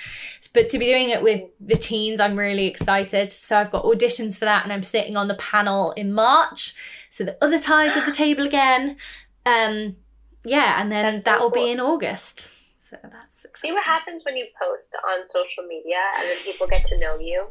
But 0.53 0.69
to 0.71 0.79
be 0.79 0.87
doing 0.87 1.11
it 1.11 1.23
with 1.23 1.43
the 1.61 1.77
teens, 1.77 2.19
I'm 2.19 2.37
really 2.39 2.67
excited. 2.67 3.31
So 3.31 3.59
I've 3.59 3.71
got 3.71 3.85
auditions 3.85 4.39
for 4.39 4.47
that 4.47 4.65
and 4.65 4.73
I'm 4.73 4.85
sitting 4.85 5.17
on 5.17 5.29
the 5.29 5.35
panel 5.35 5.93
in 5.93 6.13
March. 6.13 6.75
So 7.11 7.25
the 7.25 7.37
other 7.43 7.61
side 7.61 7.97
of 7.97 8.07
the 8.07 8.13
table 8.13 8.47
again. 8.47 8.97
Um, 9.47 9.97
yeah, 10.45 10.81
and 10.81 10.91
then 10.91 11.23
that'll 11.25 11.51
be 11.51 11.71
in 11.71 11.81
August. 11.81 12.53
So 12.77 12.97
that's 13.03 13.47
See 13.55 13.71
what 13.73 13.85
happens 13.85 14.25
when 14.25 14.37
you 14.37 14.47
post 14.61 14.91
on 15.07 15.29
social 15.29 15.63
media 15.69 16.01
and 16.19 16.25
then 16.29 16.39
people 16.43 16.67
get 16.67 16.85
to 16.87 16.99
know 16.99 17.19
you 17.19 17.47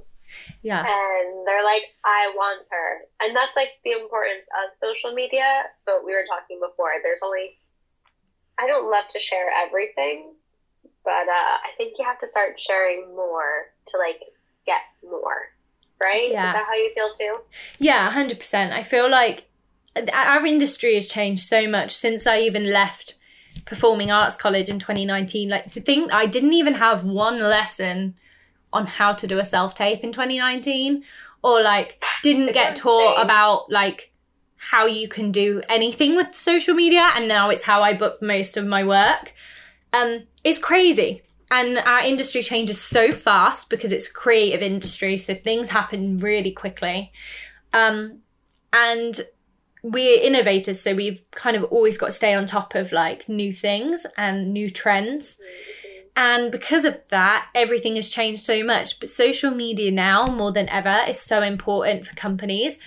Yeah. 0.61 0.79
and 0.83 1.47
they're 1.47 1.63
like, 1.63 1.83
I 2.03 2.31
want 2.35 2.65
her. 2.69 2.89
And 3.21 3.35
that's 3.35 3.55
like 3.55 3.79
the 3.85 3.91
importance 3.91 4.43
of 4.51 4.75
social 4.83 5.15
media. 5.15 5.63
But 5.85 6.03
we 6.03 6.11
were 6.11 6.25
talking 6.27 6.59
before, 6.59 6.91
there's 7.03 7.19
only, 7.23 7.55
I 8.59 8.67
don't 8.67 8.91
love 8.91 9.05
to 9.13 9.19
share 9.19 9.49
everything, 9.65 10.33
but 11.03 11.27
uh, 11.27 11.57
I 11.63 11.69
think 11.77 11.93
you 11.97 12.05
have 12.05 12.19
to 12.19 12.29
start 12.29 12.59
sharing 12.59 13.15
more 13.15 13.71
to 13.89 13.97
like 13.97 14.19
get 14.65 14.81
more. 15.09 15.53
Right? 16.01 16.31
Yeah. 16.31 16.49
Is 16.49 16.53
that 16.53 16.65
how 16.65 16.73
you 16.75 16.91
feel 16.93 17.13
too? 17.17 17.37
Yeah, 17.77 18.11
100%. 18.13 18.71
I 18.71 18.83
feel 18.83 19.09
like 19.09 19.49
our 20.13 20.45
industry 20.45 20.95
has 20.95 21.07
changed 21.07 21.45
so 21.45 21.67
much 21.67 21.95
since 21.95 22.27
I 22.27 22.39
even 22.39 22.71
left 22.71 23.15
performing 23.65 24.11
arts 24.11 24.35
college 24.35 24.69
in 24.69 24.79
2019 24.79 25.49
like 25.49 25.71
to 25.71 25.81
think 25.81 26.11
I 26.13 26.25
didn't 26.25 26.53
even 26.53 26.75
have 26.75 27.03
one 27.03 27.39
lesson 27.39 28.15
on 28.71 28.87
how 28.87 29.13
to 29.13 29.27
do 29.27 29.37
a 29.37 29.45
self 29.45 29.75
tape 29.75 30.03
in 30.03 30.11
2019 30.11 31.03
or 31.43 31.61
like 31.61 32.01
didn't 32.23 32.49
It's 32.49 32.53
get 32.53 32.75
taught 32.75 33.21
about 33.21 33.71
like 33.71 34.08
how 34.59 34.85
you 34.85 35.07
can 35.07 35.31
do 35.31 35.61
anything 35.69 36.15
with 36.17 36.35
social 36.35 36.75
media 36.75 37.09
and 37.15 37.27
now 37.27 37.49
it's 37.49 37.63
how 37.63 37.81
I 37.81 37.93
book 37.93 38.21
most 38.21 38.57
of 38.57 38.67
my 38.67 38.83
work. 38.83 39.33
Um 39.93 40.23
it's 40.43 40.59
crazy. 40.59 41.23
And 41.49 41.77
our 41.79 42.01
industry 42.01 42.43
changes 42.43 42.79
so 42.79 43.11
fast 43.11 43.69
because 43.69 43.91
it's 43.91 44.11
creative 44.11 44.61
industry 44.61 45.17
so 45.17 45.33
things 45.33 45.69
happen 45.69 46.17
really 46.19 46.51
quickly. 46.51 47.11
Um 47.71 48.19
and 48.73 49.21
we're 49.81 50.21
innovators 50.21 50.81
so 50.81 50.93
we've 50.93 51.23
kind 51.31 51.55
of 51.55 51.63
always 51.63 51.97
got 51.97 52.07
to 52.07 52.11
stay 52.11 52.33
on 52.33 52.45
top 52.45 52.75
of 52.75 52.91
like 52.91 53.29
new 53.29 53.53
things 53.53 54.05
and 54.17 54.53
new 54.53 54.69
trends. 54.69 55.37
And 56.17 56.51
because 56.51 56.83
of 56.83 56.99
that 57.11 57.47
everything 57.55 57.95
has 57.95 58.09
changed 58.09 58.45
so 58.45 58.61
much. 58.61 58.99
But 58.99 59.07
social 59.07 59.51
media 59.51 59.89
now 59.89 60.25
more 60.25 60.51
than 60.51 60.67
ever 60.67 61.05
is 61.07 61.17
so 61.17 61.41
important 61.41 62.05
for 62.05 62.13
companies. 62.15 62.77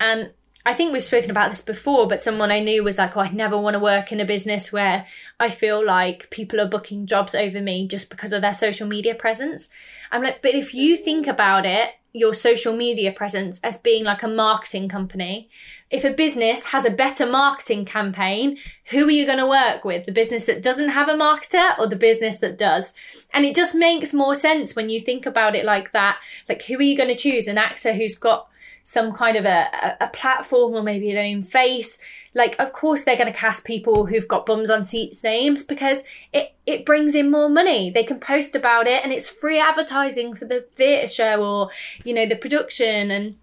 And 0.00 0.32
I 0.68 0.74
think 0.74 0.92
we've 0.92 1.02
spoken 1.02 1.30
about 1.30 1.48
this 1.48 1.62
before, 1.62 2.06
but 2.06 2.20
someone 2.20 2.50
I 2.50 2.60
knew 2.60 2.84
was 2.84 2.98
like, 2.98 3.16
oh, 3.16 3.20
I 3.20 3.30
never 3.30 3.56
want 3.56 3.72
to 3.72 3.80
work 3.80 4.12
in 4.12 4.20
a 4.20 4.26
business 4.26 4.70
where 4.70 5.06
I 5.40 5.48
feel 5.48 5.82
like 5.82 6.28
people 6.28 6.60
are 6.60 6.68
booking 6.68 7.06
jobs 7.06 7.34
over 7.34 7.62
me 7.62 7.88
just 7.88 8.10
because 8.10 8.34
of 8.34 8.42
their 8.42 8.52
social 8.52 8.86
media 8.86 9.14
presence. 9.14 9.70
I'm 10.12 10.22
like, 10.22 10.42
but 10.42 10.54
if 10.54 10.74
you 10.74 10.98
think 10.98 11.26
about 11.26 11.64
it, 11.64 11.92
your 12.12 12.34
social 12.34 12.76
media 12.76 13.12
presence 13.12 13.60
as 13.64 13.78
being 13.78 14.04
like 14.04 14.22
a 14.22 14.28
marketing 14.28 14.90
company, 14.90 15.48
if 15.90 16.04
a 16.04 16.12
business 16.12 16.64
has 16.64 16.84
a 16.84 16.90
better 16.90 17.24
marketing 17.24 17.86
campaign, 17.86 18.58
who 18.90 19.06
are 19.06 19.10
you 19.10 19.24
going 19.24 19.38
to 19.38 19.46
work 19.46 19.86
with? 19.86 20.04
The 20.04 20.12
business 20.12 20.44
that 20.44 20.62
doesn't 20.62 20.90
have 20.90 21.08
a 21.08 21.14
marketer 21.14 21.78
or 21.78 21.86
the 21.86 21.96
business 21.96 22.40
that 22.40 22.58
does? 22.58 22.92
And 23.32 23.46
it 23.46 23.56
just 23.56 23.74
makes 23.74 24.12
more 24.12 24.34
sense 24.34 24.76
when 24.76 24.90
you 24.90 25.00
think 25.00 25.24
about 25.24 25.56
it 25.56 25.64
like 25.64 25.92
that. 25.92 26.18
Like, 26.46 26.64
who 26.64 26.76
are 26.76 26.82
you 26.82 26.94
going 26.94 27.08
to 27.08 27.16
choose? 27.16 27.48
An 27.48 27.56
actor 27.56 27.94
who's 27.94 28.18
got 28.18 28.50
some 28.88 29.12
kind 29.12 29.36
of 29.36 29.44
a, 29.44 29.96
a, 30.00 30.08
platform 30.08 30.72
or 30.72 30.82
maybe 30.82 31.10
an 31.10 31.18
own 31.18 31.42
face. 31.42 31.98
Like, 32.34 32.56
of 32.58 32.72
course, 32.72 33.04
they're 33.04 33.18
going 33.18 33.30
to 33.30 33.38
cast 33.38 33.66
people 33.66 34.06
who've 34.06 34.26
got 34.26 34.46
bums 34.46 34.70
on 34.70 34.86
seats 34.86 35.22
names 35.22 35.62
because 35.62 36.04
it, 36.32 36.54
it 36.64 36.86
brings 36.86 37.14
in 37.14 37.30
more 37.30 37.50
money. 37.50 37.90
They 37.90 38.02
can 38.02 38.18
post 38.18 38.56
about 38.56 38.86
it 38.86 39.04
and 39.04 39.12
it's 39.12 39.28
free 39.28 39.60
advertising 39.60 40.32
for 40.34 40.46
the 40.46 40.62
theatre 40.74 41.06
show 41.06 41.44
or, 41.44 41.70
you 42.02 42.14
know, 42.14 42.24
the 42.24 42.34
production. 42.34 43.10
And 43.10 43.36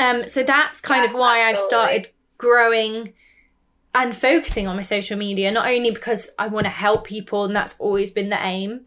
um, 0.00 0.26
so 0.26 0.42
that's 0.42 0.80
kind 0.80 1.04
Yeah, 1.04 1.10
of 1.10 1.14
why 1.14 1.48
I've 1.48 1.60
started 1.60 2.08
growing 2.36 3.12
and 3.94 4.16
focusing 4.16 4.66
on 4.66 4.74
my 4.74 4.82
social 4.82 5.16
media, 5.16 5.52
not 5.52 5.68
only 5.68 5.92
because 5.92 6.28
I 6.40 6.48
want 6.48 6.64
to 6.64 6.70
help 6.70 7.06
people 7.06 7.44
and 7.44 7.54
that's 7.54 7.76
always 7.78 8.10
been 8.10 8.30
the 8.30 8.44
aim, 8.44 8.86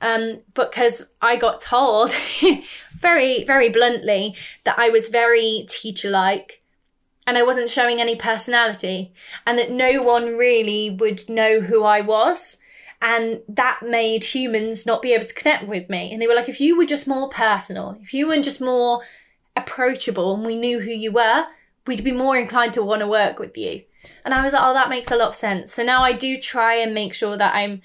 um, 0.00 0.42
but 0.54 0.70
because 0.70 1.08
I 1.20 1.36
got 1.36 1.60
told 1.62 2.14
very, 3.00 3.44
very 3.44 3.68
bluntly 3.68 4.34
that 4.64 4.78
I 4.78 4.88
was 4.88 5.08
very 5.08 5.66
teacher 5.68 6.10
like 6.10 6.62
and 7.26 7.36
I 7.36 7.42
wasn't 7.42 7.70
showing 7.70 8.00
any 8.00 8.14
personality, 8.14 9.12
and 9.44 9.58
that 9.58 9.70
no 9.72 10.00
one 10.00 10.36
really 10.36 10.90
would 10.90 11.28
know 11.28 11.60
who 11.60 11.82
I 11.82 12.00
was. 12.00 12.58
And 13.02 13.40
that 13.48 13.80
made 13.82 14.24
humans 14.24 14.86
not 14.86 15.02
be 15.02 15.12
able 15.12 15.26
to 15.26 15.34
connect 15.34 15.66
with 15.66 15.90
me. 15.90 16.12
And 16.12 16.22
they 16.22 16.26
were 16.26 16.34
like, 16.34 16.48
if 16.48 16.60
you 16.60 16.78
were 16.78 16.86
just 16.86 17.08
more 17.08 17.28
personal, 17.28 17.98
if 18.00 18.14
you 18.14 18.28
were 18.28 18.40
just 18.40 18.60
more 18.60 19.02
approachable 19.54 20.34
and 20.34 20.46
we 20.46 20.56
knew 20.56 20.80
who 20.80 20.92
you 20.92 21.12
were, 21.12 21.46
we'd 21.86 22.04
be 22.04 22.12
more 22.12 22.36
inclined 22.36 22.72
to 22.74 22.82
want 22.82 23.00
to 23.00 23.08
work 23.08 23.38
with 23.38 23.56
you. 23.56 23.82
And 24.24 24.32
I 24.32 24.44
was 24.44 24.52
like, 24.52 24.62
oh, 24.64 24.72
that 24.72 24.88
makes 24.88 25.10
a 25.10 25.16
lot 25.16 25.30
of 25.30 25.34
sense. 25.34 25.74
So 25.74 25.82
now 25.82 26.02
I 26.02 26.12
do 26.12 26.38
try 26.38 26.76
and 26.76 26.94
make 26.94 27.12
sure 27.12 27.36
that 27.36 27.54
I'm 27.54 27.82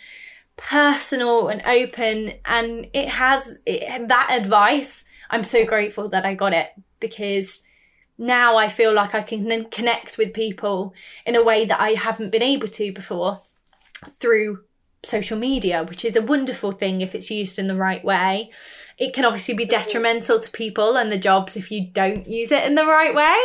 personal 0.70 1.48
and 1.48 1.62
open. 1.66 2.34
And 2.46 2.88
it 2.94 3.10
has 3.10 3.60
it, 3.66 4.08
that 4.08 4.30
advice. 4.32 5.04
I'm 5.30 5.44
so 5.44 5.66
grateful 5.66 6.10
that 6.10 6.26
I 6.26 6.36
got 6.36 6.54
it 6.54 6.70
because 7.00 7.64
now 8.18 8.58
I 8.58 8.70
feel 8.70 8.94
like 8.94 9.16
I 9.16 9.24
can 9.24 9.66
connect 9.66 10.18
with 10.18 10.34
people 10.34 10.94
in 11.26 11.36
a 11.36 11.44
way 11.44 11.66
that 11.66 11.80
I 11.80 11.92
haven't 11.92 12.32
been 12.32 12.44
able 12.44 12.68
to 12.68 12.94
before 12.94 13.42
through 14.20 14.64
social 15.04 15.38
media, 15.38 15.84
which 15.84 16.06
is 16.06 16.16
a 16.16 16.22
wonderful 16.22 16.72
thing 16.72 17.02
if 17.02 17.16
it's 17.16 17.32
used 17.32 17.58
in 17.58 17.68
the 17.68 17.76
right 17.76 18.04
way. 18.04 18.52
It 19.00 19.14
can 19.14 19.26
obviously 19.26 19.56
be 19.56 19.66
detrimental 19.66 20.40
to 20.40 20.52
people 20.52 20.96
and 20.96 21.12
the 21.12 21.18
jobs 21.18 21.58
if 21.58 21.72
you 21.72 21.88
don't 21.88 22.28
use 22.28 22.52
it 22.52 22.64
in 22.64 22.76
the 22.76 22.86
right 22.86 23.16
way, 23.16 23.36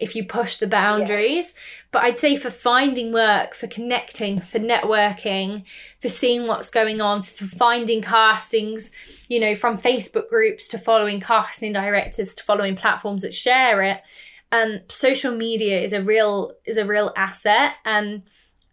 if 0.00 0.16
you 0.16 0.24
push 0.26 0.56
the 0.56 0.66
boundaries. 0.66 1.46
Yeah. 1.46 1.60
But 1.92 2.02
I'd 2.02 2.18
say 2.18 2.34
for 2.34 2.50
finding 2.50 3.12
work, 3.12 3.54
for 3.54 3.68
connecting, 3.68 4.40
for 4.40 4.58
networking, 4.58 5.62
for 6.02 6.08
seeing 6.08 6.48
what's 6.48 6.68
going 6.68 7.00
on, 7.00 7.22
for 7.22 7.46
finding 7.46 8.02
castings, 8.02 8.90
you 9.28 9.38
know, 9.38 9.54
from 9.54 9.78
Facebook 9.78 10.28
groups 10.28 10.66
to 10.68 10.78
following 10.78 11.20
casting 11.20 11.72
directors 11.72 12.34
to 12.34 12.42
following 12.42 12.74
platforms 12.74 13.22
that 13.22 13.32
share 13.32 13.82
it. 13.82 14.00
And 14.50 14.80
um, 14.80 14.80
social 14.88 15.32
media 15.32 15.80
is 15.80 15.92
a 15.92 16.02
real 16.02 16.54
is 16.64 16.76
a 16.76 16.84
real 16.84 17.12
asset 17.16 17.74
and 17.84 18.22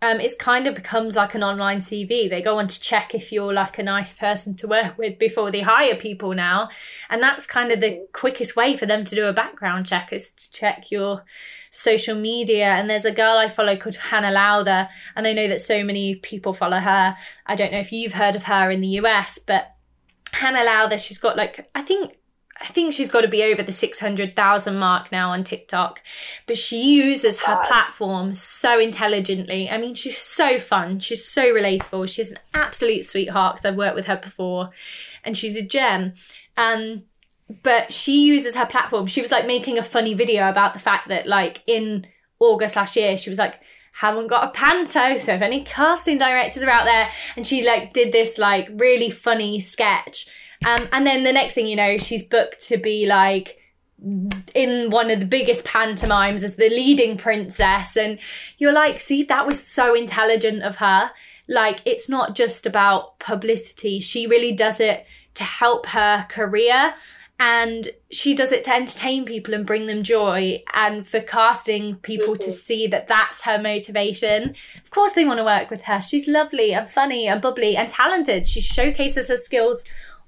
um, 0.03 0.19
it's 0.19 0.35
kind 0.35 0.65
of 0.65 0.73
becomes 0.73 1.15
like 1.15 1.35
an 1.35 1.43
online 1.43 1.79
CV. 1.79 2.27
They 2.27 2.41
go 2.41 2.57
on 2.57 2.67
to 2.67 2.79
check 2.79 3.13
if 3.13 3.31
you're 3.31 3.53
like 3.53 3.77
a 3.77 3.83
nice 3.83 4.15
person 4.15 4.55
to 4.55 4.67
work 4.67 4.97
with 4.97 5.19
before 5.19 5.51
they 5.51 5.61
hire 5.61 5.95
people 5.95 6.33
now. 6.33 6.69
And 7.09 7.21
that's 7.21 7.45
kind 7.45 7.71
of 7.71 7.81
the 7.81 8.07
quickest 8.11 8.55
way 8.55 8.75
for 8.75 8.87
them 8.87 9.05
to 9.05 9.15
do 9.15 9.27
a 9.27 9.33
background 9.33 9.85
check 9.85 10.11
is 10.11 10.31
to 10.31 10.51
check 10.51 10.89
your 10.89 11.23
social 11.69 12.15
media. 12.15 12.65
And 12.65 12.89
there's 12.89 13.05
a 13.05 13.11
girl 13.11 13.37
I 13.37 13.47
follow 13.47 13.77
called 13.77 13.95
Hannah 13.95 14.31
Lowther. 14.31 14.89
And 15.15 15.27
I 15.27 15.33
know 15.33 15.47
that 15.47 15.61
so 15.61 15.83
many 15.83 16.15
people 16.15 16.55
follow 16.55 16.79
her. 16.79 17.15
I 17.45 17.55
don't 17.55 17.71
know 17.71 17.79
if 17.79 17.91
you've 17.91 18.13
heard 18.13 18.35
of 18.35 18.45
her 18.45 18.71
in 18.71 18.81
the 18.81 18.99
US, 19.01 19.37
but 19.37 19.75
Hannah 20.33 20.63
Lowther, 20.63 20.97
she's 20.97 21.19
got 21.19 21.37
like, 21.37 21.69
I 21.75 21.83
think 21.83 22.17
I 22.62 22.68
think 22.68 22.93
she's 22.93 23.09
got 23.09 23.22
to 23.22 23.28
be 23.28 23.43
over 23.43 23.64
the 23.64 23.72
600,000 23.72 24.78
mark 24.78 25.12
now 25.12 25.32
on 25.32 25.43
TikTok. 25.43 26.01
But 26.45 26.57
she 26.57 26.95
uses 26.95 27.39
her 27.39 27.59
platform 27.68 28.36
so 28.36 28.80
intelligently. 28.80 29.70
I 29.70 29.78
mean, 29.78 29.95
she's 29.95 30.20
so 30.20 30.59
fun. 30.59 30.99
She's 30.99 31.28
so 31.28 31.45
relatable. 31.45 32.07
She's 32.07 32.32
an 32.32 32.39
absolute 32.53 33.03
sweetheart 33.03 33.55
because 33.55 33.66
I've 33.66 33.78
worked 33.78 33.95
with 33.95 34.05
her 34.05 34.18
before 34.18 34.70
and 35.24 35.36
she's 35.36 35.55
a 35.55 35.64
gem. 35.64 36.14
Um, 36.55 37.03
but 37.64 37.91
she 37.91 38.26
uses 38.26 38.55
her 38.55 38.66
platform. 38.68 39.07
She 39.07 39.22
was 39.22 39.32
like 39.32 39.47
making 39.47 39.80
a 39.80 39.84
funny 39.84 40.14
video 40.14 40.47
about 40.47 40.74
the 40.74 40.80
fact 40.80 41.09
that, 41.09 41.28
like, 41.28 41.64
in 41.66 42.05
August 42.39 42.76
last 42.76 42.95
year, 42.95 43.18
she 43.18 43.30
was 43.30 43.39
like, 43.39 43.59
haven't 43.93 44.28
got 44.28 44.47
a 44.47 44.51
panto 44.51 45.18
so 45.18 45.34
if 45.34 45.41
any 45.41 45.62
casting 45.64 46.18
directors 46.18 46.64
are 46.64 46.70
out 46.70 46.86
there 46.86 47.09
and 47.36 47.45
she 47.45 47.68
like 47.68 47.91
did 47.91 48.14
this 48.14 48.38
like 48.38 48.70
really 48.72 49.09
funny 49.09 49.59
sketch 49.59 50.28
um, 50.66 50.88
and 50.91 51.05
then 51.05 51.24
the 51.24 51.34
next 51.34 51.53
thing 51.53 51.68
you 51.68 51.76
know, 51.76 51.97
she's 51.97 52.24
booked 52.24 52.68
to 52.68 52.78
be 52.78 53.05
like 53.05 53.57
in 54.55 54.89
one 54.89 55.12
of 55.12 55.20
the 55.20 55.26
biggest 55.26 55.64
pantomimes 55.64 56.43
as 56.43 56.55
the 56.55 56.70
leading 56.70 57.18
princess. 57.18 57.95
And 57.95 58.20
you're 58.57 58.74
like, 58.74 58.99
see, 58.99 59.24
that 59.24 59.45
was 59.45 59.66
so 59.66 59.93
intelligent 59.93 60.64
of 60.64 60.78
her. 60.78 61.12
Like, 61.47 61.82
it's 61.86 62.09
not 62.09 62.36
just 62.36 62.66
about 62.66 63.20
publicity. 63.20 63.99
She 63.99 64.28
really 64.28 64.51
does 64.53 64.80
it 64.80 65.05
to 65.36 65.43
help 65.43 65.88
her 65.88 66.26
career 66.30 66.95
and 67.41 67.89
she 68.12 68.36
does 68.36 68.51
it 68.51 68.64
to 68.64 68.72
entertain 68.72 69.26
people 69.26 69.55
and 69.55 69.66
bring 69.66 69.88
them 69.88 70.03
joy 70.03 70.62
and 70.76 71.07
for 71.07 71.20
casting 71.20 71.95
people 71.95 72.36
mm-hmm. 72.36 72.43
to 72.43 72.51
see 72.51 72.86
that 72.86 73.07
that's 73.07 73.41
her 73.41 73.57
motivation 73.57 74.53
of 74.84 74.91
course 74.91 75.14
they 75.14 75.26
want 75.26 75.39
to 75.39 75.43
work 75.43 75.72
with 75.72 75.84
her 75.84 75.99
she's 75.99 76.28
lovely 76.28 76.72
and 76.72 76.91
funny 76.91 77.28
and 77.28 77.41
bubbly 77.41 77.76
and 77.76 77.89
talented 77.89 78.47
she 78.47 78.62
showcases 78.62 79.28
her 79.28 79.38
skills 79.38 79.84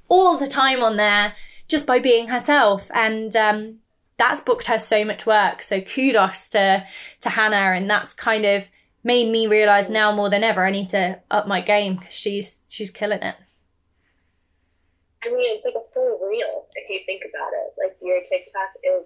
all 0.10 0.38
the 0.38 0.48
time 0.48 0.84
on 0.84 0.98
there 0.98 1.36
just 1.68 1.86
by 1.86 2.00
being 2.00 2.28
herself. 2.28 2.90
And 2.94 3.36
um, 3.36 3.80
that's 4.18 4.42
booked 4.42 4.68
her 4.68 4.78
so 4.78 5.04
much 5.04 5.26
work. 5.26 5.64
So 5.64 5.82
kudos 5.82 6.50
to 6.50 6.86
to 7.22 7.30
Hannah, 7.30 7.76
and 7.76 7.90
that's 7.90 8.14
kind 8.14 8.46
of 8.46 8.68
made 9.04 9.32
me 9.32 9.48
realize 9.48 9.90
now 9.90 10.12
more 10.12 10.30
than 10.30 10.44
ever 10.44 10.66
I 10.66 10.72
need 10.72 10.90
to 10.90 11.20
up 11.30 11.48
my 11.48 11.62
game 11.62 11.98
because 11.98 12.14
she's 12.14 12.62
she's 12.68 12.92
killing 12.92 13.22
it. 13.22 13.36
I 15.24 15.30
mean, 15.30 15.56
it's 15.56 15.66
like 15.66 15.76
a 15.76 15.94
full 15.94 16.20
reel 16.28 16.68
if 16.76 16.90
you 16.90 17.00
think 17.06 17.24
about 17.28 17.52
it. 17.54 17.74
Like 17.78 17.98
your 18.02 18.20
TikTok 18.20 18.76
is 18.84 19.06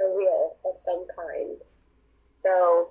a 0.00 0.16
reel 0.16 0.56
of 0.64 0.80
some 0.80 1.06
kind. 1.14 1.56
So 2.42 2.90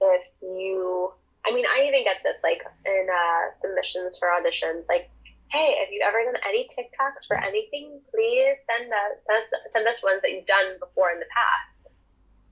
if 0.00 0.22
you, 0.42 1.12
I 1.46 1.54
mean, 1.54 1.64
I 1.66 1.86
even 1.86 2.02
get 2.04 2.18
this 2.24 2.36
like 2.42 2.62
in 2.84 3.06
uh, 3.06 3.54
submissions 3.62 4.18
for 4.18 4.28
auditions. 4.28 4.82
Like 4.88 5.10
hey, 5.50 5.76
have 5.78 5.92
you 5.92 6.02
ever 6.06 6.24
done 6.24 6.40
any 6.46 6.68
TikToks 6.76 7.26
for 7.26 7.36
anything? 7.36 8.00
Please 8.10 8.56
send 8.66 8.90
us 8.92 9.18
send 9.26 9.44
us, 9.44 9.60
send 9.72 9.86
us 9.86 10.02
ones 10.02 10.20
that 10.22 10.30
you've 10.30 10.46
done 10.46 10.78
before 10.80 11.10
in 11.10 11.20
the 11.20 11.30
past. 11.30 11.94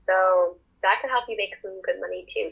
So 0.07 0.57
that 0.83 0.99
could 1.01 1.09
help 1.09 1.25
you 1.27 1.37
make 1.37 1.55
some 1.61 1.81
good 1.81 1.99
money 1.99 2.25
too. 2.33 2.51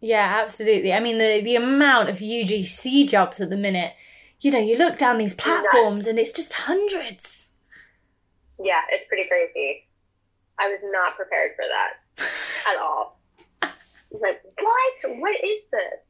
Yeah, 0.00 0.40
absolutely. 0.42 0.92
I 0.92 1.00
mean, 1.00 1.18
the 1.18 1.40
the 1.42 1.56
amount 1.56 2.08
of 2.08 2.18
UGC 2.18 3.08
jobs 3.08 3.40
at 3.40 3.50
the 3.50 3.56
minute, 3.56 3.94
you 4.40 4.50
know, 4.50 4.58
you 4.58 4.76
look 4.76 4.98
down 4.98 5.18
these 5.18 5.34
platforms 5.34 6.06
and 6.06 6.18
it's 6.18 6.32
just 6.32 6.52
hundreds. 6.54 7.48
Yeah, 8.62 8.80
it's 8.90 9.06
pretty 9.08 9.28
crazy. 9.28 9.86
I 10.58 10.68
was 10.68 10.80
not 10.92 11.16
prepared 11.16 11.52
for 11.56 11.64
that 11.68 12.26
at 12.68 12.78
all. 12.80 13.20
like, 13.62 14.42
what? 14.60 15.18
What 15.18 15.44
is 15.44 15.68
this? 15.68 16.00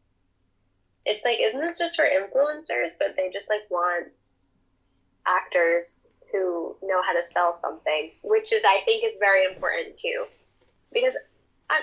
It's 1.11 1.25
like, 1.25 1.39
isn't 1.43 1.61
this 1.61 1.79
just 1.79 1.97
for 1.97 2.07
influencers? 2.07 2.95
But 2.99 3.17
they 3.17 3.31
just 3.33 3.51
like 3.51 3.67
want 3.71 4.09
actors 5.27 6.07
who 6.31 6.77
know 6.83 7.03
how 7.03 7.13
to 7.13 7.27
sell 7.35 7.59
something, 7.61 8.13
which 8.23 8.53
is, 8.53 8.63
I 8.65 8.81
think, 8.85 9.05
is 9.05 9.19
very 9.19 9.45
important 9.45 9.99
too. 9.99 10.27
Because 10.93 11.15
I'm, 11.69 11.83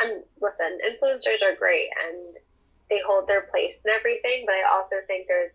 I'm, 0.00 0.22
listen, 0.40 0.80
influencers 0.80 1.44
are 1.44 1.56
great 1.56 1.88
and 2.08 2.36
they 2.88 3.00
hold 3.06 3.28
their 3.28 3.42
place 3.52 3.80
and 3.84 3.92
everything, 3.92 4.44
but 4.46 4.56
I 4.56 4.64
also 4.72 4.96
think 5.06 5.28
there's 5.28 5.52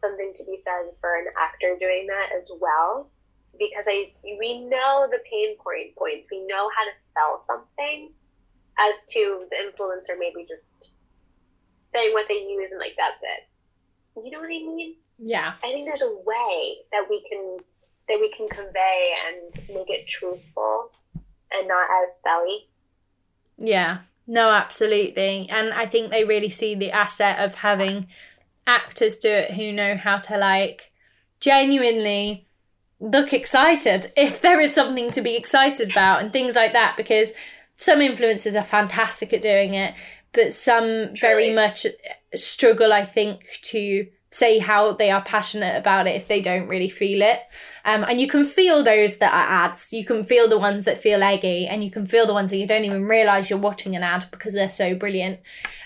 something 0.00 0.32
to 0.38 0.44
be 0.44 0.58
said 0.62 0.94
for 1.00 1.18
an 1.18 1.26
actor 1.38 1.76
doing 1.78 2.06
that 2.06 2.30
as 2.30 2.46
well. 2.60 3.10
Because 3.58 3.84
I, 3.88 4.12
we 4.22 4.62
know 4.62 5.08
the 5.10 5.18
pain 5.30 5.56
point 5.58 5.96
points, 5.96 6.28
we 6.30 6.46
know 6.46 6.70
how 6.70 6.84
to 6.84 6.94
sell 7.14 7.44
something, 7.46 8.12
as 8.78 8.94
to 9.08 9.46
the 9.50 9.56
influencer 9.56 10.18
maybe 10.18 10.46
just 10.46 10.92
what 12.12 12.26
they 12.28 12.34
use 12.34 12.68
and 12.70 12.80
like 12.80 12.94
that's 12.96 13.22
it. 13.22 14.24
You 14.24 14.30
know 14.30 14.40
what 14.40 14.46
I 14.46 14.48
mean? 14.48 14.94
Yeah. 15.18 15.54
I 15.62 15.72
think 15.72 15.86
there's 15.86 16.02
a 16.02 16.14
way 16.24 16.76
that 16.92 17.06
we 17.08 17.24
can 17.28 17.58
that 18.08 18.18
we 18.20 18.32
can 18.36 18.48
convey 18.48 19.14
and 19.26 19.68
make 19.68 19.88
it 19.88 20.06
truthful 20.08 20.90
and 21.52 21.68
not 21.68 21.84
as 21.84 22.08
belly. 22.24 22.68
Yeah. 23.58 23.98
No, 24.26 24.50
absolutely. 24.50 25.48
And 25.50 25.72
I 25.72 25.86
think 25.86 26.10
they 26.10 26.24
really 26.24 26.50
see 26.50 26.74
the 26.74 26.90
asset 26.90 27.38
of 27.38 27.56
having 27.56 28.08
actors 28.66 29.16
do 29.16 29.28
it 29.28 29.52
who 29.52 29.72
know 29.72 29.96
how 29.96 30.16
to 30.16 30.36
like 30.36 30.90
genuinely 31.40 32.46
look 32.98 33.32
excited 33.32 34.12
if 34.16 34.40
there 34.40 34.60
is 34.60 34.74
something 34.74 35.10
to 35.12 35.20
be 35.20 35.36
excited 35.36 35.90
about 35.90 36.20
and 36.20 36.32
things 36.32 36.56
like 36.56 36.72
that 36.72 36.96
because 36.96 37.32
some 37.76 38.00
influencers 38.00 38.58
are 38.58 38.64
fantastic 38.64 39.32
at 39.32 39.42
doing 39.42 39.74
it 39.74 39.94
but 40.36 40.52
some 40.52 41.10
very 41.20 41.52
much 41.52 41.86
struggle, 42.36 42.92
I 42.92 43.04
think, 43.04 43.58
to 43.62 44.06
say 44.30 44.58
how 44.58 44.92
they 44.92 45.10
are 45.10 45.22
passionate 45.22 45.76
about 45.76 46.06
it 46.06 46.14
if 46.14 46.28
they 46.28 46.42
don't 46.42 46.68
really 46.68 46.90
feel 46.90 47.22
it. 47.22 47.40
Um, 47.84 48.04
and 48.04 48.20
you 48.20 48.28
can 48.28 48.44
feel 48.44 48.84
those 48.84 49.16
that 49.16 49.32
are 49.32 49.64
ads. 49.64 49.92
You 49.92 50.04
can 50.04 50.24
feel 50.24 50.48
the 50.48 50.58
ones 50.58 50.84
that 50.84 51.02
feel 51.02 51.22
eggy, 51.22 51.66
and 51.66 51.82
you 51.82 51.90
can 51.90 52.06
feel 52.06 52.26
the 52.26 52.34
ones 52.34 52.50
that 52.50 52.58
you 52.58 52.66
don't 52.66 52.84
even 52.84 53.06
realize 53.06 53.48
you're 53.48 53.58
watching 53.58 53.96
an 53.96 54.02
ad 54.02 54.26
because 54.30 54.52
they're 54.52 54.68
so 54.68 54.94
brilliant. 54.94 55.40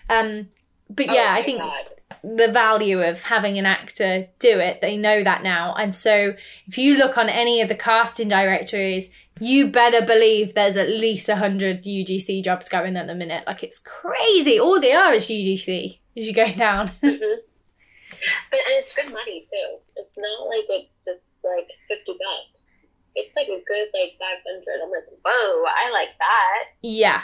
Um, 0.09 0.49
but 0.91 1.07
yeah, 1.07 1.33
oh 1.35 1.41
I 1.41 1.43
think 1.43 1.61
God. 1.61 1.85
the 2.25 2.51
value 2.51 3.01
of 3.01 3.23
having 3.23 3.57
an 3.57 3.67
actor 3.67 4.27
do 4.41 4.59
it, 4.59 4.81
they 4.81 4.97
know 4.97 5.23
that 5.23 5.45
now. 5.45 5.75
And 5.79 5.95
so 5.95 6.35
if 6.67 6.77
you 6.77 6.97
look 6.97 7.17
on 7.17 7.29
any 7.29 7.61
of 7.61 7.69
the 7.69 7.77
casting 7.77 8.29
directories, 8.29 9.11
you 9.41 9.69
better 9.69 10.05
believe 10.05 10.55
there's 10.55 10.77
at 10.77 10.89
least 10.89 11.29
100 11.29 11.85
UGC 11.85 12.45
jobs 12.45 12.69
going 12.69 12.97
at 12.97 13.07
the 13.07 13.15
minute. 13.15 13.45
Like, 13.47 13.63
it's 13.63 13.79
crazy. 13.79 14.61
All 14.61 14.81
they 14.81 14.93
are 14.93 15.15
is 15.15 15.25
UGC 15.25 15.99
as 16.17 16.27
you 16.27 16.35
go 16.35 16.53
down. 16.53 16.89
mm-hmm. 17.03 17.41
But 18.51 18.61
and 18.61 18.85
it's 18.85 18.95
good 18.95 19.13
money, 19.13 19.49
too. 19.51 19.79
It's 19.97 20.19
not 20.19 20.49
like 20.49 20.67
it's 20.69 20.93
just 21.07 21.45
like 21.45 21.67
50 21.89 22.13
bucks. 22.13 22.61
it's 23.15 23.35
like 23.35 23.49
a 23.49 23.63
good 23.67 23.89
like 23.95 24.19
500. 24.19 24.83
I'm 24.83 24.91
like, 24.91 25.05
whoa, 25.25 25.65
I 25.67 25.91
like 25.91 26.11
that. 26.19 26.65
Yeah, 26.83 27.23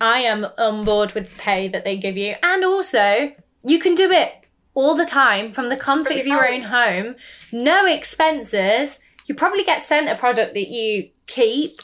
I 0.00 0.20
am 0.20 0.46
on 0.56 0.84
board 0.84 1.12
with 1.12 1.30
the 1.30 1.36
pay 1.36 1.68
that 1.68 1.84
they 1.84 1.98
give 1.98 2.16
you. 2.16 2.36
And 2.42 2.64
also, 2.64 3.32
you 3.62 3.78
can 3.78 3.94
do 3.94 4.10
it 4.10 4.32
all 4.74 4.94
the 4.94 5.04
time 5.04 5.52
from 5.52 5.68
the 5.68 5.76
comfort 5.76 6.16
of 6.16 6.26
your 6.26 6.48
own 6.48 6.62
home, 6.62 7.16
no 7.52 7.84
expenses. 7.84 9.00
You 9.26 9.34
probably 9.34 9.64
get 9.64 9.82
sent 9.82 10.08
a 10.08 10.14
product 10.14 10.54
that 10.54 10.68
you 10.68 11.10
keep, 11.28 11.80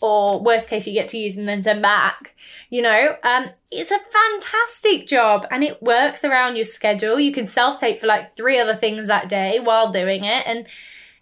or 0.00 0.40
worst 0.40 0.68
case, 0.68 0.86
you 0.86 0.92
get 0.92 1.08
to 1.08 1.18
use 1.18 1.36
and 1.36 1.48
then 1.48 1.62
send 1.62 1.82
back. 1.82 2.34
You 2.70 2.82
know, 2.82 3.16
um, 3.22 3.50
it's 3.70 3.90
a 3.90 3.98
fantastic 3.98 5.06
job 5.06 5.46
and 5.50 5.62
it 5.62 5.82
works 5.82 6.24
around 6.24 6.56
your 6.56 6.64
schedule. 6.64 7.18
You 7.18 7.32
can 7.32 7.46
self 7.46 7.80
tape 7.80 8.00
for 8.00 8.06
like 8.06 8.36
three 8.36 8.58
other 8.58 8.76
things 8.76 9.08
that 9.08 9.28
day 9.28 9.58
while 9.60 9.92
doing 9.92 10.24
it, 10.24 10.44
and 10.46 10.66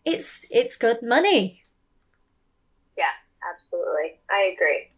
it's 0.05 0.45
it's 0.51 0.77
good 0.77 1.03
money. 1.03 1.63
Yeah, 2.97 3.05
absolutely. 3.51 4.21
I 4.31 4.53
agree. 4.55 4.91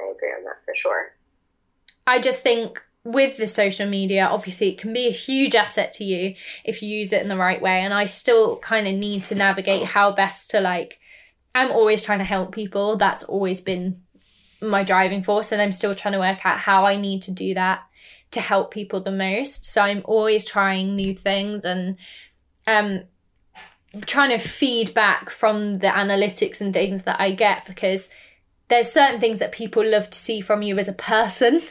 I 0.00 0.12
agree 0.14 0.30
on 0.30 0.44
that 0.44 0.64
for 0.64 0.74
sure. 0.74 1.14
I 2.06 2.20
just 2.20 2.42
think 2.42 2.80
with 3.04 3.36
the 3.36 3.46
social 3.46 3.88
media, 3.88 4.26
obviously, 4.26 4.70
it 4.70 4.78
can 4.78 4.92
be 4.92 5.06
a 5.06 5.12
huge 5.12 5.54
asset 5.54 5.92
to 5.94 6.04
you 6.04 6.34
if 6.64 6.82
you 6.82 6.88
use 6.88 7.12
it 7.12 7.22
in 7.22 7.28
the 7.28 7.36
right 7.36 7.60
way. 7.60 7.80
And 7.80 7.94
I 7.94 8.04
still 8.04 8.58
kind 8.58 8.86
of 8.86 8.94
need 8.94 9.24
to 9.24 9.34
navigate 9.34 9.84
how 9.84 10.12
best 10.12 10.50
to 10.52 10.60
like. 10.60 10.98
I'm 11.54 11.70
always 11.70 12.02
trying 12.02 12.18
to 12.18 12.24
help 12.24 12.52
people. 12.52 12.96
That's 12.96 13.22
always 13.24 13.60
been 13.60 14.02
my 14.60 14.82
driving 14.82 15.22
force, 15.22 15.52
and 15.52 15.62
I'm 15.62 15.72
still 15.72 15.94
trying 15.94 16.12
to 16.12 16.18
work 16.20 16.44
out 16.44 16.60
how 16.60 16.84
I 16.84 16.96
need 16.96 17.22
to 17.22 17.30
do 17.30 17.54
that 17.54 17.82
to 18.30 18.40
help 18.40 18.70
people 18.70 19.00
the 19.00 19.10
most. 19.10 19.66
So 19.66 19.82
I'm 19.82 20.02
always 20.04 20.44
trying 20.44 20.96
new 20.96 21.14
things 21.14 21.64
and 21.64 21.96
um 22.66 23.04
trying 24.06 24.30
to 24.30 24.38
feed 24.38 24.92
back 24.92 25.30
from 25.30 25.74
the 25.74 25.86
analytics 25.86 26.60
and 26.60 26.72
things 26.72 27.04
that 27.04 27.18
I 27.20 27.32
get 27.32 27.64
because 27.64 28.10
there's 28.68 28.92
certain 28.92 29.18
things 29.18 29.38
that 29.38 29.50
people 29.50 29.84
love 29.84 30.10
to 30.10 30.18
see 30.18 30.42
from 30.42 30.62
you 30.62 30.78
as 30.78 30.88
a 30.88 30.92
person. 30.92 31.60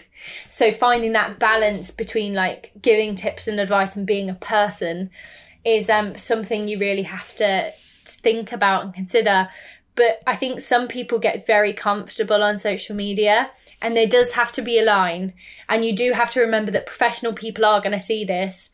So 0.49 0.71
finding 0.71 1.13
that 1.13 1.37
balance 1.37 1.91
between 1.91 2.33
like 2.33 2.71
giving 2.81 3.15
tips 3.15 3.47
and 3.47 3.59
advice 3.59 3.95
and 3.95 4.05
being 4.05 4.29
a 4.29 4.33
person 4.33 5.11
is 5.63 5.89
um 5.91 6.17
something 6.17 6.67
you 6.67 6.79
really 6.79 7.03
have 7.03 7.33
to 7.35 7.71
think 8.15 8.51
about 8.51 8.83
and 8.83 8.93
consider. 8.93 9.49
But 9.95 10.21
I 10.25 10.35
think 10.35 10.61
some 10.61 10.87
people 10.87 11.19
get 11.19 11.47
very 11.47 11.73
comfortable 11.73 12.43
on 12.43 12.57
social 12.57 12.95
media 12.95 13.51
and 13.81 13.95
there 13.95 14.07
does 14.07 14.33
have 14.33 14.51
to 14.53 14.61
be 14.61 14.79
a 14.79 14.85
line 14.85 15.33
and 15.67 15.83
you 15.83 15.95
do 15.95 16.13
have 16.13 16.31
to 16.31 16.39
remember 16.39 16.71
that 16.71 16.85
professional 16.85 17.33
people 17.33 17.65
are 17.65 17.81
going 17.81 17.91
to 17.91 17.99
see 17.99 18.23
this 18.23 18.69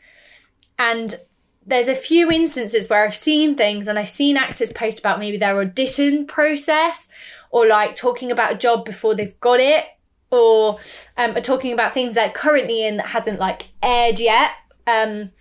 and 0.77 1.19
there's 1.65 1.87
a 1.87 1.95
few 1.95 2.29
instances 2.31 2.89
where 2.89 3.05
I've 3.05 3.15
seen 3.15 3.55
things 3.55 3.87
and 3.87 3.97
I've 3.97 4.09
seen 4.09 4.37
actors 4.37 4.71
post 4.71 4.99
about 4.99 5.19
maybe 5.19 5.37
their 5.37 5.59
audition 5.59 6.25
process 6.25 7.09
or 7.51 7.67
like 7.67 7.95
talking 7.95 8.31
about 8.31 8.53
a 8.53 8.57
job 8.57 8.85
before 8.85 9.15
they've 9.15 9.39
got 9.39 9.59
it 9.59 9.85
or 10.29 10.79
um, 11.15 11.37
are 11.37 11.41
talking 11.41 11.71
about 11.71 11.93
things 11.93 12.15
they're 12.15 12.29
currently 12.29 12.85
in 12.85 12.97
that 12.97 13.07
hasn't 13.07 13.39
like 13.39 13.69
aired 13.81 14.19
yet. 14.19 14.51
Um, 14.85 15.31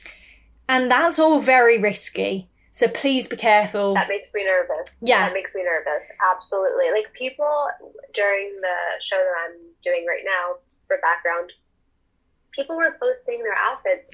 and 0.69 0.91
that's 0.91 1.19
all 1.19 1.41
very 1.41 1.81
risky. 1.81 2.49
So 2.75 2.89
please 2.89 3.27
be 3.27 3.37
careful. 3.37 3.93
That 3.95 4.09
makes 4.09 4.33
me 4.33 4.45
nervous. 4.45 4.89
Yeah. 5.03 5.29
That 5.29 5.35
makes 5.35 5.55
me 5.55 5.63
nervous. 5.63 6.09
Absolutely. 6.35 6.91
Like 6.91 7.13
people 7.13 7.69
during 8.15 8.57
the 8.61 8.77
show 9.05 9.17
that 9.21 9.37
I'm 9.45 9.61
doing 9.85 10.07
right 10.09 10.25
now 10.25 10.57
for 10.89 10.97
background, 11.05 11.53
people 12.53 12.75
were 12.77 12.97
posting 12.99 13.43
their 13.45 13.55
outfits 13.55 14.09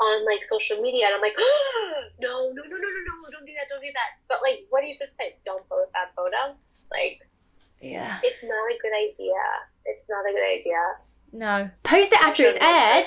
on 0.00 0.26
like 0.26 0.40
social 0.50 0.82
media 0.82 1.06
and 1.06 1.14
I'm 1.14 1.20
like, 1.20 1.38
no, 2.20 2.50
no, 2.50 2.62
no, 2.66 2.76
no, 2.76 2.88
no, 2.90 3.00
no, 3.06 3.30
don't 3.30 3.46
do 3.46 3.54
that, 3.54 3.70
don't 3.70 3.80
do 3.80 3.92
that. 3.94 4.18
But 4.28 4.42
like 4.42 4.66
what 4.70 4.82
do 4.82 4.88
you 4.88 4.96
just 4.98 5.16
say? 5.16 5.36
Don't 5.46 5.62
post 5.68 5.92
that 5.94 6.10
photo? 6.16 6.58
Like 6.90 7.22
Yeah. 7.80 8.18
it's 8.24 8.42
not 8.42 8.66
a 8.74 8.76
good 8.82 8.92
idea. 9.06 9.38
It's 9.86 10.02
not 10.10 10.26
a 10.26 10.32
good 10.34 10.50
idea. 10.50 10.82
No. 11.32 11.70
Post 11.84 12.12
it 12.12 12.20
after 12.22 12.42
it's 12.42 12.58
aired. 12.58 13.06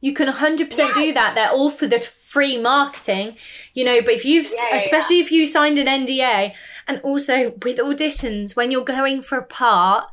You 0.00 0.14
can 0.14 0.28
100% 0.28 0.94
do 0.94 1.12
that. 1.12 1.34
They're 1.34 1.50
all 1.50 1.70
for 1.70 1.86
the 1.86 2.00
free 2.00 2.58
marketing, 2.60 3.36
you 3.74 3.84
know. 3.84 4.00
But 4.00 4.14
if 4.14 4.24
you've, 4.24 4.50
Yeah, 4.52 4.68
yeah, 4.70 4.76
especially 4.76 5.20
if 5.20 5.30
you 5.30 5.46
signed 5.46 5.78
an 5.78 5.86
NDA, 5.86 6.54
and 6.88 7.00
also 7.00 7.52
with 7.62 7.78
auditions, 7.78 8.56
when 8.56 8.70
you're 8.70 8.84
going 8.84 9.22
for 9.22 9.36
a 9.36 9.44
part, 9.44 10.06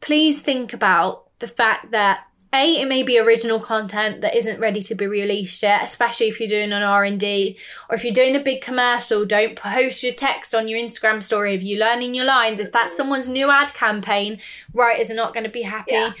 please 0.00 0.40
think 0.40 0.72
about 0.72 1.26
the 1.40 1.48
fact 1.48 1.90
that 1.90 2.24
a 2.52 2.80
it 2.80 2.88
may 2.88 3.02
be 3.02 3.18
original 3.18 3.60
content 3.60 4.20
that 4.22 4.34
isn't 4.34 4.58
ready 4.58 4.80
to 4.80 4.94
be 4.94 5.06
released 5.06 5.62
yet 5.62 5.82
especially 5.82 6.28
if 6.28 6.40
you're 6.40 6.48
doing 6.48 6.72
an 6.72 6.82
r&d 6.82 7.58
or 7.88 7.94
if 7.94 8.04
you're 8.04 8.12
doing 8.12 8.34
a 8.34 8.40
big 8.40 8.62
commercial 8.62 9.24
don't 9.24 9.54
post 9.54 10.02
your 10.02 10.12
text 10.12 10.54
on 10.54 10.66
your 10.66 10.78
instagram 10.78 11.22
story 11.22 11.54
if 11.54 11.62
you're 11.62 11.78
learning 11.78 12.14
your 12.14 12.24
lines 12.24 12.58
if 12.58 12.72
that's 12.72 12.92
mm-hmm. 12.92 12.96
someone's 12.96 13.28
new 13.28 13.50
ad 13.50 13.72
campaign 13.74 14.40
writers 14.72 15.10
are 15.10 15.14
not 15.14 15.34
going 15.34 15.44
to 15.44 15.50
be 15.50 15.62
happy 15.62 15.92
Yeah. 15.92 16.12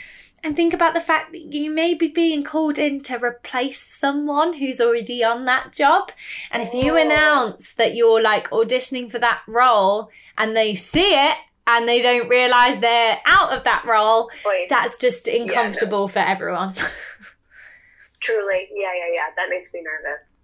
And 0.44 0.54
think 0.54 0.72
about 0.72 0.94
the 0.94 1.00
fact 1.00 1.32
that 1.32 1.52
you 1.52 1.70
may 1.70 1.94
be 1.94 2.08
being 2.08 2.44
called 2.44 2.78
in 2.78 3.00
to 3.02 3.16
replace 3.18 3.82
someone 3.82 4.54
who's 4.54 4.80
already 4.80 5.22
on 5.24 5.44
that 5.46 5.72
job. 5.72 6.12
And 6.50 6.62
if 6.62 6.72
you 6.72 6.92
Oh. 6.92 6.96
announce 6.96 7.72
that 7.74 7.94
you're 7.94 8.22
like 8.22 8.48
auditioning 8.50 9.10
for 9.10 9.18
that 9.18 9.42
role 9.46 10.10
and 10.36 10.56
they 10.56 10.74
see 10.74 11.14
it 11.14 11.36
and 11.66 11.88
they 11.88 12.00
don't 12.00 12.28
realize 12.28 12.78
they're 12.78 13.20
out 13.26 13.52
of 13.52 13.64
that 13.64 13.84
role, 13.84 14.30
Wait, 14.44 14.68
that's 14.68 14.96
just 14.96 15.26
uncomfortable 15.28 16.08
for 16.08 16.20
everyone. 16.20 16.74
truly, 18.22 18.68
yeah, 18.74 18.92
yeah, 18.94 19.12
yeah. 19.14 19.26
That 19.36 19.48
makes 19.50 19.72
me 19.72 19.82
nervous. 19.82 20.36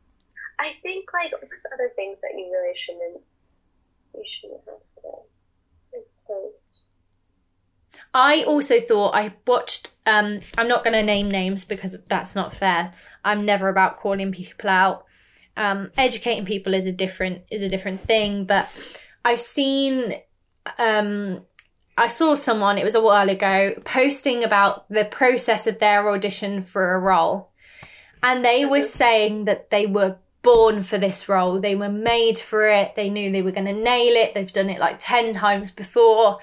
I 0.59 0.73
think 0.83 1.09
like 1.13 1.33
other 1.73 1.91
things 1.97 2.19
that 2.23 2.31
you 2.37 2.51
really 2.53 2.77
shouldn't 2.77 3.23
you 4.15 4.25
shouldn't 4.41 4.61
have 4.67 4.79
to. 5.03 6.64
I 8.15 8.45
also 8.45 8.81
thought 8.81 9.15
I 9.15 9.35
watched. 9.45 9.91
Um, 10.07 10.41
I'm 10.57 10.69
not 10.69 10.85
going 10.85 10.95
to 10.95 11.03
name 11.03 11.29
names 11.29 11.65
because 11.65 11.99
that's 12.09 12.37
not 12.37 12.55
fair. 12.55 12.95
I'm 13.25 13.45
never 13.45 13.69
about 13.69 13.99
calling 13.99 14.31
people 14.31 14.71
out. 14.71 15.05
Um, 15.57 15.91
educating 15.99 16.45
people 16.45 16.75
is 16.75 16.87
a 16.87 16.93
different 16.93 17.43
is 17.51 17.63
a 17.63 17.69
different 17.69 18.01
thing. 18.01 18.45
But 18.45 18.69
I've 19.25 19.41
seen. 19.41 20.15
Um, 20.79 21.43
I 21.99 22.07
saw 22.07 22.35
someone. 22.37 22.79
It 22.79 22.85
was 22.85 22.95
a 22.95 23.03
while 23.03 23.29
ago 23.29 23.75
posting 23.85 24.45
about 24.45 24.89
the 24.89 25.05
process 25.05 25.67
of 25.67 25.79
their 25.79 26.09
audition 26.09 26.63
for 26.63 26.95
a 26.95 27.01
role, 27.01 27.51
and 28.23 28.45
they 28.45 28.65
were 28.65 28.83
saying 28.83 29.47
that 29.47 29.71
they 29.71 29.87
were 29.87 30.19
born 30.43 30.83
for 30.83 30.99
this 30.99 31.29
role. 31.29 31.61
They 31.61 31.75
were 31.75 31.89
made 31.89 32.39
for 32.39 32.69
it. 32.69 32.95
They 32.95 33.11
knew 33.11 33.33
they 33.33 33.43
were 33.43 33.51
going 33.51 33.67
to 33.67 33.73
nail 33.73 34.15
it. 34.15 34.35
They've 34.35 34.53
done 34.53 34.71
it 34.71 34.79
like 34.79 34.97
ten 35.01 35.33
times 35.33 35.71
before, 35.71 36.39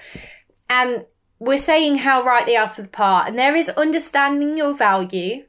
and 0.68 1.06
we're 1.42 1.58
saying 1.58 1.96
how 1.96 2.22
right 2.22 2.46
they 2.46 2.56
are 2.56 2.68
for 2.68 2.82
the 2.82 2.88
part, 2.88 3.28
and 3.28 3.36
there 3.36 3.56
is 3.56 3.68
understanding 3.70 4.56
your 4.56 4.72
value, 4.74 5.42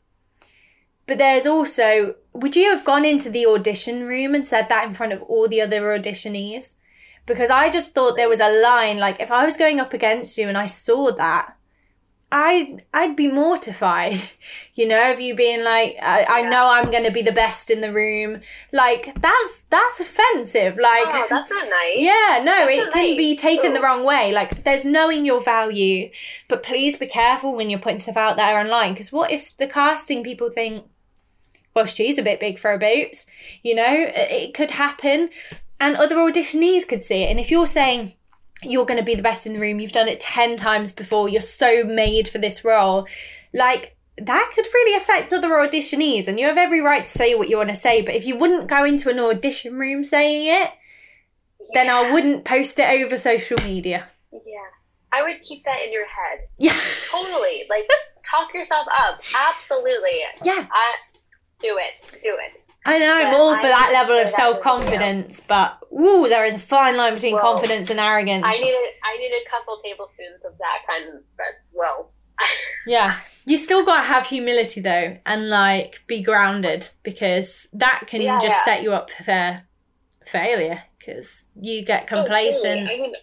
but 1.05 1.19
there's 1.19 1.45
also 1.45 2.15
would 2.33 2.55
you 2.55 2.71
have 2.71 2.83
gone 2.83 3.05
into 3.05 3.29
the 3.29 3.45
audition 3.45 4.07
room 4.07 4.33
and 4.33 4.45
said 4.47 4.69
that 4.69 4.87
in 4.87 4.95
front 4.95 5.13
of 5.13 5.21
all 5.21 5.47
the 5.47 5.61
other 5.61 5.81
auditionees? 5.81 6.79
Because 7.27 7.51
I 7.51 7.69
just 7.69 7.93
thought 7.93 8.17
there 8.17 8.27
was 8.27 8.39
a 8.39 8.49
line 8.49 8.97
like 8.97 9.19
if 9.19 9.29
I 9.29 9.45
was 9.45 9.55
going 9.55 9.79
up 9.79 9.93
against 9.93 10.35
you 10.35 10.47
and 10.47 10.57
I 10.57 10.65
saw 10.65 11.11
that, 11.11 11.55
I 12.33 12.79
I'd 12.93 13.15
be 13.15 13.27
mortified, 13.27 14.17
you 14.73 14.87
know, 14.87 15.11
of 15.11 15.21
you 15.21 15.35
being 15.35 15.63
like 15.63 15.95
I, 16.01 16.23
I 16.23 16.39
Yeah. 16.41 16.49
know 16.49 16.69
I'm 16.71 16.89
going 16.91 17.03
to 17.03 17.11
be 17.11 17.21
the 17.21 17.31
best 17.31 17.69
in 17.69 17.81
the 17.81 17.93
room, 17.93 18.41
like 18.71 19.13
that's 19.21 19.61
that's 19.69 19.99
offensive, 19.99 20.77
like 20.77 21.05
Oh, 21.07 21.27
that's 21.29 21.51
not 21.51 21.69
nice. 21.69 21.95
yeah, 21.97 22.41
no, 22.43 22.65
That's 22.65 22.71
it 22.87 22.91
can 22.91 23.03
nice. 23.09 23.17
be 23.17 23.35
taken 23.37 23.73
the 23.73 23.81
wrong 23.81 24.03
way. 24.03 24.31
Like, 24.31 24.63
there's 24.63 24.83
knowing 24.83 25.25
your 25.25 25.41
value, 25.43 26.09
but 26.47 26.63
please 26.63 26.97
be 26.97 27.07
careful 27.07 27.53
when 27.55 27.69
you're 27.69 27.79
putting 27.79 27.99
stuff 27.99 28.17
out 28.17 28.35
there 28.37 28.57
online. 28.59 28.93
Because 28.93 29.11
what 29.11 29.31
if 29.31 29.55
the 29.57 29.67
casting 29.67 30.23
people 30.23 30.49
think, 30.49 30.85
well, 31.75 31.85
she's 31.85 32.17
a 32.17 32.23
bit 32.23 32.39
big 32.39 32.57
for 32.59 32.71
her 32.71 32.77
boots? 32.79 33.27
You 33.61 33.75
know, 33.75 33.93
it 33.93 34.31
it 34.31 34.53
could 34.53 34.71
happen. 34.71 35.29
And 35.79 35.95
other 35.97 36.15
auditionees 36.15 36.87
could 36.87 37.03
see 37.03 37.23
it. 37.23 37.29
And 37.31 37.39
if 37.39 37.51
you're 37.51 37.67
saying 37.67 38.13
you're 38.65 38.85
going 38.85 38.99
to 38.99 39.05
be 39.05 39.15
the 39.15 39.23
best 39.23 39.45
in 39.45 39.53
the 39.53 39.59
room, 39.59 39.79
you've 39.79 39.91
done 39.91 40.07
it 40.07 40.19
10 40.19 40.57
times 40.57 40.91
before, 40.91 41.29
you're 41.29 41.41
so 41.41 41.83
made 41.83 42.27
for 42.27 42.37
this 42.37 42.63
role, 42.63 43.07
like, 43.53 43.95
that 44.17 44.51
could 44.53 44.65
really 44.73 44.95
affect 44.95 45.33
other 45.33 45.49
auditionees. 45.49 46.27
And 46.27 46.39
you 46.39 46.45
have 46.45 46.57
every 46.57 46.81
right 46.81 47.05
to 47.05 47.11
say 47.11 47.35
what 47.35 47.49
you 47.49 47.57
want 47.57 47.69
to 47.69 47.75
say. 47.75 48.01
But 48.01 48.15
if 48.15 48.25
you 48.25 48.37
wouldn't 48.37 48.67
go 48.67 48.83
into 48.83 49.09
an 49.09 49.19
audition 49.19 49.77
room 49.77 50.03
saying 50.03 50.47
it, 50.47 50.69
then 51.73 51.89
I 51.89 52.11
wouldn't 52.11 52.45
post 52.45 52.77
it 52.79 52.87
over 52.87 53.17
social 53.17 53.57
media. 53.63 54.07
Yeah. 54.31 54.39
I 55.11 55.23
would 55.23 55.41
keep 55.43 55.63
that 55.65 55.81
in 55.81 55.91
your 55.91 56.05
head. 56.05 56.47
Yeah. 56.57 56.79
Totally. 57.11 57.63
Like 57.69 57.89
talk 58.29 58.53
yourself 58.53 58.87
up. 58.97 59.19
Absolutely. 59.35 60.21
Yeah. 60.43 60.67
I 60.71 60.93
do 61.59 61.77
it. 61.77 62.19
Do 62.23 62.29
it. 62.29 62.62
I 62.85 62.99
know 62.99 63.13
I'm 63.13 63.33
all 63.33 63.55
for 63.55 63.65
I 63.65 63.69
that 63.69 63.89
level 63.93 64.17
of 64.21 64.29
self 64.29 64.59
confidence, 64.61 65.41
but 65.47 65.77
woo, 65.89 66.27
there 66.27 66.43
is 66.45 66.55
a 66.55 66.59
fine 66.59 66.97
line 66.97 67.13
between 67.15 67.35
Well, 67.35 67.43
confidence 67.53 67.89
and 67.89 67.99
arrogance. 67.99 68.43
I 68.45 68.57
need 68.57 68.73
a, 68.73 68.85
I 69.05 69.17
need 69.17 69.31
a 69.31 69.49
couple 69.49 69.79
tablespoons 69.83 70.43
of 70.45 70.57
that 70.57 70.79
kind 70.89 71.09
of 71.15 71.23
but 71.37 71.45
well. 71.73 72.11
yeah. 72.87 73.17
You 73.45 73.57
still 73.57 73.85
gotta 73.85 74.03
have 74.03 74.27
humility 74.27 74.81
though 74.81 75.17
and 75.25 75.49
like 75.49 76.01
be 76.07 76.21
grounded 76.23 76.89
because 77.03 77.67
that 77.73 78.03
can 78.07 78.21
Yeah, 78.21 78.39
just 78.39 78.57
yeah. 78.57 78.65
set 78.65 78.83
you 78.83 78.93
up 78.93 79.11
for 79.11 79.61
failure. 80.25 80.83
because 80.99 81.45
you 81.59 81.85
get 81.85 82.03
Oh, 82.03 82.17
complacent. 82.17 82.89
I 82.89 82.97
mean, 82.97 83.13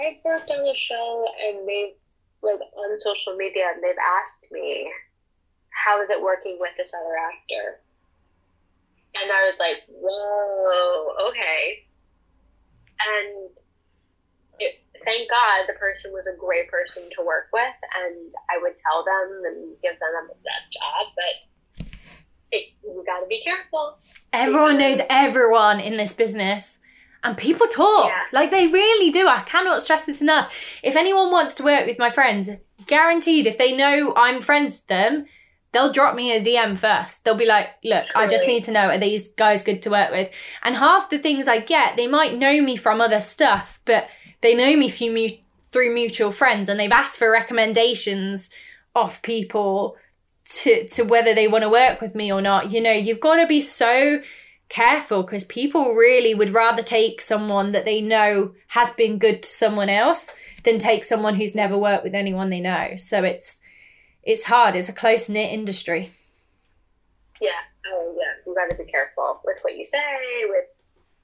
I've 0.00 0.16
worked 0.24 0.50
on 0.50 0.66
a 0.66 0.76
show 0.76 1.26
and 1.46 1.68
they've, 1.68 1.94
like, 2.42 2.58
on 2.60 3.00
social 3.00 3.36
media, 3.36 3.64
and 3.74 3.82
they've 3.82 3.94
asked 4.20 4.50
me, 4.50 4.90
how 5.84 6.02
is 6.02 6.10
it 6.10 6.20
working 6.20 6.56
with 6.60 6.70
this 6.76 6.92
other 6.94 7.14
actor? 7.16 7.80
And 9.14 9.30
I 9.30 9.50
was 9.50 9.56
like, 9.58 9.82
whoa, 9.88 11.28
okay. 11.30 11.86
And 13.00 13.50
it, 14.58 14.80
thank 15.04 15.30
God 15.30 15.66
the 15.68 15.74
person 15.74 16.12
was 16.12 16.26
a 16.26 16.36
great 16.38 16.68
person 16.68 17.04
to 17.16 17.24
work 17.24 17.46
with, 17.52 17.74
and 18.04 18.32
I 18.50 18.60
would 18.60 18.74
tell 18.86 19.04
them 19.04 19.42
and 19.46 19.76
give 19.82 19.98
them 20.00 20.28
that 20.28 20.62
job, 20.72 21.12
but 21.14 21.86
it, 22.50 22.72
you 22.82 23.04
gotta 23.06 23.26
be 23.26 23.42
careful. 23.44 23.98
Everyone 24.32 24.78
knows 24.78 24.98
everyone 25.08 25.80
in 25.80 25.96
this 25.96 26.12
business. 26.12 26.80
And 27.22 27.38
people 27.38 27.66
talk. 27.66 28.08
Yeah. 28.08 28.24
Like 28.32 28.50
they 28.50 28.66
really 28.66 29.10
do. 29.10 29.28
I 29.28 29.40
cannot 29.42 29.82
stress 29.82 30.04
this 30.04 30.20
enough. 30.20 30.52
If 30.82 30.94
anyone 30.94 31.30
wants 31.30 31.54
to 31.54 31.62
work 31.62 31.86
with 31.86 31.98
my 31.98 32.10
friends, 32.10 32.50
guaranteed 32.86 33.46
if 33.46 33.56
they 33.56 33.74
know 33.74 34.12
I'm 34.14 34.42
friends 34.42 34.72
with 34.72 34.86
them, 34.88 35.24
they'll 35.74 35.92
drop 35.92 36.14
me 36.14 36.32
a 36.32 36.42
DM 36.42 36.78
first. 36.78 37.24
They'll 37.24 37.34
be 37.34 37.46
like, 37.46 37.70
look, 37.82 38.06
I 38.14 38.26
just 38.26 38.46
need 38.46 38.64
to 38.64 38.72
know, 38.72 38.88
are 38.88 38.98
these 38.98 39.28
guys 39.28 39.64
good 39.64 39.82
to 39.82 39.90
work 39.90 40.10
with? 40.10 40.30
And 40.62 40.76
half 40.76 41.10
the 41.10 41.18
things 41.18 41.48
I 41.48 41.60
get, 41.60 41.96
they 41.96 42.06
might 42.06 42.38
know 42.38 42.62
me 42.62 42.76
from 42.76 43.00
other 43.00 43.20
stuff, 43.20 43.80
but 43.84 44.08
they 44.40 44.54
know 44.54 44.76
me 44.76 44.88
through, 44.88 45.12
mu- 45.12 45.36
through 45.66 45.92
mutual 45.92 46.32
friends 46.32 46.68
and 46.68 46.78
they've 46.78 46.92
asked 46.92 47.18
for 47.18 47.30
recommendations 47.30 48.50
of 48.94 49.20
people 49.22 49.96
to, 50.44 50.86
to 50.88 51.02
whether 51.02 51.34
they 51.34 51.48
want 51.48 51.62
to 51.62 51.68
work 51.68 52.00
with 52.00 52.14
me 52.14 52.32
or 52.32 52.40
not. 52.40 52.70
You 52.70 52.80
know, 52.80 52.92
you've 52.92 53.20
got 53.20 53.36
to 53.36 53.46
be 53.46 53.60
so 53.60 54.20
careful 54.68 55.22
because 55.22 55.44
people 55.44 55.94
really 55.94 56.34
would 56.34 56.52
rather 56.52 56.82
take 56.82 57.20
someone 57.20 57.72
that 57.72 57.84
they 57.84 58.00
know 58.00 58.54
has 58.68 58.90
been 58.94 59.18
good 59.18 59.42
to 59.42 59.48
someone 59.48 59.88
else 59.88 60.32
than 60.64 60.78
take 60.78 61.04
someone 61.04 61.34
who's 61.34 61.54
never 61.54 61.76
worked 61.76 62.04
with 62.04 62.14
anyone 62.14 62.50
they 62.50 62.60
know. 62.60 62.94
So 62.96 63.22
it's 63.22 63.60
it's 64.26 64.44
hard. 64.44 64.74
It's 64.76 64.88
a 64.88 64.92
close 64.92 65.28
knit 65.28 65.52
industry. 65.52 66.12
Yeah. 67.40 67.50
Oh, 67.92 68.14
yeah. 68.16 68.32
You 68.46 68.54
got 68.54 68.70
to 68.70 68.76
be 68.82 68.90
careful 68.90 69.40
with 69.44 69.58
what 69.62 69.76
you 69.76 69.86
say, 69.86 69.98
with 70.48 70.64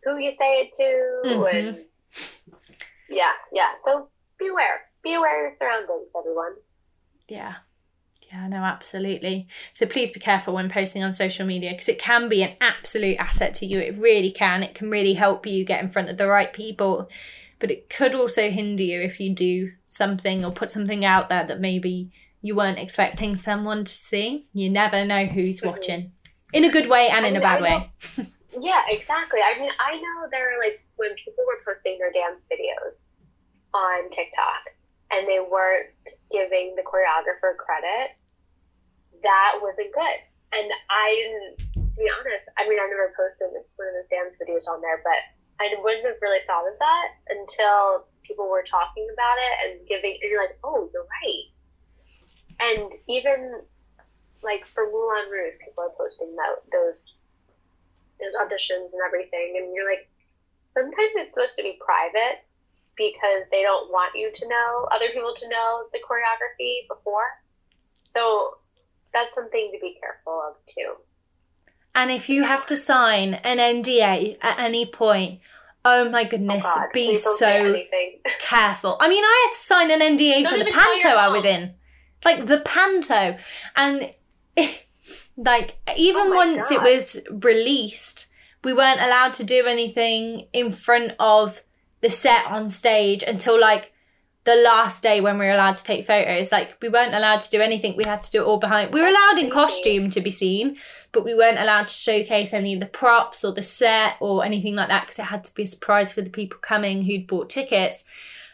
who 0.05 0.19
you 0.19 0.33
say 0.35 0.63
it 0.63 0.75
to, 0.77 1.29
Mhm. 1.29 1.55
and 1.55 1.85
yeah, 3.09 3.33
yeah. 3.53 3.73
So 3.85 4.09
be 4.39 4.49
aware. 4.49 4.83
Be 5.03 5.15
aware 5.15 5.47
of 5.47 5.53
your 5.53 5.57
surroundings, 5.59 6.09
everyone. 6.17 6.57
Yeah. 7.29 7.55
Yeah, 8.33 8.47
no, 8.47 8.59
absolutely. 8.59 9.49
So 9.73 9.87
please 9.87 10.13
be 10.13 10.21
careful 10.21 10.55
when 10.55 10.71
posting 10.71 11.03
on 11.03 11.13
social 11.13 11.45
media 11.45 11.73
because 11.73 11.89
it 11.89 11.99
can 11.99 12.29
be 12.29 12.43
an 12.45 12.57
absolute 12.61 13.17
asset 13.19 13.55
to 13.57 13.67
you. 13.67 13.81
It 13.81 13.97
really 13.99 14.31
can. 14.31 14.63
It 14.63 14.75
can 14.75 14.89
really 14.89 15.15
help 15.15 15.47
you 15.47 15.65
get 15.65 15.83
in 15.83 15.91
front 15.91 16.11
of 16.11 16.17
the 16.17 16.29
right 16.29 16.53
people. 16.53 17.09
But 17.59 17.71
it 17.73 17.91
could 17.91 18.15
also 18.15 18.51
hinder 18.51 18.85
you 18.85 19.01
if 19.01 19.19
you 19.19 19.35
do 19.35 19.73
something 19.87 20.45
or 20.45 20.53
put 20.53 20.71
something 20.71 21.05
out 21.05 21.29
there 21.29 21.45
that 21.45 21.61
maybe 21.61 22.13
you 22.43 22.55
weren't 22.57 22.79
expecting 22.79 23.37
someone 23.37 23.85
to 23.85 23.93
see. 23.93 24.47
You 24.53 24.71
never 24.71 25.05
know 25.05 25.27
who's 25.27 25.61
Mhm. 25.61 25.67
watching. 25.67 26.13
In 26.53 26.65
a 26.65 26.71
good 26.71 26.89
way 26.89 27.09
and 27.09 27.25
in 27.27 27.37
a 27.37 27.41
I 27.41 27.41
mean, 27.41 27.43
bad 27.43 27.63
way. 27.63 27.91
Yeah, 28.59 28.83
exactly. 28.89 29.41
I 29.45 29.59
mean, 29.61 29.71
I 29.79 29.95
know 29.97 30.27
there 30.31 30.57
are 30.57 30.59
like 30.59 30.83
when 30.97 31.15
people 31.25 31.45
were 31.47 31.63
posting 31.65 31.99
their 31.99 32.11
dance 32.11 32.43
videos 32.51 32.99
on 33.73 34.11
TikTok 34.11 34.63
and 35.13 35.29
they 35.29 35.39
weren't 35.39 35.91
giving 36.33 36.75
the 36.75 36.83
choreographer 36.83 37.57
credit, 37.57 38.17
that 39.23 39.59
wasn't 39.63 39.93
good. 39.95 40.19
And 40.53 40.67
I 40.91 41.07
didn't, 41.15 41.95
to 41.95 42.01
be 42.01 42.11
honest, 42.11 42.47
I 42.59 42.67
mean, 42.69 42.81
I 42.81 42.87
never 42.91 43.15
posted 43.15 43.55
one 43.55 43.87
of 43.87 43.95
those 43.95 44.11
dance 44.11 44.35
videos 44.43 44.67
on 44.67 44.81
there, 44.81 44.99
but 45.05 45.23
I 45.63 45.71
wouldn't 45.79 46.07
have 46.07 46.19
really 46.23 46.43
thought 46.47 46.67
of 46.67 46.75
that 46.81 47.09
until 47.29 48.09
people 48.27 48.49
were 48.51 48.65
talking 48.67 49.07
about 49.13 49.37
it 49.39 49.55
and 49.63 49.87
giving, 49.87 50.19
and 50.19 50.27
you're 50.31 50.43
like, 50.43 50.59
oh, 50.65 50.91
you're 50.93 51.07
right. 51.07 51.47
And 52.61 52.93
even 53.09 53.61
like 54.43 54.67
for 54.75 54.85
Moulin 54.87 55.31
Rouge, 55.31 55.55
people 55.65 55.85
are 55.85 55.95
posting 55.97 56.35
tho- 56.37 56.63
those 56.73 57.01
those 58.21 58.37
auditions 58.37 58.93
and 58.93 59.01
everything, 59.07 59.55
and 59.57 59.75
you're 59.75 59.89
like, 59.89 60.09
sometimes 60.75 61.13
it's 61.17 61.35
supposed 61.35 61.57
to 61.57 61.63
be 61.63 61.79
private 61.81 62.45
because 62.97 63.49
they 63.51 63.63
don't 63.63 63.91
want 63.91 64.13
you 64.15 64.31
to 64.35 64.49
know 64.49 64.89
other 64.93 65.09
people 65.09 65.35
to 65.39 65.49
know 65.49 65.85
the 65.93 65.99
choreography 65.99 66.87
before. 66.89 67.25
So 68.15 68.59
that's 69.13 69.35
something 69.35 69.71
to 69.73 69.81
be 69.81 69.97
careful 70.01 70.43
of 70.49 70.57
too. 70.67 70.95
And 71.95 72.11
if 72.11 72.29
you 72.29 72.45
have 72.45 72.67
to 72.67 72.77
sign 72.77 73.35
an 73.35 73.59
NDA 73.59 74.37
at 74.43 74.59
any 74.59 74.87
point, 74.87 75.41
oh 75.85 76.09
my 76.11 76.25
Oh 76.25 76.29
goodness, 76.29 76.65
God, 76.65 76.87
be 76.93 77.07
please 77.07 77.25
don't 77.25 77.39
say 77.39 78.21
so 78.25 78.31
careful. 78.41 78.97
I 79.01 79.09
mean, 79.09 79.25
I 79.25 79.47
had 79.47 79.55
to 79.57 79.67
sign 79.67 79.91
an 79.91 80.17
NDA 80.17 80.45
Don't 80.45 80.59
for 80.59 80.65
the 80.65 80.71
panto 80.71 81.09
I 81.09 81.29
was 81.29 81.45
in. 81.45 81.75
Like 82.25 82.47
the 82.47 82.61
panto. 82.61 83.39
And 83.77 84.13
like 85.37 85.79
even 85.97 86.27
Oh 86.27 86.37
once 86.37 86.71
it 86.71 86.83
was 86.83 87.21
released, 87.31 88.27
we 88.63 88.73
weren't 88.73 89.01
allowed 89.01 89.35
to 89.35 89.45
do 89.45 89.67
anything 89.67 90.47
in 90.53 90.73
front 90.73 91.13
of 91.19 91.63
the 92.01 92.11
set 92.11 92.47
on 92.47 92.69
stage 92.69 93.23
until 93.23 93.59
like 93.61 93.93
the 94.45 94.55
last 94.55 95.03
day 95.03 95.21
when 95.21 95.39
we 95.39 95.45
were 95.45 95.53
allowed 95.53 95.77
to 95.77 95.85
take 95.85 96.07
photos. 96.07 96.51
Like 96.51 96.77
we 96.81 96.89
weren't 96.89 97.15
allowed 97.15 97.43
to 97.43 97.51
do 97.51 97.61
anything. 97.61 97.97
We 97.97 98.05
had 98.05 98.23
to 98.23 98.31
do 98.31 98.43
it 98.43 98.47
all 98.47 98.59
behind. 98.59 98.93
We 98.93 99.01
were 99.01 99.09
allowed 99.09 99.39
in 99.39 99.51
costume 99.51 100.11
to 100.11 100.21
be 100.21 100.31
seen, 100.31 100.77
but 101.13 101.25
we 101.25 101.35
weren't 101.35 101.59
allowed 101.59 101.89
to 101.89 101.95
showcase 101.95 102.53
any 102.53 102.75
of 102.75 102.81
the 102.81 102.87
props 102.87 103.45
or 103.45 103.53
the 103.53 103.63
set 103.63 104.17
or 104.21 104.45
anything 104.45 104.75
like 104.75 104.89
that 104.89 105.07
because 105.07 105.19
it 105.19 105.25
had 105.25 105.45
to 105.45 105.55
be 105.55 105.65
a 105.65 105.67
surprise 105.67 106.13
for 106.13 106.23
the 106.23 106.31
people 106.31 106.59
coming 106.61 107.05
who'd 107.05 107.27
bought 107.27 107.51
tickets. 107.51 108.05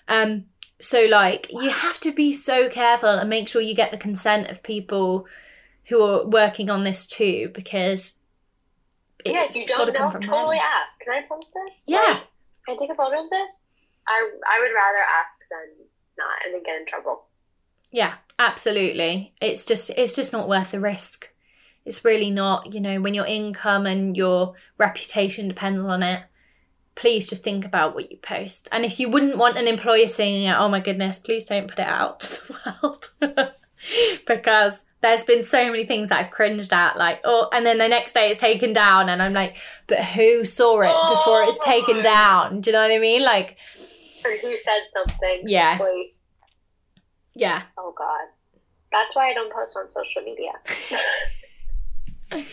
Um, 0.08 0.46
so 0.80 1.06
like 1.06 1.50
you 1.50 1.70
have 1.70 1.98
to 2.00 2.12
be 2.12 2.32
so 2.32 2.68
careful 2.68 3.08
and 3.08 3.30
make 3.30 3.48
sure 3.48 3.62
you 3.62 3.74
get 3.74 3.90
the 3.90 3.96
consent 3.96 4.48
of 4.50 4.62
people 4.62 5.26
who 5.88 6.02
are 6.02 6.26
working 6.26 6.68
on 6.68 6.82
this 6.82 7.06
too 7.06 7.50
because 7.54 8.18
yeah, 9.24 9.46
you 9.54 9.66
don't 9.66 9.92
know, 9.92 10.10
totally 10.10 10.56
them. 10.56 10.64
ask. 10.64 11.00
Can 11.00 11.14
I 11.14 11.22
post 11.28 11.50
this? 11.54 11.82
Yeah. 11.86 11.98
Like, 11.98 12.22
can 12.66 12.76
I 12.76 12.78
take 12.78 12.90
a 12.90 12.94
photo 12.94 13.24
of 13.24 13.30
this? 13.30 13.60
I 14.06 14.30
I 14.48 14.60
would 14.60 14.72
rather 14.74 14.98
ask 14.98 15.36
than 15.50 15.86
not, 16.18 16.44
and 16.44 16.54
then 16.54 16.62
get 16.62 16.80
in 16.80 16.86
trouble. 16.86 17.24
Yeah, 17.90 18.14
absolutely. 18.38 19.34
It's 19.40 19.64
just 19.64 19.90
it's 19.90 20.14
just 20.14 20.32
not 20.32 20.48
worth 20.48 20.72
the 20.72 20.80
risk. 20.80 21.30
It's 21.84 22.04
really 22.04 22.30
not, 22.30 22.72
you 22.74 22.80
know, 22.80 23.00
when 23.00 23.14
your 23.14 23.26
income 23.26 23.86
and 23.86 24.16
your 24.16 24.54
reputation 24.76 25.46
depends 25.46 25.80
on 25.80 26.02
it. 26.02 26.24
Please 26.96 27.28
just 27.28 27.44
think 27.44 27.64
about 27.64 27.94
what 27.94 28.10
you 28.10 28.16
post. 28.16 28.68
And 28.72 28.84
if 28.84 28.98
you 28.98 29.08
wouldn't 29.08 29.36
want 29.38 29.56
an 29.58 29.68
employer 29.68 30.08
seeing 30.08 30.44
it, 30.44 30.56
oh 30.58 30.68
my 30.68 30.80
goodness, 30.80 31.18
please 31.18 31.44
don't 31.44 31.68
put 31.68 31.78
it 31.78 31.86
out 31.86 32.20
to 32.20 32.28
the 32.28 32.74
world. 32.82 33.10
because 34.26 34.84
there's 35.02 35.22
been 35.22 35.42
so 35.42 35.66
many 35.66 35.86
things 35.86 36.08
that 36.08 36.24
I've 36.24 36.30
cringed 36.32 36.72
at, 36.72 36.96
like, 36.96 37.20
oh, 37.24 37.48
and 37.52 37.64
then 37.64 37.78
the 37.78 37.86
next 37.86 38.12
day 38.12 38.30
it's 38.30 38.40
taken 38.40 38.72
down, 38.72 39.08
and 39.08 39.22
I'm 39.22 39.32
like, 39.34 39.56
but 39.86 40.04
who 40.04 40.44
saw 40.44 40.80
it 40.80 41.16
before 41.16 41.44
it's 41.44 41.56
Oh, 41.60 41.64
taken 41.64 42.02
down? 42.02 42.60
Do 42.62 42.70
you 42.70 42.72
know 42.72 42.82
what 42.82 42.90
I 42.90 42.98
mean? 42.98 43.22
Like, 43.22 43.56
Or 44.24 44.32
who 44.38 44.58
said 44.58 44.80
something? 44.94 45.42
Yeah. 45.46 45.78
Wait, 45.80 46.16
yeah, 47.34 47.62
oh 47.78 47.94
God. 47.96 48.26
That's 48.90 49.14
why 49.14 49.28
I 49.28 49.34
don't 49.34 49.52
post 49.52 49.76
on 49.76 49.90
social 49.92 50.22
media. 50.22 50.52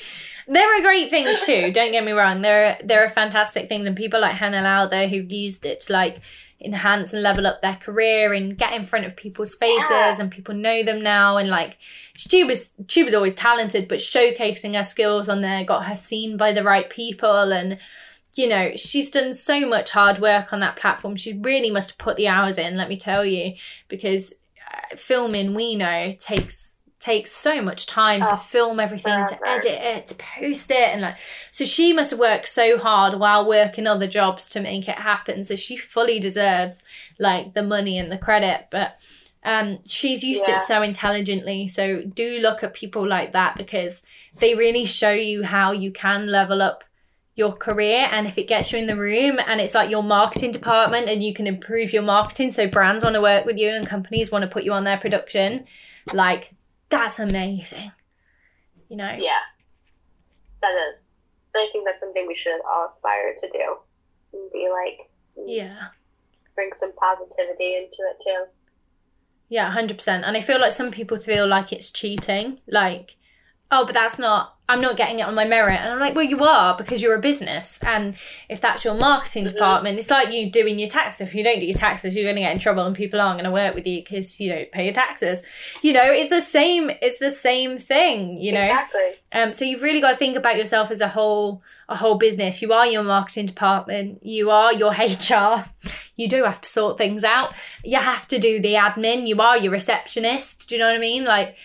There 0.47 0.77
are 0.77 0.81
great 0.81 1.09
things 1.09 1.45
too. 1.45 1.71
Don't 1.71 1.91
get 1.91 2.03
me 2.03 2.11
wrong. 2.11 2.41
There 2.41 2.65
are, 2.71 2.77
there 2.85 3.05
are 3.05 3.09
fantastic 3.09 3.69
things, 3.69 3.87
and 3.87 3.95
people 3.95 4.19
like 4.21 4.35
Hannah 4.35 4.61
Lowther 4.61 5.07
who've 5.07 5.31
used 5.31 5.65
it 5.65 5.81
to 5.81 5.93
like 5.93 6.19
enhance 6.59 7.11
and 7.11 7.21
level 7.21 7.45
up 7.45 7.61
their 7.61 7.75
career 7.75 8.33
and 8.33 8.57
get 8.57 8.71
in 8.71 8.85
front 8.85 9.05
of 9.05 9.15
people's 9.15 9.53
faces, 9.53 9.89
Yeah. 9.89 10.15
and 10.19 10.31
people 10.31 10.55
know 10.55 10.81
them 10.83 11.01
now. 11.01 11.37
And 11.37 11.49
like 11.49 11.77
she 12.15 12.43
was, 12.43 12.71
she 12.87 13.03
was 13.03 13.13
always 13.13 13.35
talented, 13.35 13.87
but 13.87 13.99
showcasing 13.99 14.75
her 14.75 14.83
skills 14.83 15.27
on 15.29 15.41
there 15.41 15.65
got 15.65 15.85
her 15.85 15.95
seen 15.97 16.37
by 16.37 16.53
the 16.53 16.63
right 16.63 16.89
people, 16.89 17.51
and 17.51 17.77
you 18.35 18.47
know 18.49 18.71
she's 18.75 19.11
done 19.11 19.31
so 19.33 19.61
much 19.67 19.91
hard 19.91 20.19
work 20.19 20.51
on 20.53 20.59
that 20.61 20.75
platform. 20.77 21.15
She 21.15 21.33
really 21.33 21.69
must 21.69 21.91
have 21.91 21.97
put 21.97 22.17
the 22.17 22.27
hours 22.27 22.57
in. 22.57 22.77
Let 22.77 22.89
me 22.89 22.97
tell 22.97 23.25
you, 23.25 23.53
because 23.87 24.33
uh, 24.73 24.95
filming 24.95 25.53
we 25.53 25.75
know 25.75 26.15
takes 26.19 26.72
takes 27.03 27.31
so 27.31 27.61
much 27.61 27.85
time 27.85 28.21
to 28.21 28.33
Oh, 28.33 28.37
film 28.37 28.79
everything 28.79 29.25
to 29.27 29.37
edit 29.47 29.65
it 29.65 30.07
to 30.07 30.15
post 30.15 30.71
it 30.71 30.89
and 30.93 31.01
like 31.01 31.17
so 31.51 31.65
she 31.65 31.91
must 31.91 32.11
have 32.11 32.19
worked 32.19 32.47
so 32.47 32.77
hard 32.77 33.19
while 33.19 33.47
working 33.47 33.87
other 33.87 34.07
jobs 34.07 34.47
to 34.49 34.59
make 34.61 34.87
it 34.87 34.97
happen 34.97 35.43
so 35.43 35.55
she 35.55 35.75
fully 35.77 36.19
deserves 36.19 36.83
like 37.19 37.53
the 37.53 37.61
money 37.63 37.97
and 37.97 38.09
the 38.11 38.17
credit 38.17 38.67
but 38.71 38.97
um 39.43 39.79
she's 39.85 40.23
used 40.23 40.45
Yeah. 40.47 40.61
it 40.61 40.65
so 40.65 40.81
intelligently 40.81 41.67
so 41.67 42.01
do 42.01 42.39
look 42.39 42.63
at 42.63 42.73
people 42.73 43.05
like 43.07 43.33
that 43.33 43.57
because 43.57 44.05
they 44.39 44.55
really 44.55 44.85
show 44.85 45.11
you 45.11 45.43
how 45.43 45.73
you 45.73 45.91
can 45.91 46.27
level 46.27 46.61
up 46.61 46.83
your 47.35 47.51
career 47.51 48.07
and 48.11 48.27
if 48.27 48.37
it 48.37 48.47
gets 48.47 48.71
you 48.71 48.77
in 48.79 48.85
the 48.87 48.95
room 48.95 49.39
and 49.47 49.59
it's 49.59 49.73
like 49.73 49.89
your 49.89 50.03
marketing 50.03 50.51
department 50.51 51.09
and 51.09 51.23
you 51.23 51.33
can 51.33 51.47
improve 51.47 51.91
your 51.91 52.03
marketing 52.03 52.51
so 52.51 52.67
brands 52.67 53.03
want 53.03 53.15
to 53.15 53.21
work 53.21 53.43
with 53.45 53.57
you 53.57 53.69
and 53.69 53.87
companies 53.87 54.31
want 54.31 54.43
to 54.43 54.47
put 54.47 54.63
you 54.63 54.71
on 54.71 54.83
their 54.83 54.97
production 54.99 55.65
like 56.13 56.53
that's 56.99 57.19
amazing 57.19 57.91
you 58.89 58.97
know 58.97 59.15
Yeah. 59.19 59.39
That 60.61 60.75
is. 60.93 61.05
I 61.55 61.67
think 61.73 61.85
that's 61.85 61.99
something 61.99 62.25
we 62.25 62.35
should 62.35 62.59
all 62.65 62.93
aspire 62.95 63.35
to 63.41 63.49
do. 63.49 63.77
and 64.33 64.51
be 64.51 64.67
like, 64.71 65.09
mm, 65.37 65.43
Yeah. 65.45 65.87
bring 66.55 66.69
some 66.79 66.93
positivity 66.93 67.75
into 67.75 67.97
it 68.09 68.17
too. 68.25 68.45
Yeah, 69.49 69.69
hundred 69.71 69.97
percent. 69.97 70.23
And 70.25 70.35
I 70.37 70.41
feel 70.41 70.59
like 70.59 70.71
some 70.71 70.89
people 70.89 71.17
feel 71.17 71.45
like 71.47 71.71
it's 71.73 71.91
cheating. 71.91 72.59
Like, 72.65 73.17
oh, 73.69 73.85
but 73.85 73.93
that's 73.93 74.17
not. 74.17 74.52
I'm 74.69 74.79
not 74.79 74.95
getting 74.95 75.19
it 75.19 75.23
on 75.23 75.35
my 75.35 75.43
merit. 75.43 75.79
And 75.81 75.91
I'm 75.91 75.99
like, 75.99 76.15
well, 76.15 76.23
you 76.23 76.41
are 76.45 76.77
because 76.77 77.01
you're 77.01 77.15
a 77.15 77.21
business. 77.21 77.79
And 77.83 78.15
if 78.47 78.61
that's 78.61 78.85
your 78.85 78.93
marketing 78.93 79.43
department, 79.43 79.99
it's 79.99 80.09
like 80.09 80.31
you 80.31 80.49
doing 80.49 80.79
your 80.79 80.87
taxes. 80.87 81.27
If 81.27 81.35
you 81.35 81.43
don't 81.43 81.59
do 81.59 81.65
your 81.65 81.77
taxes, 81.77 82.15
you're 82.15 82.23
going 82.23 82.37
to 82.37 82.41
get 82.41 82.53
in 82.53 82.59
trouble, 82.59 82.85
and 82.85 82.95
people 82.95 83.19
aren't 83.19 83.35
going 83.35 83.43
to 83.43 83.51
work 83.51 83.75
with 83.75 83.85
you 83.85 84.01
because 84.01 84.39
you 84.39 84.49
don't 84.53 84.71
pay 84.71 84.85
your 84.85 84.93
taxes. 84.93 85.43
You 85.81 85.91
know, 85.91 86.05
it's 86.05 86.29
the 86.29 86.39
same. 86.39 86.89
It's 87.01 87.19
the 87.19 87.29
same 87.29 87.77
thing. 87.77 88.39
You 88.39 88.53
know. 88.53 88.61
Exactly. 88.61 89.11
Um, 89.33 89.51
so 89.51 89.65
you've 89.65 89.81
really 89.81 89.99
got 89.99 90.11
to 90.11 90.17
think 90.17 90.37
about 90.37 90.57
yourself 90.57 90.91
as 90.91 91.01
a 91.01 91.09
whole, 91.09 91.61
a 91.89 91.97
whole 91.97 92.17
business. 92.17 92.61
You 92.61 92.71
are 92.71 92.87
your 92.87 93.03
marketing 93.03 93.47
department. 93.47 94.25
You 94.25 94.49
are 94.49 94.71
your 94.71 94.91
HR. 94.93 95.65
You 96.15 96.29
do 96.29 96.45
have 96.45 96.61
to 96.61 96.69
sort 96.69 96.97
things 96.97 97.25
out. 97.25 97.53
You 97.83 97.97
have 97.97 98.29
to 98.29 98.39
do 98.39 98.61
the 98.61 98.75
admin. 98.75 99.27
You 99.27 99.41
are 99.41 99.57
your 99.57 99.73
receptionist. 99.73 100.69
Do 100.69 100.75
you 100.75 100.79
know 100.79 100.87
what 100.87 100.95
I 100.95 100.99
mean? 100.99 101.25
Like 101.25 101.57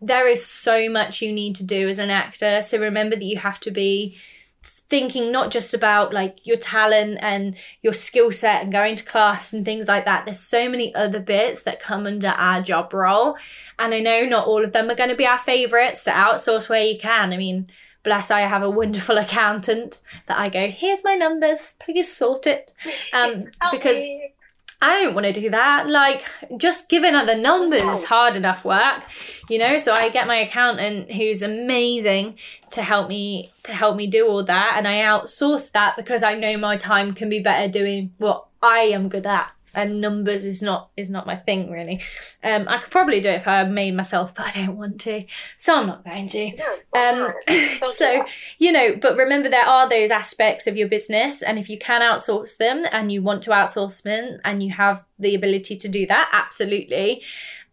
there 0.00 0.28
is 0.28 0.44
so 0.44 0.88
much 0.88 1.22
you 1.22 1.32
need 1.32 1.56
to 1.56 1.64
do 1.64 1.88
as 1.88 1.98
an 1.98 2.10
actor. 2.10 2.62
So 2.62 2.78
remember 2.78 3.16
that 3.16 3.24
you 3.24 3.38
have 3.38 3.60
to 3.60 3.70
be 3.70 4.16
thinking 4.88 5.32
not 5.32 5.50
just 5.50 5.72
about 5.72 6.12
like 6.12 6.38
your 6.44 6.58
talent 6.58 7.18
and 7.22 7.56
your 7.80 7.94
skill 7.94 8.30
set 8.30 8.62
and 8.62 8.70
going 8.70 8.94
to 8.94 9.04
class 9.04 9.52
and 9.52 9.64
things 9.64 9.88
like 9.88 10.04
that. 10.04 10.24
There's 10.24 10.38
so 10.38 10.68
many 10.68 10.94
other 10.94 11.18
bits 11.18 11.62
that 11.62 11.82
come 11.82 12.06
under 12.06 12.28
our 12.28 12.60
job 12.62 12.92
role. 12.92 13.36
And 13.78 13.94
I 13.94 14.00
know 14.00 14.26
not 14.26 14.46
all 14.46 14.62
of 14.62 14.72
them 14.72 14.90
are 14.90 14.94
going 14.94 15.08
to 15.08 15.16
be 15.16 15.26
our 15.26 15.38
favorites. 15.38 16.02
So 16.02 16.12
outsource 16.12 16.68
where 16.68 16.82
you 16.82 16.98
can. 16.98 17.32
I 17.32 17.38
mean, 17.38 17.70
bless 18.02 18.30
I 18.30 18.40
have 18.40 18.62
a 18.62 18.70
wonderful 18.70 19.18
accountant 19.18 20.00
that 20.26 20.38
I 20.38 20.48
go, 20.48 20.68
here's 20.68 21.04
my 21.04 21.14
numbers, 21.14 21.74
please 21.80 22.14
sort 22.14 22.46
it. 22.46 22.72
Um, 23.14 23.46
because 23.70 23.96
me. 23.96 24.31
I 24.82 25.00
don't 25.00 25.14
want 25.14 25.26
to 25.26 25.32
do 25.32 25.48
that. 25.50 25.88
Like, 25.88 26.24
just 26.56 26.88
giving 26.88 27.14
other 27.14 27.36
numbers 27.36 28.04
hard 28.04 28.34
enough 28.34 28.64
work, 28.64 29.04
you 29.48 29.56
know. 29.56 29.78
So 29.78 29.94
I 29.94 30.08
get 30.08 30.26
my 30.26 30.38
accountant, 30.38 31.12
who's 31.12 31.40
amazing, 31.40 32.36
to 32.72 32.82
help 32.82 33.08
me 33.08 33.52
to 33.62 33.72
help 33.72 33.96
me 33.96 34.08
do 34.08 34.26
all 34.26 34.44
that, 34.44 34.74
and 34.76 34.88
I 34.88 34.96
outsource 34.96 35.70
that 35.70 35.96
because 35.96 36.24
I 36.24 36.34
know 36.34 36.56
my 36.56 36.76
time 36.76 37.14
can 37.14 37.28
be 37.28 37.40
better 37.40 37.70
doing 37.70 38.12
what 38.18 38.46
I 38.60 38.80
am 38.80 39.08
good 39.08 39.26
at. 39.26 39.54
And 39.74 40.00
numbers 40.00 40.44
is 40.44 40.60
not 40.60 40.90
is 40.96 41.10
not 41.10 41.26
my 41.26 41.36
thing 41.36 41.70
really. 41.70 42.00
Um, 42.44 42.68
I 42.68 42.78
could 42.78 42.90
probably 42.90 43.20
do 43.20 43.30
it 43.30 43.36
if 43.36 43.48
I 43.48 43.64
made 43.64 43.94
myself, 43.94 44.34
but 44.34 44.46
I 44.46 44.50
don't 44.50 44.76
want 44.76 45.00
to, 45.02 45.24
so 45.56 45.76
I'm 45.80 45.86
not 45.86 46.04
going 46.04 46.28
to. 46.28 46.52
No, 46.52 46.76
Um? 46.94 47.34
So 47.94 48.24
you 48.58 48.72
know, 48.72 48.96
but 49.00 49.16
remember 49.16 49.48
there 49.48 49.68
are 49.68 49.88
those 49.88 50.10
aspects 50.10 50.66
of 50.66 50.76
your 50.76 50.88
business, 50.88 51.42
and 51.42 51.58
if 51.58 51.68
you 51.68 51.78
can 51.78 52.00
outsource 52.00 52.56
them, 52.56 52.84
and 52.92 53.10
you 53.10 53.22
want 53.22 53.42
to 53.44 53.50
outsource 53.50 54.02
them, 54.02 54.40
and 54.44 54.62
you 54.62 54.72
have 54.72 55.04
the 55.18 55.34
ability 55.34 55.76
to 55.76 55.88
do 55.88 56.06
that, 56.06 56.30
absolutely. 56.32 57.22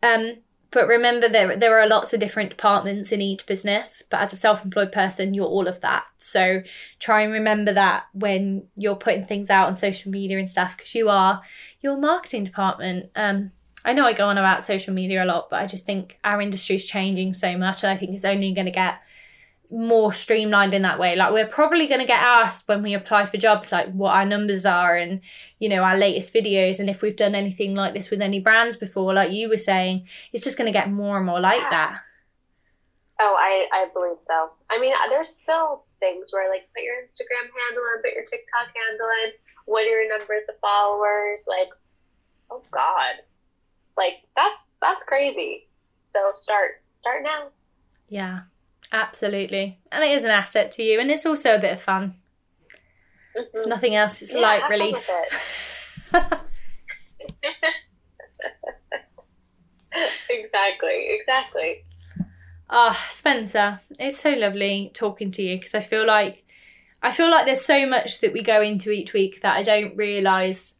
Um, 0.01 0.37
but 0.71 0.87
remember 0.87 1.27
there 1.27 1.55
there 1.55 1.79
are 1.79 1.87
lots 1.87 2.13
of 2.13 2.19
different 2.19 2.49
departments 2.49 3.11
in 3.11 3.21
each 3.21 3.45
business. 3.45 4.03
But 4.09 4.21
as 4.21 4.33
a 4.33 4.37
self-employed 4.37 4.91
person, 4.91 5.33
you're 5.33 5.45
all 5.45 5.67
of 5.67 5.81
that. 5.81 6.05
So 6.17 6.63
try 6.99 7.21
and 7.21 7.33
remember 7.33 7.73
that 7.73 8.05
when 8.13 8.67
you're 8.75 8.95
putting 8.95 9.25
things 9.25 9.49
out 9.49 9.67
on 9.67 9.77
social 9.77 10.11
media 10.11 10.37
and 10.37 10.49
stuff, 10.49 10.77
because 10.77 10.95
you 10.95 11.09
are 11.09 11.41
your 11.81 11.97
marketing 11.97 12.43
department. 12.43 13.09
Um, 13.15 13.51
I 13.85 13.93
know 13.93 14.05
I 14.05 14.13
go 14.13 14.27
on 14.27 14.37
about 14.37 14.63
social 14.63 14.93
media 14.93 15.23
a 15.23 15.25
lot, 15.25 15.49
but 15.49 15.61
I 15.61 15.65
just 15.65 15.85
think 15.85 16.19
our 16.23 16.41
industry's 16.41 16.85
changing 16.85 17.33
so 17.33 17.57
much, 17.57 17.83
and 17.83 17.91
I 17.91 17.97
think 17.97 18.13
it's 18.13 18.25
only 18.25 18.53
going 18.53 18.65
to 18.65 18.71
get 18.71 18.99
more 19.71 20.11
streamlined 20.11 20.73
in 20.73 20.81
that 20.81 20.99
way. 20.99 21.15
Like 21.15 21.31
we're 21.31 21.47
probably 21.47 21.87
going 21.87 21.99
to 21.99 22.05
get 22.05 22.19
asked 22.19 22.67
when 22.67 22.81
we 22.81 22.93
apply 22.93 23.27
for 23.27 23.37
jobs, 23.37 23.71
like 23.71 23.91
what 23.91 24.13
our 24.13 24.25
numbers 24.25 24.65
are 24.65 24.95
and 24.95 25.21
you 25.59 25.69
know 25.69 25.83
our 25.83 25.97
latest 25.97 26.33
videos, 26.33 26.79
and 26.79 26.89
if 26.89 27.01
we've 27.01 27.15
done 27.15 27.35
anything 27.35 27.75
like 27.75 27.93
this 27.93 28.09
with 28.09 28.21
any 28.21 28.39
brands 28.39 28.77
before. 28.77 29.13
Like 29.13 29.31
you 29.31 29.49
were 29.49 29.57
saying, 29.57 30.07
it's 30.33 30.43
just 30.43 30.57
going 30.57 30.71
to 30.71 30.77
get 30.77 30.91
more 30.91 31.17
and 31.17 31.25
more 31.25 31.39
like 31.39 31.69
that. 31.69 32.01
Oh, 33.21 33.35
I, 33.37 33.67
I 33.73 33.87
believe 33.93 34.17
so. 34.27 34.51
I 34.71 34.79
mean, 34.79 34.93
there's 35.09 35.27
still 35.43 35.83
things 35.99 36.27
where 36.31 36.49
like 36.49 36.69
put 36.73 36.83
your 36.83 36.95
Instagram 37.03 37.51
handle 37.51 37.83
in, 37.95 38.01
put 38.01 38.13
your 38.13 38.23
TikTok 38.23 38.71
handle 38.73 39.07
in, 39.25 39.31
what 39.69 39.83
are 39.83 40.01
your 40.01 40.09
numbers 40.09 40.43
of 40.49 40.55
followers? 40.59 41.39
Like, 41.47 41.69
oh 42.49 42.63
God, 42.71 43.21
like 43.95 44.25
that's 44.35 44.55
that's 44.81 45.03
crazy. 45.05 45.67
So 46.13 46.31
start 46.41 46.81
start 47.01 47.23
now. 47.23 47.49
Yeah, 48.09 48.41
absolutely, 48.91 49.79
and 49.91 50.03
it 50.03 50.11
is 50.11 50.23
an 50.23 50.31
asset 50.31 50.71
to 50.73 50.83
you, 50.83 50.99
and 50.99 51.09
it's 51.11 51.25
also 51.25 51.55
a 51.55 51.59
bit 51.59 51.73
of 51.73 51.81
fun. 51.81 52.15
If 53.35 53.53
Mhm. 53.53 53.67
nothing 53.67 53.95
else, 53.95 54.21
it's 54.21 54.33
Yeah, 54.33 54.41
light 54.41 54.61
have 54.61 54.69
relief. 54.71 55.09
exactly, 60.29 61.07
exactly. 61.09 61.85
Ah, 62.69 63.07
Spencer, 63.09 63.79
it's 63.97 64.19
so 64.19 64.31
lovely 64.31 64.91
talking 64.93 65.31
to 65.31 65.41
you 65.41 65.57
because 65.57 65.73
I 65.73 65.81
feel 65.81 66.05
like 66.05 66.43
I 67.01 67.11
feel 67.11 67.31
like 67.31 67.45
there's 67.45 67.65
so 67.65 67.85
much 67.85 68.19
that 68.21 68.33
we 68.33 68.43
go 68.43 68.61
into 68.61 68.91
each 68.91 69.13
week 69.13 69.41
that 69.41 69.55
I 69.55 69.63
don't 69.63 69.95
realize 69.95 70.79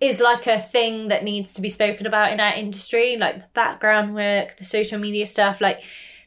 is 0.00 0.20
like 0.20 0.46
a 0.46 0.60
thing 0.60 1.08
that 1.08 1.24
needs 1.24 1.54
to 1.54 1.60
be 1.62 1.68
spoken 1.68 2.06
about 2.06 2.32
in 2.32 2.40
our 2.40 2.54
industry, 2.54 3.16
like 3.16 3.36
the 3.36 3.44
background 3.54 4.14
work, 4.14 4.56
the 4.56 4.64
social 4.64 4.98
media 4.98 5.26
stuff, 5.26 5.60
like 5.60 5.82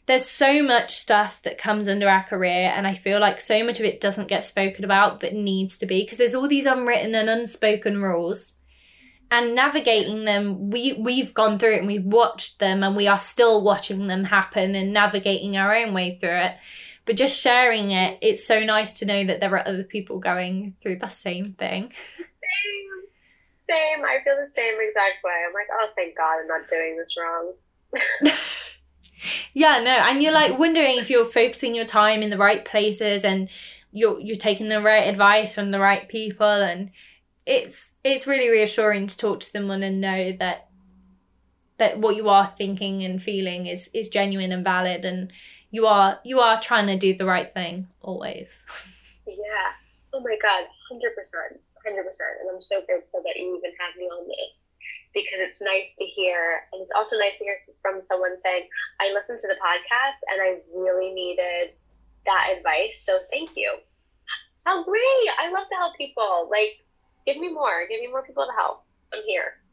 there's 0.07 0.25
so 0.25 0.63
much 0.63 0.95
stuff 0.95 1.41
that 1.43 1.57
comes 1.57 1.87
under 1.87 2.09
our 2.09 2.23
career 2.23 2.71
and 2.75 2.87
I 2.87 2.95
feel 2.95 3.19
like 3.19 3.41
so 3.41 3.63
much 3.63 3.79
of 3.79 3.85
it 3.85 4.01
doesn't 4.01 4.29
get 4.29 4.45
spoken 4.45 4.83
about 4.85 5.19
but 5.19 5.33
needs 5.33 5.77
to 5.79 5.85
be 5.85 6.01
because 6.01 6.17
there's 6.17 6.35
all 6.35 6.47
these 6.47 6.65
unwritten 6.65 7.13
and 7.13 7.29
unspoken 7.29 8.01
rules 8.01 8.57
and 9.29 9.53
navigating 9.53 10.25
them 10.25 10.69
we 10.69 10.93
we've 10.93 11.33
gone 11.33 11.59
through 11.59 11.75
it 11.75 11.79
and 11.79 11.87
we've 11.87 12.05
watched 12.05 12.59
them 12.59 12.83
and 12.83 12.95
we 12.95 13.07
are 13.07 13.19
still 13.19 13.63
watching 13.63 14.07
them 14.07 14.23
happen 14.23 14.75
and 14.75 14.93
navigating 14.93 15.57
our 15.57 15.75
own 15.75 15.93
way 15.93 16.17
through 16.19 16.37
it 16.37 16.55
but 17.05 17.17
just 17.17 17.37
sharing 17.37 17.91
it 17.91 18.17
it's 18.21 18.47
so 18.47 18.61
nice 18.61 18.99
to 18.99 19.05
know 19.05 19.25
that 19.25 19.41
there 19.41 19.53
are 19.53 19.67
other 19.67 19.83
people 19.83 20.19
going 20.19 20.73
through 20.81 20.97
the 20.97 21.09
same 21.09 21.53
thing 21.53 21.91
Same, 22.47 23.03
same. 23.69 24.05
I 24.05 24.23
feel 24.23 24.35
the 24.35 24.51
same 24.55 24.75
exact 24.79 25.23
way. 25.23 25.35
I'm 25.45 25.53
like, 25.53 25.67
oh, 25.71 25.87
thank 25.95 26.15
God, 26.17 26.39
I'm 26.39 26.47
not 26.47 26.69
doing 26.69 26.97
this 26.97 27.15
wrong. 27.17 27.53
yeah 29.53 29.79
no 29.79 29.91
and 29.91 30.21
you're 30.21 30.31
like 30.31 30.57
wondering 30.57 30.97
if 30.97 31.09
you're 31.09 31.25
focusing 31.25 31.75
your 31.75 31.85
time 31.85 32.21
in 32.21 32.29
the 32.29 32.37
right 32.37 32.65
places 32.65 33.23
and 33.23 33.49
you're 33.91 34.19
you're 34.19 34.35
taking 34.35 34.69
the 34.69 34.81
right 34.81 35.07
advice 35.07 35.53
from 35.53 35.71
the 35.71 35.79
right 35.79 36.07
people 36.07 36.45
and 36.45 36.91
it's 37.45 37.93
it's 38.03 38.27
really 38.27 38.49
reassuring 38.49 39.07
to 39.07 39.17
talk 39.17 39.39
to 39.39 39.49
someone 39.49 39.83
and 39.83 40.01
know 40.01 40.35
that 40.37 40.69
that 41.77 41.99
what 41.99 42.15
you 42.15 42.27
are 42.29 42.53
thinking 42.57 43.03
and 43.03 43.21
feeling 43.23 43.67
is 43.67 43.89
is 43.93 44.09
genuine 44.09 44.51
and 44.51 44.63
valid 44.63 45.05
and 45.05 45.31
you 45.71 45.85
are 45.85 46.19
you 46.23 46.39
are 46.39 46.59
trying 46.59 46.87
to 46.87 46.97
do 46.97 47.15
the 47.15 47.25
right 47.25 47.53
thing 47.53 47.87
always 48.01 48.65
Yeah. 49.27 49.75
Oh 50.15 50.23
my 50.23 50.39
God, 50.39 50.63
hundred 50.87 51.11
percent, 51.11 51.59
hundred 51.83 52.07
percent. 52.07 52.39
And 52.39 52.47
I'm 52.55 52.63
so 52.63 52.79
grateful 52.87 53.19
that 53.27 53.35
you 53.35 53.59
even 53.59 53.75
have 53.75 53.93
me 53.99 54.07
on 54.07 54.23
this 54.23 54.55
because 55.25 55.41
it's 55.41 55.61
nice 55.61 55.89
to 55.97 56.05
hear, 56.05 56.67
and 56.73 56.81
it's 56.81 56.91
also 56.95 57.17
nice 57.17 57.37
to 57.39 57.43
hear 57.45 57.57
from 57.81 58.01
someone 58.07 58.39
saying, 58.41 58.67
"I 58.99 59.13
listened 59.13 59.39
to 59.41 59.47
the 59.47 59.57
podcast 59.57 60.19
and 60.29 60.41
I 60.41 60.61
really 60.73 61.13
needed 61.13 61.73
that 62.25 62.53
advice, 62.57 63.01
so 63.05 63.19
thank 63.31 63.55
you." 63.55 63.77
How 64.65 64.83
great! 64.83 65.27
I 65.39 65.49
love 65.49 65.67
to 65.69 65.75
help 65.75 65.95
people. 65.95 66.49
Like, 66.51 66.83
give 67.25 67.37
me 67.37 67.51
more. 67.51 67.87
Give 67.89 68.01
me 68.01 68.07
more 68.07 68.23
people 68.23 68.45
to 68.45 68.53
help. 68.53 68.83
I'm 69.13 69.23
here. 69.25 69.63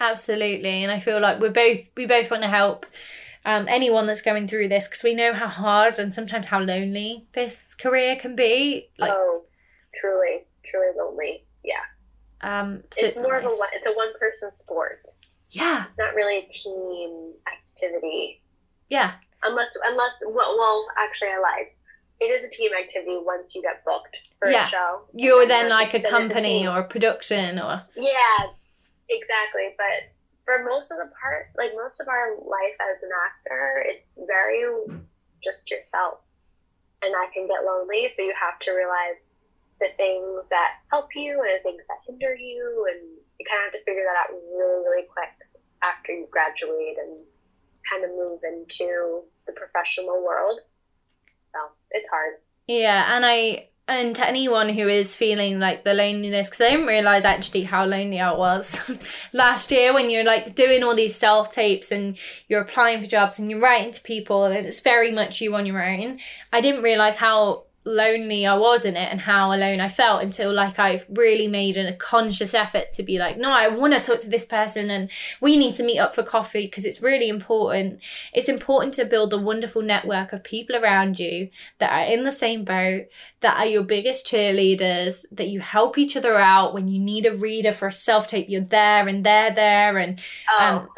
Absolutely, 0.00 0.82
and 0.82 0.90
I 0.90 1.00
feel 1.00 1.20
like 1.20 1.40
we're 1.40 1.50
both 1.50 1.88
we 1.96 2.06
both 2.06 2.30
want 2.30 2.42
to 2.42 2.48
help 2.48 2.86
um, 3.44 3.68
anyone 3.68 4.06
that's 4.06 4.22
going 4.22 4.48
through 4.48 4.68
this 4.68 4.88
because 4.88 5.02
we 5.02 5.14
know 5.14 5.32
how 5.32 5.48
hard 5.48 5.98
and 5.98 6.12
sometimes 6.12 6.46
how 6.46 6.60
lonely 6.60 7.26
this 7.34 7.74
career 7.74 8.16
can 8.16 8.34
be. 8.34 8.88
Like, 8.98 9.12
oh, 9.12 9.44
truly, 10.00 10.44
truly 10.64 10.96
lonely. 10.96 11.44
Yeah, 11.62 11.84
um, 12.44 12.82
so 12.92 13.06
it's, 13.06 13.16
it's, 13.16 13.22
more 13.22 13.40
nice. 13.40 13.50
of 13.50 13.56
a 13.56 13.58
one- 13.62 13.74
it's 13.76 13.86
a 13.86 13.92
one 14.02 14.12
person 14.18 14.54
sport. 14.54 15.00
yeah, 15.50 15.84
It's 15.88 15.98
not 15.98 16.14
really 16.14 16.38
a 16.38 16.48
team 16.52 17.32
activity. 17.56 18.42
yeah, 18.90 19.12
unless 19.42 19.76
unless 19.90 20.12
well, 20.26 20.56
well 20.58 20.86
actually 20.98 21.28
I 21.36 21.40
lied. 21.40 21.68
It 22.20 22.26
is 22.36 22.44
a 22.44 22.48
team 22.48 22.70
activity 22.78 23.18
once 23.32 23.54
you 23.54 23.60
get 23.62 23.84
booked 23.84 24.16
for 24.38 24.48
Yeah. 24.48 24.66
a 24.66 24.70
show. 24.70 24.90
you're 25.12 25.42
And 25.42 25.50
then 25.50 25.68
like 25.68 25.94
a 25.94 25.98
then 25.98 26.10
company 26.10 26.60
team. 26.60 26.68
or 26.70 26.78
a 26.80 26.84
production 26.94 27.58
or 27.58 27.82
yeah, 27.96 28.36
exactly. 29.08 29.74
But 29.76 30.12
for 30.44 30.62
most 30.64 30.90
of 30.92 30.98
the 30.98 31.10
part, 31.20 31.48
like 31.56 31.72
most 31.74 32.00
of 32.00 32.06
our 32.08 32.36
life 32.36 32.76
as 32.80 33.02
an 33.02 33.10
actor, 33.28 33.82
it's 33.86 34.06
very 34.26 34.62
just 35.42 35.60
yourself, 35.70 36.18
and 37.02 37.12
that 37.12 37.28
can 37.34 37.46
get 37.48 37.64
lonely. 37.64 38.08
So 38.14 38.22
you 38.22 38.34
have 38.40 38.58
to 38.60 38.70
realize 38.72 39.18
the 39.80 39.88
things 39.96 40.48
that 40.50 40.80
help 40.90 41.08
you 41.14 41.40
and 41.42 41.58
the 41.58 41.62
things 41.62 41.82
that 41.88 42.04
hinder 42.06 42.34
you, 42.34 42.86
and 42.90 43.00
you 43.38 43.46
kind 43.46 43.66
of 43.66 43.72
have 43.72 43.80
to 43.80 43.84
figure 43.84 44.04
that 44.06 44.16
out 44.16 44.32
really, 44.32 44.84
really 44.84 45.06
quick 45.10 45.34
after 45.82 46.12
you 46.12 46.26
graduate 46.30 46.96
and 46.98 47.24
kind 47.90 48.04
of 48.04 48.10
move 48.10 48.40
into 48.44 49.22
the 49.46 49.52
professional 49.52 50.22
world. 50.24 50.60
So 51.52 51.58
it's 51.90 52.08
hard. 52.10 52.40
Yeah, 52.66 53.14
and 53.14 53.26
I 53.26 53.68
and 53.86 54.16
to 54.16 54.26
anyone 54.26 54.70
who 54.70 54.88
is 54.88 55.14
feeling 55.14 55.58
like 55.58 55.84
the 55.84 55.92
loneliness, 55.92 56.48
because 56.48 56.62
I 56.62 56.70
didn't 56.70 56.86
realize 56.86 57.26
actually 57.26 57.64
how 57.64 57.84
lonely 57.84 58.18
I 58.18 58.32
was 58.32 58.80
last 59.34 59.70
year 59.70 59.92
when 59.92 60.08
you're 60.08 60.24
like 60.24 60.54
doing 60.54 60.82
all 60.82 60.94
these 60.94 61.14
self 61.14 61.50
tapes 61.50 61.92
and 61.92 62.16
you're 62.48 62.62
applying 62.62 63.02
for 63.02 63.06
jobs 63.06 63.38
and 63.38 63.50
you're 63.50 63.60
writing 63.60 63.92
to 63.92 64.00
people 64.00 64.44
and 64.44 64.66
it's 64.66 64.80
very 64.80 65.12
much 65.12 65.42
you 65.42 65.54
on 65.54 65.66
your 65.66 65.84
own. 65.84 66.18
I 66.50 66.62
didn't 66.62 66.82
realize 66.82 67.18
how 67.18 67.63
lonely 67.84 68.46
I 68.46 68.54
was 68.54 68.84
in 68.84 68.96
it 68.96 69.10
and 69.10 69.20
how 69.20 69.52
alone 69.52 69.80
I 69.80 69.90
felt 69.90 70.22
until 70.22 70.52
like 70.54 70.78
I've 70.78 71.04
really 71.08 71.48
made 71.48 71.76
a 71.76 71.94
conscious 71.94 72.54
effort 72.54 72.92
to 72.92 73.02
be 73.02 73.18
like, 73.18 73.36
no, 73.36 73.50
I 73.50 73.68
want 73.68 73.92
to 73.92 74.00
talk 74.00 74.20
to 74.20 74.30
this 74.30 74.44
person 74.44 74.90
and 74.90 75.10
we 75.40 75.56
need 75.56 75.76
to 75.76 75.84
meet 75.84 75.98
up 75.98 76.14
for 76.14 76.22
coffee 76.22 76.66
because 76.66 76.86
it's 76.86 77.02
really 77.02 77.28
important. 77.28 78.00
It's 78.32 78.48
important 78.48 78.94
to 78.94 79.04
build 79.04 79.32
a 79.32 79.38
wonderful 79.38 79.82
network 79.82 80.32
of 80.32 80.42
people 80.42 80.76
around 80.76 81.18
you 81.18 81.50
that 81.78 81.92
are 81.92 82.10
in 82.10 82.24
the 82.24 82.32
same 82.32 82.64
boat, 82.64 83.06
that 83.40 83.58
are 83.58 83.66
your 83.66 83.82
biggest 83.82 84.26
cheerleaders, 84.26 85.26
that 85.30 85.48
you 85.48 85.60
help 85.60 85.98
each 85.98 86.16
other 86.16 86.38
out 86.38 86.72
when 86.72 86.88
you 86.88 86.98
need 86.98 87.26
a 87.26 87.36
reader 87.36 87.74
for 87.74 87.88
a 87.88 87.92
self 87.92 88.26
tape, 88.26 88.48
you're 88.48 88.62
there 88.62 89.06
and 89.06 89.24
they're 89.24 89.54
there. 89.54 89.98
And 89.98 90.20
oh, 90.58 90.64
um, 90.64 90.88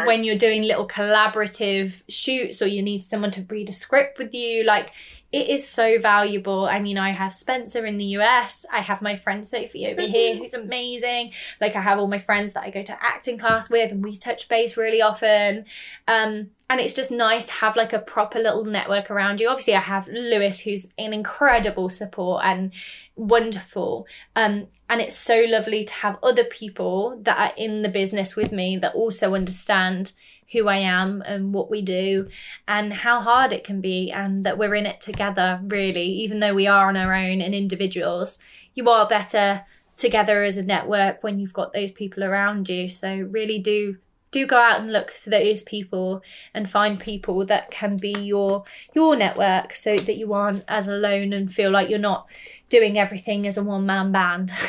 100%. 0.00 0.06
when 0.06 0.24
you're 0.24 0.36
doing 0.36 0.64
little 0.64 0.88
collaborative 0.88 2.02
shoots 2.08 2.60
or 2.60 2.66
you 2.66 2.82
need 2.82 3.04
someone 3.04 3.30
to 3.32 3.46
read 3.48 3.68
a 3.68 3.72
script 3.72 4.18
with 4.18 4.34
you, 4.34 4.64
like 4.64 4.90
it 5.34 5.48
is 5.48 5.68
so 5.68 5.98
valuable. 5.98 6.64
I 6.64 6.78
mean, 6.78 6.96
I 6.96 7.10
have 7.10 7.34
Spencer 7.34 7.84
in 7.84 7.98
the 7.98 8.04
US. 8.18 8.64
I 8.72 8.78
have 8.78 9.02
my 9.02 9.16
friend 9.16 9.44
Sophie 9.44 9.88
over 9.88 10.02
here, 10.02 10.34
mm-hmm. 10.34 10.42
who's 10.42 10.54
amazing. 10.54 11.32
Like, 11.60 11.74
I 11.74 11.80
have 11.80 11.98
all 11.98 12.06
my 12.06 12.20
friends 12.20 12.52
that 12.52 12.62
I 12.62 12.70
go 12.70 12.82
to 12.82 13.02
acting 13.02 13.36
class 13.36 13.68
with, 13.68 13.90
and 13.90 14.00
we 14.00 14.14
touch 14.14 14.48
base 14.48 14.76
really 14.76 15.02
often. 15.02 15.64
Um, 16.06 16.50
and 16.70 16.80
it's 16.80 16.94
just 16.94 17.10
nice 17.10 17.46
to 17.46 17.52
have 17.54 17.74
like 17.74 17.92
a 17.92 17.98
proper 17.98 18.38
little 18.38 18.64
network 18.64 19.10
around 19.10 19.40
you. 19.40 19.48
Obviously, 19.48 19.74
I 19.74 19.80
have 19.80 20.06
Lewis, 20.06 20.60
who's 20.60 20.92
an 20.98 21.12
incredible 21.12 21.90
support 21.90 22.44
and 22.44 22.70
wonderful. 23.16 24.06
Um, 24.36 24.68
and 24.88 25.00
it's 25.00 25.18
so 25.18 25.44
lovely 25.48 25.84
to 25.84 25.94
have 25.94 26.16
other 26.22 26.44
people 26.44 27.18
that 27.22 27.38
are 27.38 27.56
in 27.56 27.82
the 27.82 27.88
business 27.88 28.36
with 28.36 28.52
me 28.52 28.76
that 28.76 28.94
also 28.94 29.34
understand 29.34 30.12
who 30.54 30.68
I 30.68 30.78
am 30.78 31.22
and 31.26 31.52
what 31.52 31.70
we 31.70 31.82
do 31.82 32.30
and 32.66 32.94
how 32.94 33.20
hard 33.20 33.52
it 33.52 33.64
can 33.64 33.82
be 33.82 34.10
and 34.10 34.46
that 34.46 34.56
we're 34.56 34.74
in 34.74 34.86
it 34.86 35.02
together 35.02 35.60
really. 35.62 36.06
Even 36.06 36.40
though 36.40 36.54
we 36.54 36.66
are 36.66 36.88
on 36.88 36.96
our 36.96 37.12
own 37.14 37.42
and 37.42 37.54
individuals 37.54 38.38
you 38.74 38.88
are 38.88 39.08
better 39.08 39.64
together 39.96 40.42
as 40.42 40.56
a 40.56 40.62
network 40.62 41.22
when 41.22 41.38
you've 41.38 41.52
got 41.52 41.72
those 41.72 41.92
people 41.92 42.24
around 42.24 42.68
you. 42.68 42.88
So 42.88 43.14
really 43.14 43.58
do 43.58 43.96
do 44.30 44.46
go 44.46 44.56
out 44.56 44.80
and 44.80 44.92
look 44.92 45.12
for 45.12 45.30
those 45.30 45.62
people 45.62 46.20
and 46.52 46.68
find 46.68 46.98
people 46.98 47.46
that 47.46 47.70
can 47.70 47.96
be 47.96 48.12
your 48.12 48.64
your 48.92 49.14
network 49.14 49.76
so 49.76 49.96
that 49.96 50.16
you 50.16 50.32
aren't 50.32 50.64
as 50.66 50.88
alone 50.88 51.32
and 51.32 51.52
feel 51.52 51.70
like 51.70 51.88
you're 51.88 51.98
not 52.00 52.26
doing 52.68 52.98
everything 52.98 53.46
as 53.46 53.56
a 53.56 53.62
one 53.62 53.86
man 53.86 54.12
band. 54.12 54.52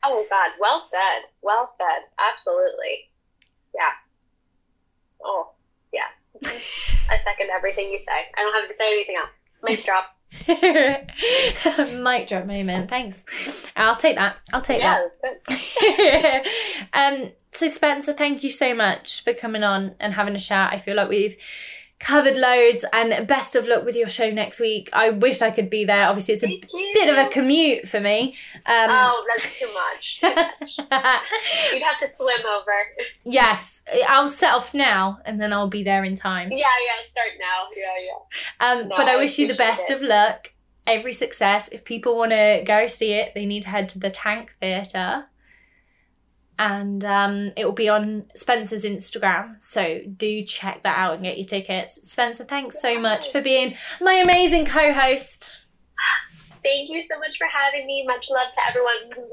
Oh 0.00 0.24
god. 0.30 0.52
Well 0.60 0.80
said. 0.80 1.26
Well 1.42 1.74
said. 1.76 2.04
Absolutely. 2.20 3.10
Yeah 3.74 3.90
Oh, 5.24 5.50
yeah. 5.92 6.08
I 6.44 7.18
second 7.24 7.50
everything 7.50 7.90
you 7.90 7.98
say. 7.98 8.26
I 8.36 8.42
don't 8.42 8.54
have 8.54 8.68
to 8.68 8.74
say 8.74 8.92
anything 8.92 9.16
else. 9.16 9.30
Mic 9.62 9.84
drop. 9.84 10.14
Mic 12.02 12.28
drop 12.28 12.46
moment. 12.46 12.90
Thanks. 12.90 13.24
I'll 13.76 13.96
take 13.96 14.16
that. 14.16 14.36
I'll 14.52 14.60
take 14.60 14.80
yeah, 14.80 15.06
that. 15.22 16.46
um. 16.92 17.32
So 17.50 17.66
Spencer, 17.66 18.12
thank 18.12 18.44
you 18.44 18.50
so 18.50 18.74
much 18.74 19.24
for 19.24 19.32
coming 19.32 19.64
on 19.64 19.94
and 19.98 20.12
having 20.12 20.36
a 20.36 20.38
chat. 20.38 20.72
I 20.72 20.78
feel 20.78 20.94
like 20.96 21.08
we've 21.08 21.36
covered 21.98 22.36
loads 22.36 22.84
and 22.92 23.26
best 23.26 23.56
of 23.56 23.66
luck 23.66 23.84
with 23.84 23.96
your 23.96 24.08
show 24.08 24.30
next 24.30 24.60
week. 24.60 24.88
I 24.92 25.10
wish 25.10 25.42
I 25.42 25.50
could 25.50 25.68
be 25.68 25.84
there. 25.84 26.06
Obviously, 26.06 26.34
it's 26.34 26.44
a 26.44 26.62
bit 26.94 27.08
of 27.08 27.16
a 27.16 27.28
commute 27.28 27.88
for 27.88 28.00
me. 28.00 28.36
Um, 28.66 28.88
oh, 28.90 29.24
that's 29.28 29.58
too 29.58 29.72
much. 29.72 30.18
You'd 31.72 31.82
have 31.82 31.98
to 32.00 32.08
swim 32.08 32.40
over. 32.46 32.72
Yes, 33.24 33.82
I'll 34.06 34.30
set 34.30 34.54
off 34.54 34.74
now 34.74 35.18
and 35.24 35.40
then 35.40 35.52
I'll 35.52 35.68
be 35.68 35.82
there 35.82 36.04
in 36.04 36.16
time. 36.16 36.50
Yeah, 36.52 36.58
yeah, 36.58 37.10
start 37.10 37.28
now. 37.40 37.66
Yeah, 37.76 38.04
yeah. 38.06 38.82
Um, 38.82 38.88
no, 38.88 38.96
but 38.96 39.08
I, 39.08 39.14
I 39.14 39.16
wish 39.16 39.38
you 39.38 39.48
the 39.48 39.54
best 39.54 39.90
it. 39.90 39.94
of 39.96 40.02
luck, 40.02 40.48
every 40.86 41.12
success. 41.12 41.68
If 41.72 41.84
people 41.84 42.16
want 42.16 42.30
to 42.30 42.62
go 42.64 42.86
see 42.86 43.12
it, 43.12 43.32
they 43.34 43.46
need 43.46 43.64
to 43.64 43.70
head 43.70 43.88
to 43.90 43.98
the 43.98 44.10
Tank 44.10 44.54
Theatre 44.60 45.26
and 46.58 47.04
um, 47.04 47.52
it 47.56 47.64
will 47.64 47.72
be 47.72 47.88
on 47.88 48.24
Spencer's 48.34 48.82
Instagram. 48.84 49.60
So 49.60 50.00
do 50.16 50.44
check 50.44 50.82
that 50.82 50.98
out 50.98 51.14
and 51.14 51.22
get 51.22 51.38
your 51.38 51.46
tickets. 51.46 51.98
Spencer, 52.10 52.44
thanks 52.44 52.80
so 52.80 52.98
much 52.98 53.30
for 53.30 53.40
being 53.40 53.76
my 54.00 54.14
amazing 54.14 54.66
co 54.66 54.92
host. 54.92 55.52
Thank 56.64 56.90
you 56.90 57.04
so 57.08 57.18
much 57.18 57.36
for 57.38 57.46
having 57.46 57.86
me. 57.86 58.04
Much 58.06 58.28
love 58.30 58.48
to 58.54 58.60
everyone. 58.68 59.28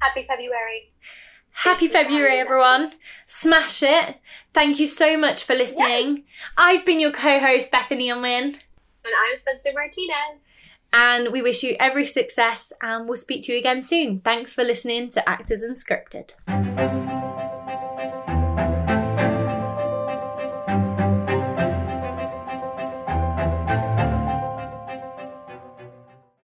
Happy 0.00 0.26
February. 0.26 0.92
Happy 1.52 1.88
February, 1.88 2.38
everyone. 2.38 2.92
Smash 3.26 3.82
it. 3.82 4.16
Thank 4.52 4.78
you 4.78 4.86
so 4.86 5.16
much 5.16 5.44
for 5.44 5.54
listening. 5.54 6.24
I've 6.56 6.84
been 6.84 7.00
your 7.00 7.12
co 7.12 7.38
host, 7.38 7.70
Bethany 7.70 8.10
Unwin. 8.10 8.44
And 8.44 8.58
I'm 9.04 9.40
Spencer 9.40 9.72
Martinez. 9.74 10.40
And 10.98 11.30
we 11.30 11.42
wish 11.42 11.62
you 11.62 11.76
every 11.78 12.06
success 12.06 12.72
and 12.80 13.06
we'll 13.06 13.18
speak 13.18 13.44
to 13.44 13.52
you 13.52 13.58
again 13.58 13.82
soon. 13.82 14.20
Thanks 14.20 14.54
for 14.54 14.64
listening 14.64 15.10
to 15.10 15.28
Actors 15.28 15.62
Unscripted. 15.62 16.32